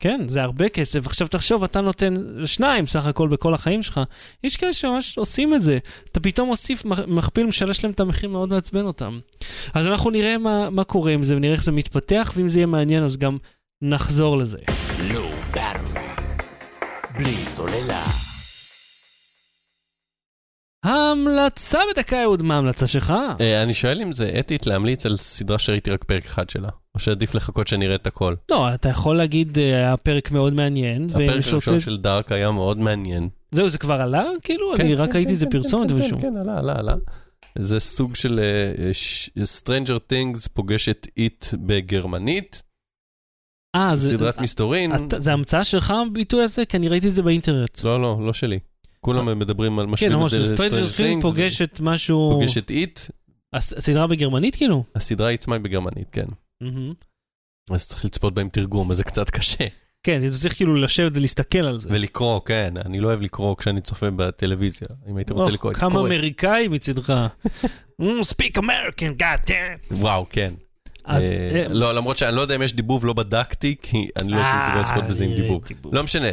כן, 0.02 0.20
זה 0.28 0.42
הרבה 0.42 0.68
כסף. 0.68 1.06
עכשיו 1.06 1.28
תחשוב, 1.28 1.64
אתה 1.64 1.80
נותן 1.80 2.14
שניים 2.46 2.86
סך 2.86 3.06
הכל 3.06 3.28
בכל 3.28 3.54
החיים 3.54 3.82
שלך. 3.82 4.00
יש 4.44 4.56
כאלה 4.56 4.72
שממש 4.72 5.18
עושים 5.18 5.54
את 5.54 5.62
זה. 5.62 5.78
אתה 6.12 6.20
פתאום 6.20 6.48
מוסיף 6.48 6.84
מכפיל, 7.06 7.46
משלש 7.46 7.84
להם 7.84 7.92
את 7.92 8.00
המחיר, 8.00 8.30
מאוד 8.30 8.48
מעצבן 8.48 8.84
אותם. 8.84 9.18
אז 9.74 9.86
אנחנו 9.86 10.10
נראה 10.10 10.38
מה, 10.38 10.70
מה 10.70 10.84
קורה 10.84 11.12
עם 11.12 11.22
זה 11.22 11.36
ונראה 11.36 11.54
איך 11.54 11.64
זה 11.64 11.72
מתפתח, 11.72 12.32
ואם 12.36 12.48
זה 12.48 12.58
יהיה 12.58 12.66
מעניין 12.66 13.04
אז 13.04 13.16
גם 13.16 13.38
נחזור 13.82 14.38
לזה. 14.38 14.58
בלי 17.18 17.44
סוללה. 17.44 18.31
ההמלצה 20.84 21.78
בדקה, 21.92 22.22
אהוד, 22.22 22.42
מה 22.42 22.54
ההמלצה 22.54 22.86
שלך? 22.86 23.12
אה, 23.40 23.62
אני 23.62 23.74
שואל 23.74 24.00
אם 24.02 24.12
זה 24.12 24.36
אתית 24.38 24.66
להמליץ 24.66 25.06
על 25.06 25.16
סדרה 25.16 25.58
שראיתי 25.58 25.90
רק 25.90 26.04
פרק 26.04 26.24
אחד 26.24 26.50
שלה, 26.50 26.68
או 26.94 27.00
שעדיף 27.00 27.34
לחכות 27.34 27.68
שאני 27.68 27.86
אראה 27.86 27.94
את 27.94 28.06
הכל. 28.06 28.34
לא, 28.50 28.74
אתה 28.74 28.88
יכול 28.88 29.16
להגיד, 29.16 29.58
אה, 29.58 29.64
היה 29.64 29.96
פרק 29.96 30.30
מאוד 30.30 30.52
מעניין. 30.52 31.08
הפרק 31.10 31.46
הראשון 31.52 31.80
של 31.80 31.96
דארק 31.96 32.32
היה 32.32 32.50
מאוד 32.50 32.78
מעניין. 32.78 33.28
זהו, 33.52 33.70
זה 33.70 33.78
כבר 33.78 34.00
עלה? 34.02 34.24
כאילו? 34.42 34.74
אני 34.74 34.96
כן, 34.96 35.02
רק 35.02 35.08
כן, 35.10 35.14
ראיתי 35.16 35.26
כן, 35.28 35.30
איזה 35.32 35.46
כן, 35.46 35.50
פרסומת 35.52 35.88
כן, 35.90 35.94
ושום. 35.96 36.20
כן, 36.20 36.32
כן, 36.32 36.36
עלה, 36.40 36.58
עלה, 36.58 36.78
עלה. 36.78 36.94
זה 37.58 37.80
סוג 37.80 38.16
של 38.16 38.40
אה, 38.40 38.90
Stranger 39.58 40.12
Things 40.12 40.48
פוגש 40.54 40.88
את 40.88 41.06
איט 41.16 41.44
בגרמנית, 41.66 42.62
אה, 43.76 43.96
זה- 43.96 44.16
סדרת 44.16 44.40
מסתורין. 44.40 44.92
זה 45.18 45.32
המצאה 45.32 45.64
שלך 45.64 45.90
הביטוי 45.90 46.42
הזה? 46.42 46.64
כי 46.66 46.76
אני 46.76 46.88
ראיתי 46.88 47.08
את 47.08 47.14
זה 47.14 47.22
באינטרנט. 47.22 47.84
לא, 47.84 48.02
לא, 48.02 48.18
לא 48.26 48.32
שלי. 48.32 48.58
כולם 49.04 49.38
מדברים 49.38 49.78
על 49.78 49.86
כן, 49.86 49.92
משווים 49.92 50.12
ממש, 50.12 50.34
את 50.34 50.46
זה 50.46 50.56
Things, 50.56 51.22
פוגש 51.22 51.62
את 51.62 51.80
משהו... 51.80 52.30
פוגש 52.32 52.58
את 52.58 52.70
איט, 52.70 53.00
הס- 53.52 53.72
הסדרה 53.72 54.06
בגרמנית 54.06 54.56
כאילו? 54.56 54.84
הסדרה 54.94 55.30
עצמה 55.30 55.54
היא 55.56 55.62
בגרמנית, 55.64 56.08
כן. 56.12 56.26
אז 57.70 57.88
צריך 57.88 58.04
לצפות 58.04 58.34
בהם 58.34 58.48
תרגום, 58.48 58.90
אז 58.90 58.96
זה 58.96 59.04
קצת 59.04 59.30
קשה. 59.30 59.64
כן, 60.02 60.20
אתה 60.26 60.36
צריך 60.36 60.56
כאילו 60.56 60.74
לשבת 60.74 61.12
ולהסתכל 61.14 61.58
על 61.58 61.80
זה. 61.80 61.88
ולקרוא, 61.92 62.40
כן, 62.44 62.74
אני 62.84 63.00
לא 63.00 63.08
אוהב 63.08 63.22
לקרוא 63.22 63.56
כשאני 63.56 63.80
צופה 63.80 64.10
בטלוויזיה. 64.10 64.88
אם 65.10 65.16
היית 65.16 65.30
רוצה 65.32 65.50
לקרוא, 65.50 65.70
הייתי 65.70 65.80
כמה 65.80 65.90
קורא. 65.94 66.06
אמריקאי 66.08 66.68
מצידך. 66.68 67.12
Mm, 68.02 68.04
speak 68.04 68.58
American, 68.58 69.12
God 69.22 69.48
damn. 69.50 69.94
וואו, 69.94 70.24
כן. 70.30 70.48
אה, 71.08 71.16
אה, 71.16 71.66
לא, 71.68 71.94
למרות 71.94 72.18
שאני 72.18 72.36
לא 72.36 72.40
יודע 72.40 72.56
אם 72.56 72.62
יש 72.62 72.74
דיבוב, 72.74 73.06
לא 73.06 73.12
בדקתי, 73.12 73.74
כי 73.82 74.08
אני 74.16 74.32
לא 74.32 74.38
מסוגל 74.38 74.80
לצפות 74.80 75.04
בזה 75.04 75.24
עם 75.24 75.30
אה, 75.30 75.36
דיבוב. 75.36 75.62
לא 75.92 76.02
משנה, 76.02 76.28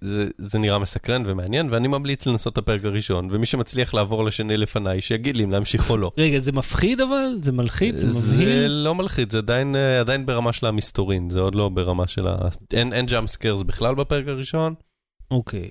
זה, 0.00 0.28
זה 0.38 0.58
נראה 0.58 0.78
מסקרן 0.78 1.22
ומעניין, 1.26 1.68
ואני 1.70 1.88
ממליץ 1.88 2.26
לנסות 2.26 2.52
את 2.52 2.58
הפרק 2.58 2.84
הראשון, 2.84 3.28
ומי 3.32 3.46
שמצליח 3.46 3.94
לעבור 3.94 4.24
לשני 4.24 4.56
לפניי, 4.56 5.00
שיגיד 5.00 5.36
לי 5.36 5.44
אם 5.44 5.50
להמשיך 5.50 5.90
או 5.90 5.96
לא. 5.96 6.10
רגע, 6.18 6.38
זה 6.38 6.52
מפחיד 6.52 7.00
אבל? 7.00 7.38
זה 7.42 7.52
מלחיץ? 7.52 7.96
זה 7.96 8.08
זה 8.08 8.42
מבהיל? 8.42 8.70
לא 8.70 8.94
מלחיץ, 8.94 9.32
זה 9.32 9.38
עדיין, 10.00 10.26
ברמה 10.26 10.52
של 10.52 10.66
המסתורין, 10.66 11.30
זה 11.30 11.40
עוד 11.40 11.54
לא 11.54 11.68
ברמה 11.68 12.06
של 12.06 12.28
ה... 12.28 12.34
אין, 12.72 13.06
jump 13.06 13.28
scares 13.28 13.62
בכלל 13.62 13.94
בפרק 13.94 14.28
הראשון. 14.28 14.74
אוקיי. 15.30 15.70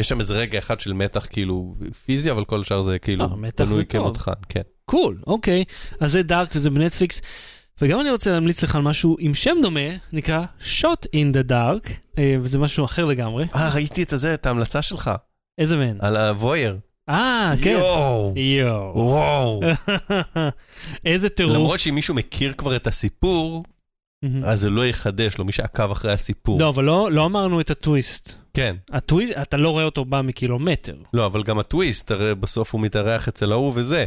יש 0.00 0.08
שם 0.08 0.20
איזה 0.20 0.34
רגע 0.34 0.58
אחד 0.58 0.80
של 0.80 0.92
מתח 0.92 1.26
כאילו 1.30 1.74
פיזי, 2.04 2.30
אבל 2.30 2.44
כל 2.44 2.60
השאר 2.60 2.82
זה 2.82 2.98
כאילו 2.98 3.28
בנוי 3.58 3.76
זה. 3.76 3.84
כמותחן, 3.84 4.32
כן. 4.48 4.60
cool, 4.84 5.18
אוקיי. 5.26 5.64
אז 6.00 6.12
זה 6.12 6.22
דארק 6.22 6.50
וזה 6.54 6.70
בנטפליקס. 6.70 7.20
וגם 7.82 8.00
אני 8.00 8.10
רוצה 8.10 8.30
להמליץ 8.30 8.62
לך 8.62 8.76
על 8.76 8.82
משהו 8.82 9.16
עם 9.20 9.34
שם 9.34 9.56
דומה, 9.62 9.80
נקרא 10.12 10.44
Shot 10.62 11.06
in 11.06 11.36
the 11.36 11.50
Dark, 11.50 11.90
אה, 12.18 12.36
וזה 12.42 12.58
משהו 12.58 12.84
אחר 12.84 13.04
לגמרי. 13.04 13.44
אה, 13.54 13.70
ראיתי 13.74 14.02
את 14.02 14.12
הזה, 14.12 14.34
את 14.34 14.46
ההמלצה 14.46 14.82
שלך, 14.82 15.10
איזה 15.58 15.76
מהן? 15.76 15.96
על 16.00 16.16
הוויר. 16.16 16.78
אה, 17.08 17.52
כן. 17.62 17.70
יואו, 17.70 18.34
יואו. 18.36 18.92
וואו. 18.94 19.60
איזה 21.04 21.28
טירוף. 21.28 21.54
למרות 21.54 21.80
שאם 21.80 21.94
מישהו 21.94 22.14
מכיר 22.14 22.52
כבר 22.52 22.76
את 22.76 22.86
הסיפור. 22.86 23.64
אז 24.44 24.60
זה 24.60 24.70
לא 24.70 24.86
יחדש 24.86 25.38
לו, 25.38 25.44
מי 25.44 25.52
שעקב 25.52 25.90
אחרי 25.90 26.12
הסיפור. 26.12 26.60
לא, 26.60 26.68
אבל 26.68 26.84
לא 26.84 27.08
לא 27.12 27.26
אמרנו 27.26 27.60
את 27.60 27.70
הטוויסט. 27.70 28.32
כן. 28.54 28.76
הטוויסט, 28.92 29.32
אתה 29.42 29.56
לא 29.56 29.70
רואה 29.70 29.84
אותו 29.84 30.04
בא 30.04 30.20
מקילומטר. 30.20 30.96
לא, 31.14 31.26
אבל 31.26 31.42
גם 31.42 31.58
הטוויסט, 31.58 32.10
הרי 32.10 32.34
בסוף 32.34 32.72
הוא 32.72 32.80
מתארח 32.80 33.28
אצל 33.28 33.52
ההוא 33.52 33.72
וזה. 33.74 34.04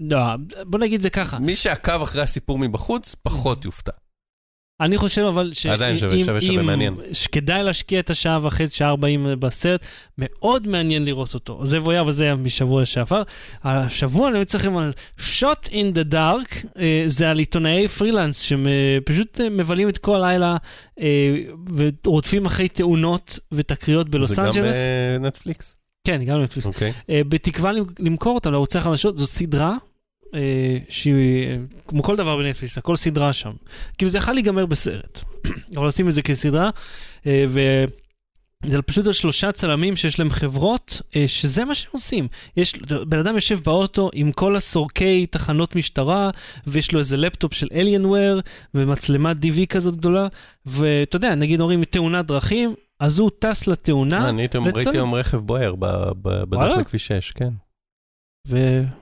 לא, 0.00 0.18
בוא 0.66 0.78
נגיד 0.78 1.00
זה 1.02 1.10
ככה. 1.10 1.38
מי 1.38 1.56
שעקב 1.56 2.02
אחרי 2.02 2.22
הסיפור 2.22 2.58
מבחוץ, 2.58 3.14
פחות 3.14 3.64
יופתע. 3.64 3.92
אני 4.80 4.98
חושב 4.98 5.22
אבל 5.22 5.50
ש... 5.52 5.66
עדיין 5.66 5.96
שווה, 5.98 6.14
אם- 6.16 6.24
שווה, 6.24 6.40
שווה, 6.40 6.60
אם- 6.60 6.66
מעניין. 6.66 6.94
שכדאי 7.12 7.62
להשקיע 7.62 8.00
את 8.00 8.10
השעה 8.10 8.38
וחצי, 8.46 8.74
שעה 8.76 8.88
ארבעים 8.88 9.26
בסרט, 9.38 9.84
מאוד 10.18 10.68
מעניין 10.68 11.04
לראות 11.04 11.34
אותו. 11.34 11.66
זה 11.66 11.82
ויה 11.82 12.02
וזה 12.02 12.24
היה 12.24 12.34
משבוע 12.34 12.84
שעבר. 12.84 13.22
השבוע 13.64 14.26
אני 14.28 14.34
ממליץ 14.34 14.54
לכם 14.54 14.76
על 14.76 14.92
Shot 15.18 15.66
in 15.68 15.94
the 15.96 16.12
Dark, 16.12 16.66
אה, 16.78 17.04
זה 17.06 17.30
על 17.30 17.38
עיתונאי 17.38 17.88
פרילנס 17.88 18.40
שפשוט 18.40 19.40
מבלים 19.40 19.88
את 19.88 19.98
כל 19.98 20.16
הלילה 20.16 20.56
אה, 21.00 21.34
ורודפים 21.76 22.46
אחרי 22.46 22.68
תאונות 22.68 23.38
ותקריות 23.52 24.08
בלוס 24.08 24.30
זה 24.30 24.36
גם 24.36 24.46
אנג'לס. 24.46 24.76
בנטפליקס? 25.20 25.76
כן, 26.06 26.24
גם 26.24 26.42
נטפליקס. 26.42 26.66
אוקיי. 26.66 26.92
אה, 27.10 27.20
בתקווה 27.28 27.72
למ- 27.72 27.84
למכור 27.98 28.34
אותם 28.34 28.52
לערוצי 28.52 28.78
החדשות, 28.78 29.18
זאת 29.18 29.28
סדרה 29.30 29.76
אה, 30.34 30.78
שהיא, 30.88 31.46
אה, 31.46 31.56
כמו 31.86 32.02
כל 32.02 32.16
דבר 32.16 32.36
בנטפליקס, 32.36 32.78
הכל 32.78 32.96
סדרה 32.96 33.32
שם. 33.32 33.52
כאילו 33.98 34.10
זה 34.10 34.18
יכול 34.18 34.34
להיגמר 34.34 34.66
בסרט, 34.66 35.24
אבל 35.76 35.86
עושים 35.86 36.08
את 36.08 36.14
זה 36.14 36.22
כסדרה, 36.22 36.70
אה, 37.26 37.44
וזה 37.48 38.82
פשוט 38.82 39.06
על 39.06 39.12
שלושה 39.12 39.52
צלמים 39.52 39.96
שיש 39.96 40.18
להם 40.18 40.30
חברות, 40.30 41.00
אה, 41.16 41.28
שזה 41.28 41.64
מה 41.64 41.74
שהם 41.74 41.90
עושים. 41.92 42.28
יש, 42.56 42.78
בן 43.08 43.18
אדם 43.18 43.34
יושב 43.34 43.58
באוטו 43.64 44.10
עם 44.14 44.32
כל 44.32 44.56
הסורקי 44.56 45.26
תחנות 45.26 45.76
משטרה, 45.76 46.30
ויש 46.66 46.92
לו 46.92 46.98
איזה 46.98 47.16
לפטופ 47.16 47.54
של 47.54 47.66
Alienware, 47.66 48.40
ומצלמת 48.74 49.36
DV 49.36 49.66
כזאת 49.66 49.96
גדולה, 49.96 50.28
ואתה 50.66 51.16
יודע, 51.16 51.34
נגיד 51.34 51.60
אומרים 51.60 51.84
תאונת 51.84 52.26
דרכים, 52.26 52.74
אז 53.00 53.18
הוא 53.18 53.30
טס 53.38 53.66
לתאונה, 53.66 54.24
אה, 54.24 54.28
אני 54.28 54.42
הייתי-. 54.42 54.58
ראיתי 54.58 54.96
היום 54.96 55.14
רכב 55.14 55.38
בוער 55.38 55.74
בדרך? 56.22 56.78
לכביש 56.78 57.06
6, 57.06 57.30
כן. 57.30 57.50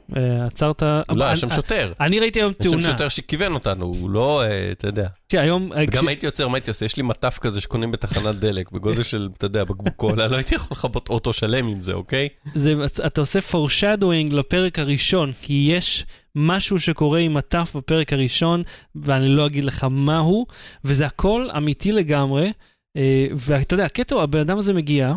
ועצרת... 0.09 0.83
לא, 1.09 1.25
היה 1.25 1.37
שם 1.37 1.51
שוטר. 1.51 1.93
אני 2.01 2.21
ראיתי 2.21 2.41
היום 2.41 2.53
יש 2.61 2.65
שם 2.65 2.71
תאונה. 2.71 2.87
שוטר 2.93 3.09
שכיוון 3.09 3.53
אותנו, 3.55 3.85
הוא 3.85 4.11
לא, 4.11 4.43
אה, 4.43 4.73
אתה 4.73 4.87
יודע. 4.89 5.09
תראה, 5.27 5.43
היום... 5.43 5.73
אה, 5.73 5.87
כש- 5.87 5.99
הייתי 6.07 6.27
יוצר, 6.27 6.49
מה 6.49 6.57
הייתי 6.57 6.71
עושה? 6.71 6.85
יש 6.85 6.97
לי 6.97 7.03
מטף 7.03 7.39
כזה 7.41 7.61
שקונים 7.61 7.93
בתחנת 7.93 8.35
דלק, 8.35 8.73
בגודל 8.73 9.03
של, 9.03 9.29
אתה 9.37 9.47
יודע, 9.47 9.65
בקבוק 9.65 9.95
קולה, 9.97 10.27
לא 10.29 10.37
הייתי 10.37 10.55
יכול 10.55 10.69
לכבות 10.77 11.09
אוטו 11.09 11.33
שלם 11.33 11.67
עם 11.67 11.81
זה, 11.81 11.93
אוקיי? 11.93 12.29
אתה 13.07 13.21
עושה 13.21 13.39
foreshadowing 13.39 14.35
לפרק 14.35 14.79
הראשון, 14.79 15.33
כי 15.43 15.69
יש 15.73 16.05
משהו 16.35 16.79
שקורה 16.81 17.19
עם 17.19 17.37
הטף 17.37 17.73
בפרק 17.77 18.13
הראשון, 18.13 18.63
ואני 18.97 19.29
לא 19.29 19.47
אגיד 19.47 19.65
לך 19.65 19.87
מהו, 19.91 20.47
וזה 20.85 21.07
הכל 21.07 21.49
אמיתי 21.57 21.93
לגמרי. 21.93 22.53
אה, 22.97 23.27
ואתה 23.35 23.75
יודע, 23.75 23.85
הקטע 23.85 24.15
הוא, 24.15 24.23
הבן 24.23 24.41
אדם 24.41 24.59
הזה 24.59 24.73
מגיע, 24.73 25.15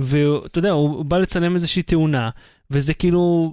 ואתה 0.00 0.58
יודע, 0.58 0.70
הוא, 0.70 1.04
בא 1.04 1.18
לצלם 1.18 1.54
איזושהי 1.54 1.82
תאונה, 1.82 2.30
וזה 2.70 2.94
כאילו 2.94 3.52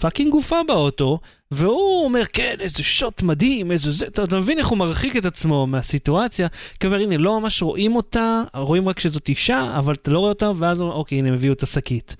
fucking 0.00 0.30
גופה 0.32 0.56
באוטו, 0.68 1.18
והוא 1.50 2.04
אומר, 2.04 2.22
כן, 2.32 2.54
איזה 2.60 2.82
shot 2.82 3.22
מדהים, 3.22 3.72
איזה 3.72 3.90
זה, 3.90 4.06
אתה, 4.06 4.24
אתה 4.24 4.38
מבין 4.38 4.58
איך 4.58 4.66
הוא 4.66 4.78
מרחיק 4.78 5.16
את 5.16 5.24
עצמו 5.24 5.66
מהסיטואציה? 5.66 6.48
כי 6.80 6.86
הוא 6.86 6.94
אומר, 6.94 7.04
הנה, 7.04 7.16
לא 7.16 7.40
ממש 7.40 7.62
רואים 7.62 7.96
אותה, 7.96 8.42
רואים 8.54 8.88
רק 8.88 9.00
שזאת 9.00 9.28
אישה, 9.28 9.78
אבל 9.78 9.94
אתה 9.94 10.10
לא 10.10 10.18
רואה 10.18 10.28
אותה, 10.28 10.50
ואז 10.56 10.80
הוא 10.80 10.86
אומר, 10.86 10.98
אוקיי, 10.98 11.18
הנה, 11.18 11.28
הם 11.28 11.34
הביאו 11.34 11.52
את 11.52 11.62
השקית. 11.62 12.16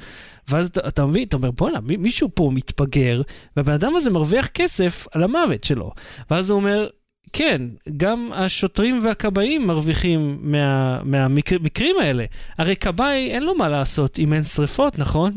ואז 0.48 0.66
אתה, 0.68 0.88
אתה 0.88 1.06
מבין, 1.06 1.28
אתה 1.28 1.36
אומר, 1.36 1.50
בואנה, 1.50 1.80
מי- 1.80 1.96
מישהו 1.96 2.28
פה 2.34 2.50
מתפגר, 2.54 3.22
והבן 3.56 3.72
אדם 3.72 3.96
הזה 3.96 4.10
מרוויח 4.10 4.46
כסף 4.46 5.06
על 5.12 5.22
המוות 5.22 5.64
שלו. 5.64 5.90
ואז 6.30 6.50
הוא 6.50 6.56
אומר, 6.56 6.88
כן, 7.32 7.62
גם 7.96 8.30
השוטרים 8.32 9.00
והכבאים 9.04 9.66
מרוויחים 9.66 10.38
מה- 10.40 11.02
מהמקרים 11.04 11.96
האלה. 12.00 12.24
הרי 12.58 12.76
כבאי, 12.76 13.30
אין 13.30 13.42
לו 13.42 13.54
מה 13.54 13.68
לעשות 13.68 14.18
אם 14.18 14.32
אין 14.32 14.44
שריפות, 14.44 14.98
נכון? 14.98 15.32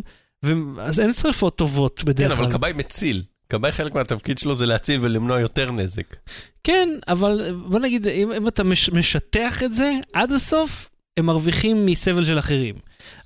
ו- 0.45 0.53
אז 0.81 0.99
אין 0.99 1.13
שריפות 1.13 1.55
טובות 1.57 1.99
כן, 1.99 2.05
בדרך 2.05 2.35
כלל. 2.37 2.45
אבל 2.45 2.53
כבאי 2.53 2.73
מציל. 2.73 3.21
כבאי 3.49 3.71
חלק 3.71 3.95
מהתפקיד 3.95 4.37
שלו 4.37 4.55
זה 4.55 4.65
להציל 4.65 4.99
ולמנוע 5.03 5.39
יותר 5.39 5.71
נזק. 5.71 6.15
כן, 6.63 6.89
אבל 7.07 7.55
בוא 7.65 7.79
נגיד, 7.79 8.07
אם, 8.07 8.31
אם 8.31 8.47
אתה 8.47 8.63
מש, 8.63 8.89
משטח 8.89 9.63
את 9.63 9.73
זה 9.73 9.91
עד 10.13 10.31
הסוף, 10.31 10.89
הם 11.17 11.25
מרוויחים 11.25 11.85
מסבל 11.85 12.25
של 12.25 12.39
אחרים. 12.39 12.75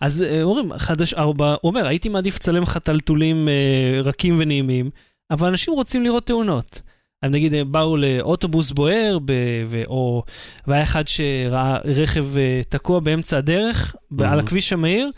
אז 0.02 0.22
אה, 0.22 0.44
אומרים, 0.44 0.78
חדש, 0.78 1.14
ארבע, 1.14 1.56
הוא 1.62 1.70
אומר, 1.70 1.88
הייתי 1.88 2.10
מעדיף 2.10 2.36
לצלם 2.36 2.64
לך 2.64 2.78
טלטולים 2.78 3.48
אה, 3.50 4.02
רכים 4.02 4.36
ונעימים, 4.40 4.90
אבל 5.32 5.48
אנשים 5.48 5.74
רוצים 5.74 6.04
לראות 6.04 6.26
תאונות. 6.28 6.82
הם 7.24 7.32
נגיד 7.32 7.54
הם 7.54 7.72
באו 7.72 7.98
לאוטובוס 7.98 8.72
בוער, 8.72 9.18
ב, 9.26 9.34
ו, 9.68 9.84
או, 9.88 10.24
והיה 10.68 10.84
אחד 10.84 11.08
שראה 11.08 11.78
רכב 11.86 12.38
אה, 12.38 12.62
תקוע 12.70 13.00
באמצע 13.00 13.38
הדרך, 13.38 13.96
mm-hmm. 13.96 14.24
על. 14.26 14.40
הכביש 14.40 14.74
המהיר, 14.74 15.12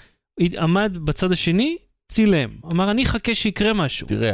עמד 0.57 0.97
בצד 1.03 1.31
השני, 1.31 1.77
צילם. 2.11 2.49
אמר, 2.73 2.91
אני 2.91 3.03
אחכה 3.03 3.35
שיקרה 3.35 3.73
משהו. 3.73 4.07
תראה, 4.07 4.33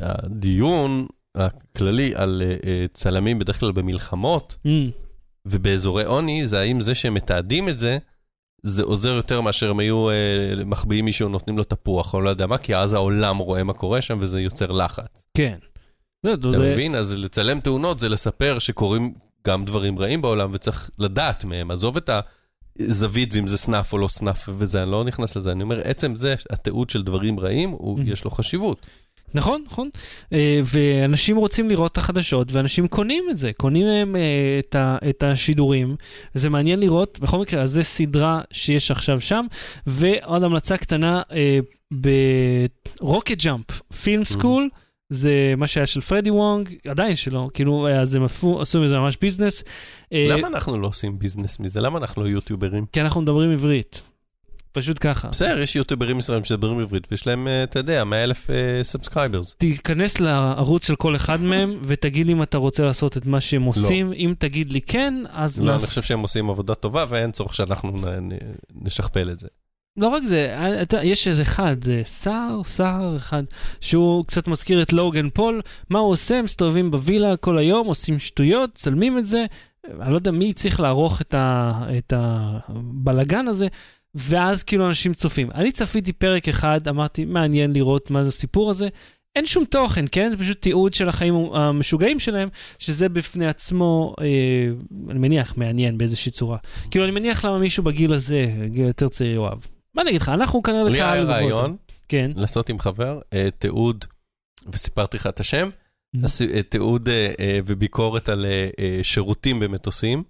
הדיון 0.00 1.06
הכללי 1.34 2.12
על 2.14 2.42
אה, 2.44 2.56
אה, 2.70 2.86
צלמים 2.90 3.38
בדרך 3.38 3.60
כלל 3.60 3.72
במלחמות 3.72 4.56
Mm, 4.66 4.68
ובאזורי 5.46 6.04
עוני, 6.04 6.46
זה 6.46 6.60
האם 6.60 6.80
זה 6.80 6.94
שהם 6.94 7.14
מתעדים 7.14 7.68
את 7.68 7.78
זה, 7.78 7.98
זה 8.62 8.82
עוזר 8.82 9.08
יותר 9.12 9.40
מאשר 9.40 9.70
הם 9.70 9.78
היו 9.78 10.10
אה, 10.10 10.64
מחביאים 10.66 11.04
מישהו, 11.04 11.28
נותנים 11.28 11.58
לו 11.58 11.64
תפוח, 11.64 12.14
או 12.14 12.20
לא 12.20 12.30
יודע 12.30 12.46
מה, 12.46 12.58
כי 12.58 12.76
אז 12.76 12.94
העולם 12.94 13.38
רואה 13.38 13.64
מה 13.64 13.72
קורה 13.72 14.00
שם 14.00 14.18
וזה 14.20 14.40
יוצר 14.40 14.72
לחץ. 14.72 15.24
כן. 15.36 15.58
זה, 16.26 16.32
אתה 16.32 16.52
זה, 16.52 16.72
מבין? 16.72 16.94
אז 16.94 17.18
לצלם 17.18 17.60
תאונות 17.60 17.98
זה 17.98 18.08
לספר 18.08 18.58
שקורים 18.58 19.12
גם 19.46 19.64
דברים 19.64 19.98
רעים 19.98 20.22
בעולם 20.22 20.50
וצריך 20.52 20.90
לדעת 20.98 21.44
מהם. 21.44 21.70
עזוב 21.70 21.96
את 21.96 22.10
הזווית 22.80 23.34
ואם 23.34 23.46
זה 23.46 23.58
סנאף 23.58 23.92
או 23.92 23.98
לא 23.98 24.08
סנאף 24.08 24.48
וזה, 24.58 24.82
אני 24.82 24.90
לא 24.90 25.04
נכנס 25.04 25.36
לזה. 25.36 25.52
אני 25.52 25.62
אומר, 25.62 25.80
עצם 25.84 26.14
זה, 26.16 26.34
התיעוד 26.50 26.90
של 26.90 27.02
דברים 27.02 27.40
רעים, 27.40 27.70
הוא, 27.70 27.98
Mhm. 27.98 28.02
יש 28.06 28.24
לו 28.24 28.30
חשיבות. 28.30 28.86
נכון, 29.34 29.62
נכון. 29.66 29.88
אה, 30.32 30.60
ואנשים 30.64 31.36
רוצים 31.36 31.68
לראות 31.70 31.92
את 31.92 31.98
החדשות, 31.98 32.52
ואנשים 32.52 32.88
קונים 32.88 33.24
את 33.30 33.38
זה, 33.38 33.50
קונים 33.56 33.86
מהם 33.86 34.16
אה, 34.16 34.20
את, 34.58 34.74
ה, 34.74 34.96
את 35.10 35.22
השידורים. 35.22 35.96
זה 36.34 36.50
מעניין 36.50 36.80
לראות, 36.80 37.18
בכל 37.22 37.38
מקרה, 37.38 37.62
אז 37.62 37.70
זה 37.70 37.82
סדרה 37.82 38.40
שיש 38.50 38.90
עכשיו 38.90 39.20
שם. 39.20 39.46
ועוד 39.86 40.42
המלצה 40.42 40.76
קטנה, 40.76 41.22
ב 43.00 43.05
Rocket 43.05 43.38
Jump 43.38 43.64
Film 44.02 44.24
School, 44.24 44.68
זה 45.12 45.30
מה 45.56 45.66
שהיה 45.66 45.86
של 45.86 46.00
פרדי 46.00 46.30
וונג, 46.30 46.68
עדיין 46.88 47.16
שלא, 47.16 47.48
כאילו, 47.54 47.88
אז 47.88 48.14
הם 48.14 48.24
עשו, 48.24 48.80
מזה 48.80 48.98
ממש 48.98 49.16
business. 49.20 49.62
אה, 50.12 50.26
למה 50.30 50.48
אנחנו 50.48 50.78
לא 50.80 50.86
עושים 50.86 51.18
business 51.18 51.60
מזה? 51.60 51.80
למה 51.80 51.98
אנחנו 51.98 52.22
לא 52.22 52.28
יוטיוברים? 52.28 52.86
כי 52.92 53.00
אנחנו 53.00 53.20
מדברים 53.20 53.50
עברית. 53.52 54.00
פשוט 54.74 54.96
ככה. 55.00 55.28
בסדר, 55.28 55.60
יש 55.60 55.76
יוטיוברים 55.76 56.18
ישראלים 56.18 56.44
שמדברים 56.44 56.80
עברית 56.80 57.06
ויש 57.10 57.26
להם, 57.26 57.48
אה, 57.48 57.62
אתה 57.62 57.78
יודע, 57.78 58.04
100 58.04 58.24
אלף 58.24 58.48
subscribers. 58.82 59.54
תיכנס 59.54 60.20
לערוץ 60.20 60.86
של 60.86 60.96
כל 60.96 61.16
אחד 61.16 61.40
מהם 61.40 61.76
ותגיד 61.86 62.30
אם 62.30 62.42
אתה 62.42 62.58
רוצה 62.58 62.82
לעשות 62.84 63.16
את 63.16 63.26
מה 63.26 63.40
שהם 63.40 63.62
עושים. 63.62 64.12
אם 64.12 64.34
תגיד 64.38 64.72
לי 64.72 64.80
כן, 64.80 65.14
אז 65.32 65.60
לא, 65.60 65.64
אני 65.66 65.74
נעשה. 65.74 65.86
חושב 65.86 66.02
שהם 66.02 66.20
עושים 66.20 66.50
עבודה 66.50 66.74
טובה 66.74 67.04
ואין 67.08 67.30
צורך 67.30 67.54
שאנחנו 67.54 67.90
נ- 67.90 68.28
נשכפל 68.86 69.30
את 69.30 69.38
זה. 69.38 69.48
לא 69.96 70.08
רק 70.08 70.22
זה, 70.24 70.56
אה, 70.58 70.82
אתה, 70.82 71.04
יש 71.04 71.28
איזה 71.28 71.42
אחד, 71.42 71.84
זה 71.84 72.02
שר, 72.04 72.60
שר 72.76 73.14
אחד, 73.16 73.42
שהוא 73.80 74.24
קצת 74.24 74.48
מזכיר 74.48 74.82
את 74.82 74.92
לוגן 74.92 75.30
פול, 75.30 75.60
מה 75.90 75.98
הוא 75.98 76.10
עושה? 76.10 76.42
מסתובבים 76.42 76.90
בווילה 76.90 77.36
כל 77.36 77.58
היום, 77.58 77.86
עושים 77.86 78.18
שטויות, 78.18 78.74
צלמים 78.74 79.18
את 79.18 79.26
זה, 79.26 79.44
אני 80.00 80.10
לא 80.10 80.14
יודע 80.14 80.30
מי 80.30 80.52
צריך 80.52 80.80
לערוך 80.80 81.20
את, 81.20 81.34
ה, 81.34 81.72
את 81.98 82.12
הבלגן 82.16 83.48
הזה, 83.48 83.66
ואז 84.14 84.62
כאילו 84.62 84.88
אנשים 84.88 85.14
צופים. 85.14 85.50
אני 85.54 85.72
צפיתי 85.72 86.12
פרק 86.12 86.48
אחד, 86.48 86.88
אמרתי, 86.88 87.24
מעניין 87.24 87.72
לראות 87.72 88.10
מה 88.10 88.22
זה 88.22 88.28
הסיפור 88.28 88.70
הזה. 88.70 88.88
אין 89.36 89.46
שום 89.46 89.64
תוכן, 89.64 90.04
כן? 90.12 90.30
זה 90.30 90.38
פשוט 90.38 90.62
תיעוד 90.62 90.94
של 90.94 91.08
החיים 91.08 91.34
המשוגעים 91.34 92.20
שלהם, 92.20 92.48
שזה 92.78 93.08
בפני 93.08 93.46
עצמו, 93.46 94.14
אה, 94.20 94.26
אני 95.10 95.18
מניח, 95.18 95.56
מעניין 95.56 95.98
באיזושהי 95.98 96.32
צורה. 96.32 96.58
כאילו, 96.90 97.04
אני 97.04 97.12
מניח 97.12 97.44
למה 97.44 97.58
מישהו 97.58 97.82
בגיל 97.82 98.12
הזה, 98.12 98.54
גיל 98.66 98.86
יותר 98.86 99.08
צעיר, 99.08 99.40
יאהב. 99.40 99.58
מה 99.94 100.02
אני 100.02 100.10
אגיד 100.10 100.20
לך, 100.22 100.28
אנחנו 100.28 100.62
כנראה 100.62 100.84
לי 100.84 101.02
היה. 101.02 101.22
רעיון 101.22 101.76
כן. 102.08 102.30
לעשות 102.36 102.68
עם 102.68 102.78
חבר 102.78 103.20
אה, 103.32 103.48
תיעוד, 103.58 104.04
וסיפרתי 104.68 105.16
לך 105.16 105.26
את 105.26 105.40
השם, 105.40 105.68
Mhm. 106.16 106.24
עשי- 106.24 106.52
אה, 106.54 106.62
תיעוד 106.62 107.08
אה, 107.08 107.32
אה, 107.40 107.58
וביקורת 107.66 108.28
על 108.28 108.44
אה, 108.46 108.68
אה, 108.78 108.98
שירותים 109.02 109.60
במטוסים, 109.60 110.22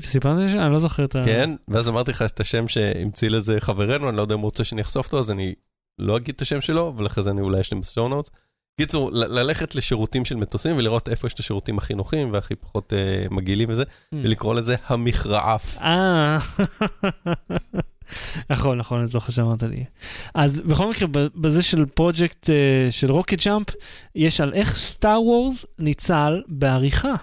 סיפרת 0.00 0.38
לי 0.38 0.50
שאני 0.50 0.72
לא 0.72 0.78
זוכר 0.78 1.04
את 1.04 1.16
ה... 1.16 1.22
כן? 1.24 1.50
ואז 1.68 1.88
אמרתי 1.88 2.10
לך 2.10 2.22
את 2.22 2.40
השם 2.40 2.68
שהמציא 2.68 3.30
לזה 3.30 3.56
חברנו, 3.60 4.08
אני 4.08 4.16
לא 4.16 4.22
יודע 4.22 4.34
אם 4.34 4.40
הוא 4.40 4.44
רוצה 4.44 4.64
שאני 4.64 4.80
אחשוף 4.80 5.06
אותו, 5.06 5.18
אז 5.18 5.30
אני 5.30 5.54
לא 5.98 6.16
אגיד 6.16 6.34
את 6.34 6.42
השם 6.42 6.60
שלו, 6.60 6.88
אבל 6.88 7.06
אחרי 7.06 7.24
זה 7.24 7.30
אני 7.30 7.40
אולי 7.40 7.60
אשלים 7.60 7.80
בסטור 7.80 8.08
נוטס. 8.08 8.30
קיצור, 8.80 9.10
ללכת 9.12 9.74
לשירותים 9.74 10.24
של 10.24 10.36
מטוסים 10.36 10.76
ולראות 10.76 11.08
איפה 11.08 11.26
יש 11.26 11.34
את 11.34 11.38
השירותים 11.38 11.78
הכי 11.78 11.94
נוחים 11.94 12.32
והכי 12.32 12.54
פחות 12.54 12.92
אה, 12.92 13.26
מגעילים 13.30 13.68
וזה, 13.70 13.82
Mm. 13.82 13.86
ולקרוא 14.12 14.54
לזה 14.54 14.76
המכרעף. 14.86 15.78
נכון, 18.50 18.78
נכון, 18.78 18.98
אני 18.98 19.06
זוכר 19.06 19.32
שאמרת 19.32 19.62
לי. 19.62 19.84
אז 20.34 20.60
בכל 20.60 20.90
מקרה, 20.90 21.08
בזה 21.34 21.62
של 21.62 21.86
פרויקט 21.86 22.50
אה, 22.50 22.90
של 22.90 23.10
Rocket 23.10 23.46
Jump, 23.46 23.66
יש 24.14 24.40
על 24.40 24.52
איך 24.52 24.76
Star 24.76 25.22
Wars 25.22 25.66
ניצל 25.78 26.42
בעריכה. 26.48 27.14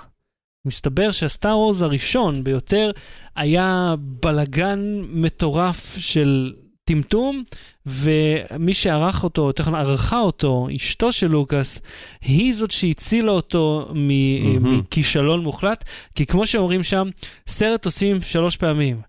מסתבר 0.67 1.11
שה 1.11 1.31
Star 1.31 1.57
Wars 1.57 1.81
הראשון 1.81 2.43
ביותר 2.43 2.91
היה 3.35 3.95
בלגן 3.99 5.01
מטורף 5.09 5.95
של 5.99 6.53
טמטום, 6.85 7.43
ומי 7.85 8.73
שערך 8.73 9.23
אותו, 9.23 9.47
יותר 9.47 9.63
נכון 9.63 9.75
ערכה 9.75 10.19
אותו, 10.19 10.67
אשתו 10.77 11.11
של 11.11 11.27
לוקאס, 11.27 11.81
היא 12.21 12.53
זאת 12.53 12.71
שהצילה 12.71 13.31
אותו 13.31 13.89
מ-. 13.93 14.77
מכישלון 14.79 15.43
מוחלט, 15.43 15.83
כי 16.15 16.25
כמו 16.25 16.47
שאומרים 16.47 16.83
שם, 16.83 17.09
סרט 17.47 17.85
עושים 17.85 18.21
שלוש 18.21 18.57
פעמים, 18.57 19.01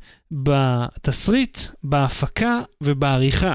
בתסריט, 0.43 1.59
בהפקה 1.82 2.61
ובעריכה. 2.80 3.55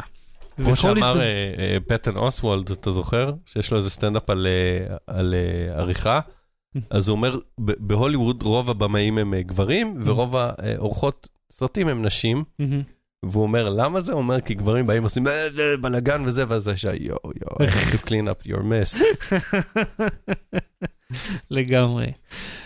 כמו 0.55 0.75
שאמר 0.75 1.21
אה, 1.21 1.25
אה, 1.59 1.77
פטן 1.87 2.17
אוסוולד, 2.17 2.71
אתה 2.71 2.91
זוכר? 2.91 3.33
שיש 3.45 3.71
לו 3.71 3.77
איזה 3.77 3.89
סטנדאפ 3.89 4.29
על, 4.29 4.47
אה, 4.47 4.95
על 5.07 5.35
עריכה. 5.73 6.19
אז 6.89 7.07
הוא 7.07 7.15
אומר, 7.15 7.35
בהוליווד 7.57 8.43
רוב 8.43 8.69
הבמאים 8.69 9.17
הם 9.17 9.33
גברים, 9.35 9.93
ורוב 10.05 10.35
העורכות 10.35 11.27
סרטים 11.51 11.87
הם 11.87 12.05
נשים. 12.05 12.43
מהמם. 12.59 12.77
והוא 13.25 13.43
אומר, 13.43 13.69
למה 13.69 14.01
זה? 14.01 14.11
הוא 14.11 14.21
אומר, 14.21 14.41
כי 14.41 14.53
גברים 14.53 14.87
באים 14.87 15.03
עושים 15.03 15.27
"אה, 15.27 15.49
זה 15.49 15.75
בלאגן 15.81 16.21
וזה, 16.25 16.43
ואז 16.49 16.67
האישה, 16.67 16.91
יואו, 16.99 17.31
יואו, 17.41 17.55
I 17.57 17.71
have 17.71 17.93
to 17.93 17.97
clean 18.07 18.29
up 18.29 18.47
your 18.47 18.61
mess. 18.61 19.01
לגמרי. 21.51 22.05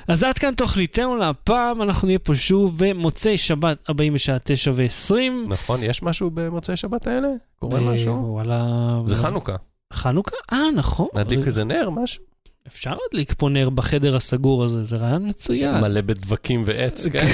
אז 0.08 0.24
עד 0.24 0.38
כאן 0.38 0.54
תוכניתנו 0.58 1.16
להפעם, 1.16 1.82
אנחנו 1.82 2.06
נהיה 2.06 2.20
פה 2.20 2.36
שוב 2.36 2.74
במוצאי 2.78 3.38
שבת 3.38 3.90
הבאים 3.90 4.14
בשעה 4.14 4.38
תשע 4.44 4.72
ועשרים. 4.76 5.46
נכון, 5.50 5.84
יש 5.84 6.04
משהו 6.04 6.32
במוצאי 6.34 6.78
שבת 6.78 7.08
האלה? 7.08 7.28
קורה 7.60 7.80
אה, 7.80 7.86
משהו? 7.86 8.14
וואלה. 8.34 8.66
זה 9.06 9.16
חנוכה. 9.16 9.56
חנוכה? 9.94 10.36
אה, 10.54 10.72
נכון. 10.76 11.08
נדליק 11.16 11.48
איזה 11.48 11.64
נר, 11.64 11.90
משהו? 11.90 12.24
אפשר 12.68 12.94
להדליק 13.04 13.34
פה 13.38 13.50
נר 13.50 13.70
בחדר 13.70 14.16
הסגור 14.16 14.64
הזה, 14.64 14.86
זה 14.86 14.98
רעיון 14.98 15.30
מצוין. 15.30 15.82
מלא 15.82 16.02
בדבקים 16.02 16.62
ועץ, 16.66 17.08
כן? 17.08 17.28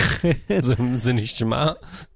זה- 0.60 0.76
זה 0.94 1.14
נשמע 1.14 1.68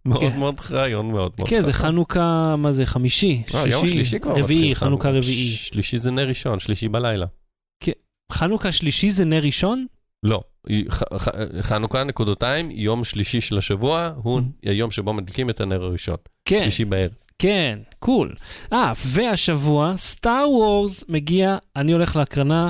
מאוד 0.05 0.21
כן. 0.31 0.39
מאוד 0.39 0.55
רעיון 0.71 1.11
מאוד 1.11 1.31
מאוד 1.37 1.49
כן, 1.49 1.65
זה. 1.65 1.73
חנוכה, 1.73 2.55
מה 2.57 2.71
זה, 2.71 2.85
חמישי? 2.85 3.43
אה, 3.55 3.67
יום 3.67 3.87
שלישי 3.87 4.19
כבר 4.19 4.33
רביעי, 4.37 4.75
חנוכה 4.75 5.09
רביעי. 5.09 5.23
שלישי 5.55 5.97
זה 5.97 6.11
נר 6.11 6.27
ראשון, 6.27 6.59
שלישי 6.59 6.87
בלילה. 6.87 7.25
חנוכה 8.33 8.71
שלישי 8.71 9.09
זה 9.09 9.25
נר 9.25 9.41
ראשון? 9.43 9.85
לא, 10.23 10.41
ח- 10.89 11.17
ח- 11.17 11.29
חנוכה 11.61 12.03
נקודותיים, 12.03 12.71
יום 12.71 13.03
שלישי 13.03 13.41
של 13.41 13.57
השבוע, 13.57 14.11
הוא 14.23 14.41
היום 14.63 14.91
שבו 14.91 15.13
מדליקים 15.13 15.49
את 15.49 15.61
הנר 15.61 15.83
הראשון. 15.83 16.15
כן, 16.45 16.57
שלישי 16.61 16.85
בערב. 16.85 17.11
כן, 17.39 17.79
קול. 17.99 18.35
אה, 18.73 18.93
והשבוע, 19.07 19.93
סטאר 19.97 20.49
וורס 20.49 21.03
מגיע, 21.09 21.57
אני 21.75 21.91
הולך 21.91 22.15
להקרנה, 22.15 22.69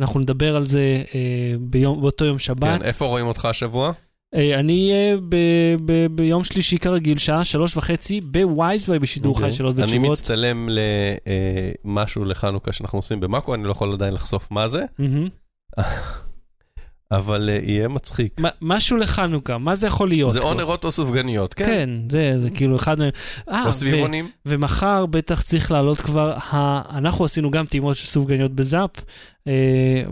אנחנו 0.00 0.20
נדבר 0.20 0.56
על 0.56 0.64
זה 0.64 1.02
אה, 1.14 1.20
ביום, 1.60 2.00
באותו 2.00 2.24
יום 2.24 2.38
שבת. 2.38 2.78
כן, 2.80 2.82
איפה 2.82 3.04
רואים 3.04 3.26
אותך 3.26 3.44
השבוע? 3.44 3.92
אה, 4.34 4.60
אני 4.60 4.92
ב- 5.28 6.06
ביום 6.10 6.44
שלישי 6.44 6.78
כרגיל, 6.78 7.18
שעה 7.18 7.44
שלוש 7.44 7.76
וחצי, 7.76 8.20
בווייזביי 8.20 8.98
בשידור 8.98 9.38
חי 9.38 9.42
אוקיי. 9.42 9.56
שאלות 9.56 9.78
אני 9.78 9.84
ותשובות. 9.84 10.10
מצטלם 10.10 10.68
למשהו 11.84 12.24
לחנוכה 12.24 12.72
שאנחנו 12.72 12.98
עושים 12.98 13.20
במאקו, 13.20 13.54
אני 13.54 13.64
לא 13.64 13.70
יכול 13.70 13.92
עדיין 13.92 14.14
לחשוף 14.14 14.50
מה 14.50 14.68
זה. 14.68 14.84
אבל 17.12 17.50
אה, 17.52 17.58
יהיה 17.62 17.88
מצחיק. 17.88 18.40
משהו 18.62 18.96
לחנוכה, 18.96 19.58
מה 19.58 19.74
זה 19.74 19.86
יכול 19.86 20.08
להיות? 20.08 20.32
זה? 20.32 20.40
או 20.40 20.54
נרות 20.54 20.84
או 20.84 20.90
סופגניות, 20.92 21.54
כן? 21.54 21.64
כן, 21.66 21.90
זה, 22.10 22.34
זה 22.36 22.50
כאילו 22.50 22.76
אחד 22.76 22.98
מהם. 22.98 23.10
אה, 23.50 23.66
או 23.66 23.72
סביבונים. 23.72 24.28
ומחר 24.46 25.06
בטח 25.06 25.42
צריך 25.42 25.72
לעלות 25.72 26.00
כבר. 26.00 26.36
אנחנו 26.90 27.24
עשינו 27.24 27.50
גם 27.50 27.66
טעימות 27.66 27.96
של 27.96 28.06
סופגניות 28.06 28.52
בזאפ, 28.52 28.90
אה, 28.98 29.02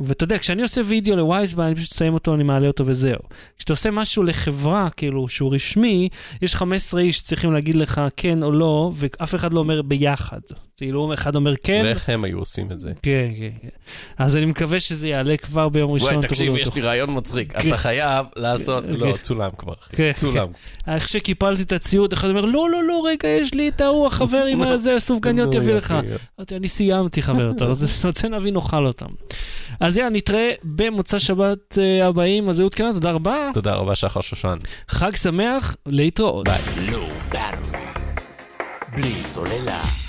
ואתה 0.05 0.25
יודע, 0.25 0.39
כשאני 0.39 0.63
עושה 0.63 0.81
וידאו 0.85 1.17
לווייזבן, 1.17 1.65
אני 1.65 1.75
פשוט 1.75 1.93
אסיים 1.93 2.15
אותו, 2.15 2.35
אני 2.35 2.45
מעלה 2.45 2.67
אותו 2.67 2.87
וזהו. 2.87 3.19
כשאתה 3.59 3.73
עושה 3.73 3.91
משהו 3.91 4.23
לחברה, 4.23 4.89
כאילו, 4.97 5.29
שהוא 5.29 5.55
רשמי, 5.55 6.09
יש 6.43 6.55
15 6.57 7.01
איש 7.01 7.17
שצריכים 7.19 7.53
להגיד 7.53 7.75
לך 7.75 8.01
כן 8.17 8.43
או 8.43 8.53
לא, 8.53 8.93
ואף 8.95 9.35
אחד 9.35 9.53
לא 9.53 9.59
אומר 9.59 9.83
ביחד. 9.83 10.41
כאילו, 10.77 11.15
אחד 11.15 11.37
אומר 11.37 11.55
כן, 11.57 11.81
ואיך 11.85 12.09
הם 12.09 12.25
היו 12.25 12.39
עושים 12.39 12.73
את 12.73 12.81
זה? 12.81 12.91
כן, 13.03 13.29
כן, 13.39 13.51
כן. 13.63 13.69
אז 14.19 14.37
אני 14.37 14.47
מקווה 14.47 14.81
שזה 14.81 15.09
יעלה 15.09 15.37
כבר 15.37 15.69
ביום 15.69 15.91
ראשון. 15.93 16.09
וואי, 16.15 16.23
תקשיב. 16.29 16.57
יש 16.57 16.75
לי 16.75 16.81
רעיון 16.83 17.17
מצחיק. 17.17 17.53
כן. 17.59 17.69
אתה 17.69 17.77
חייב 17.77 18.27
לעשות... 18.37 18.85
כן. 18.85 18.93
לא, 18.93 19.15
צולם 19.23 19.51
כבר. 19.59 19.73
כן, 19.89 20.13
צולם. 20.15 20.49
איך 20.95 21.09
שקיפלתי 21.09 21.63
את 21.63 21.73
הציוד, 21.73 22.13
אחד 22.13 22.29
אומר, 22.29 22.45
לא, 22.45 22.71
לא, 22.71 22.85
לא, 22.85 23.03
רגע, 23.07 23.29
יש 23.29 23.55
לי 23.55 23.69
את 23.69 23.81
ההוא, 23.81 24.07
החבר 24.07 24.45
עם 24.45 24.63
הזה, 24.69 24.97
הסופגניות 24.97 25.55
נו, 25.55 25.63
יביא. 25.63 25.75
לך. 25.75 25.95
אמרתי, 26.39 26.57
אני 26.57 26.69
סיימתי, 26.69 27.23
חבר, 27.23 27.51
אתה 27.51 27.65
רוצה- 27.65 27.85
אתה 28.01 28.09
רוצה 28.09 28.29
להביא, 28.29 28.53
נאכל 28.53 28.87
אותם. 28.87 29.07
אז 29.81 29.97
יאללה, 29.97 30.11
נתראה 30.11 30.53
במוצא 30.65 31.19
שבת 31.19 31.79
אה, 31.79 32.07
הבאים, 32.07 32.49
אז 32.49 32.61
אהוד 32.61 32.75
קנן, 32.75 32.93
תודה 32.93 33.11
רבה, 33.11 33.51
תודה 33.55 33.75
רבה, 33.75 33.95
שחר 33.95 34.21
שושן. 34.21 34.59
חג 34.89 35.17
שמח, 35.17 35.77
להתראות. 35.87 36.49
ביי. 36.49 36.61
בלי 38.95 39.23
סוללה. 39.23 40.00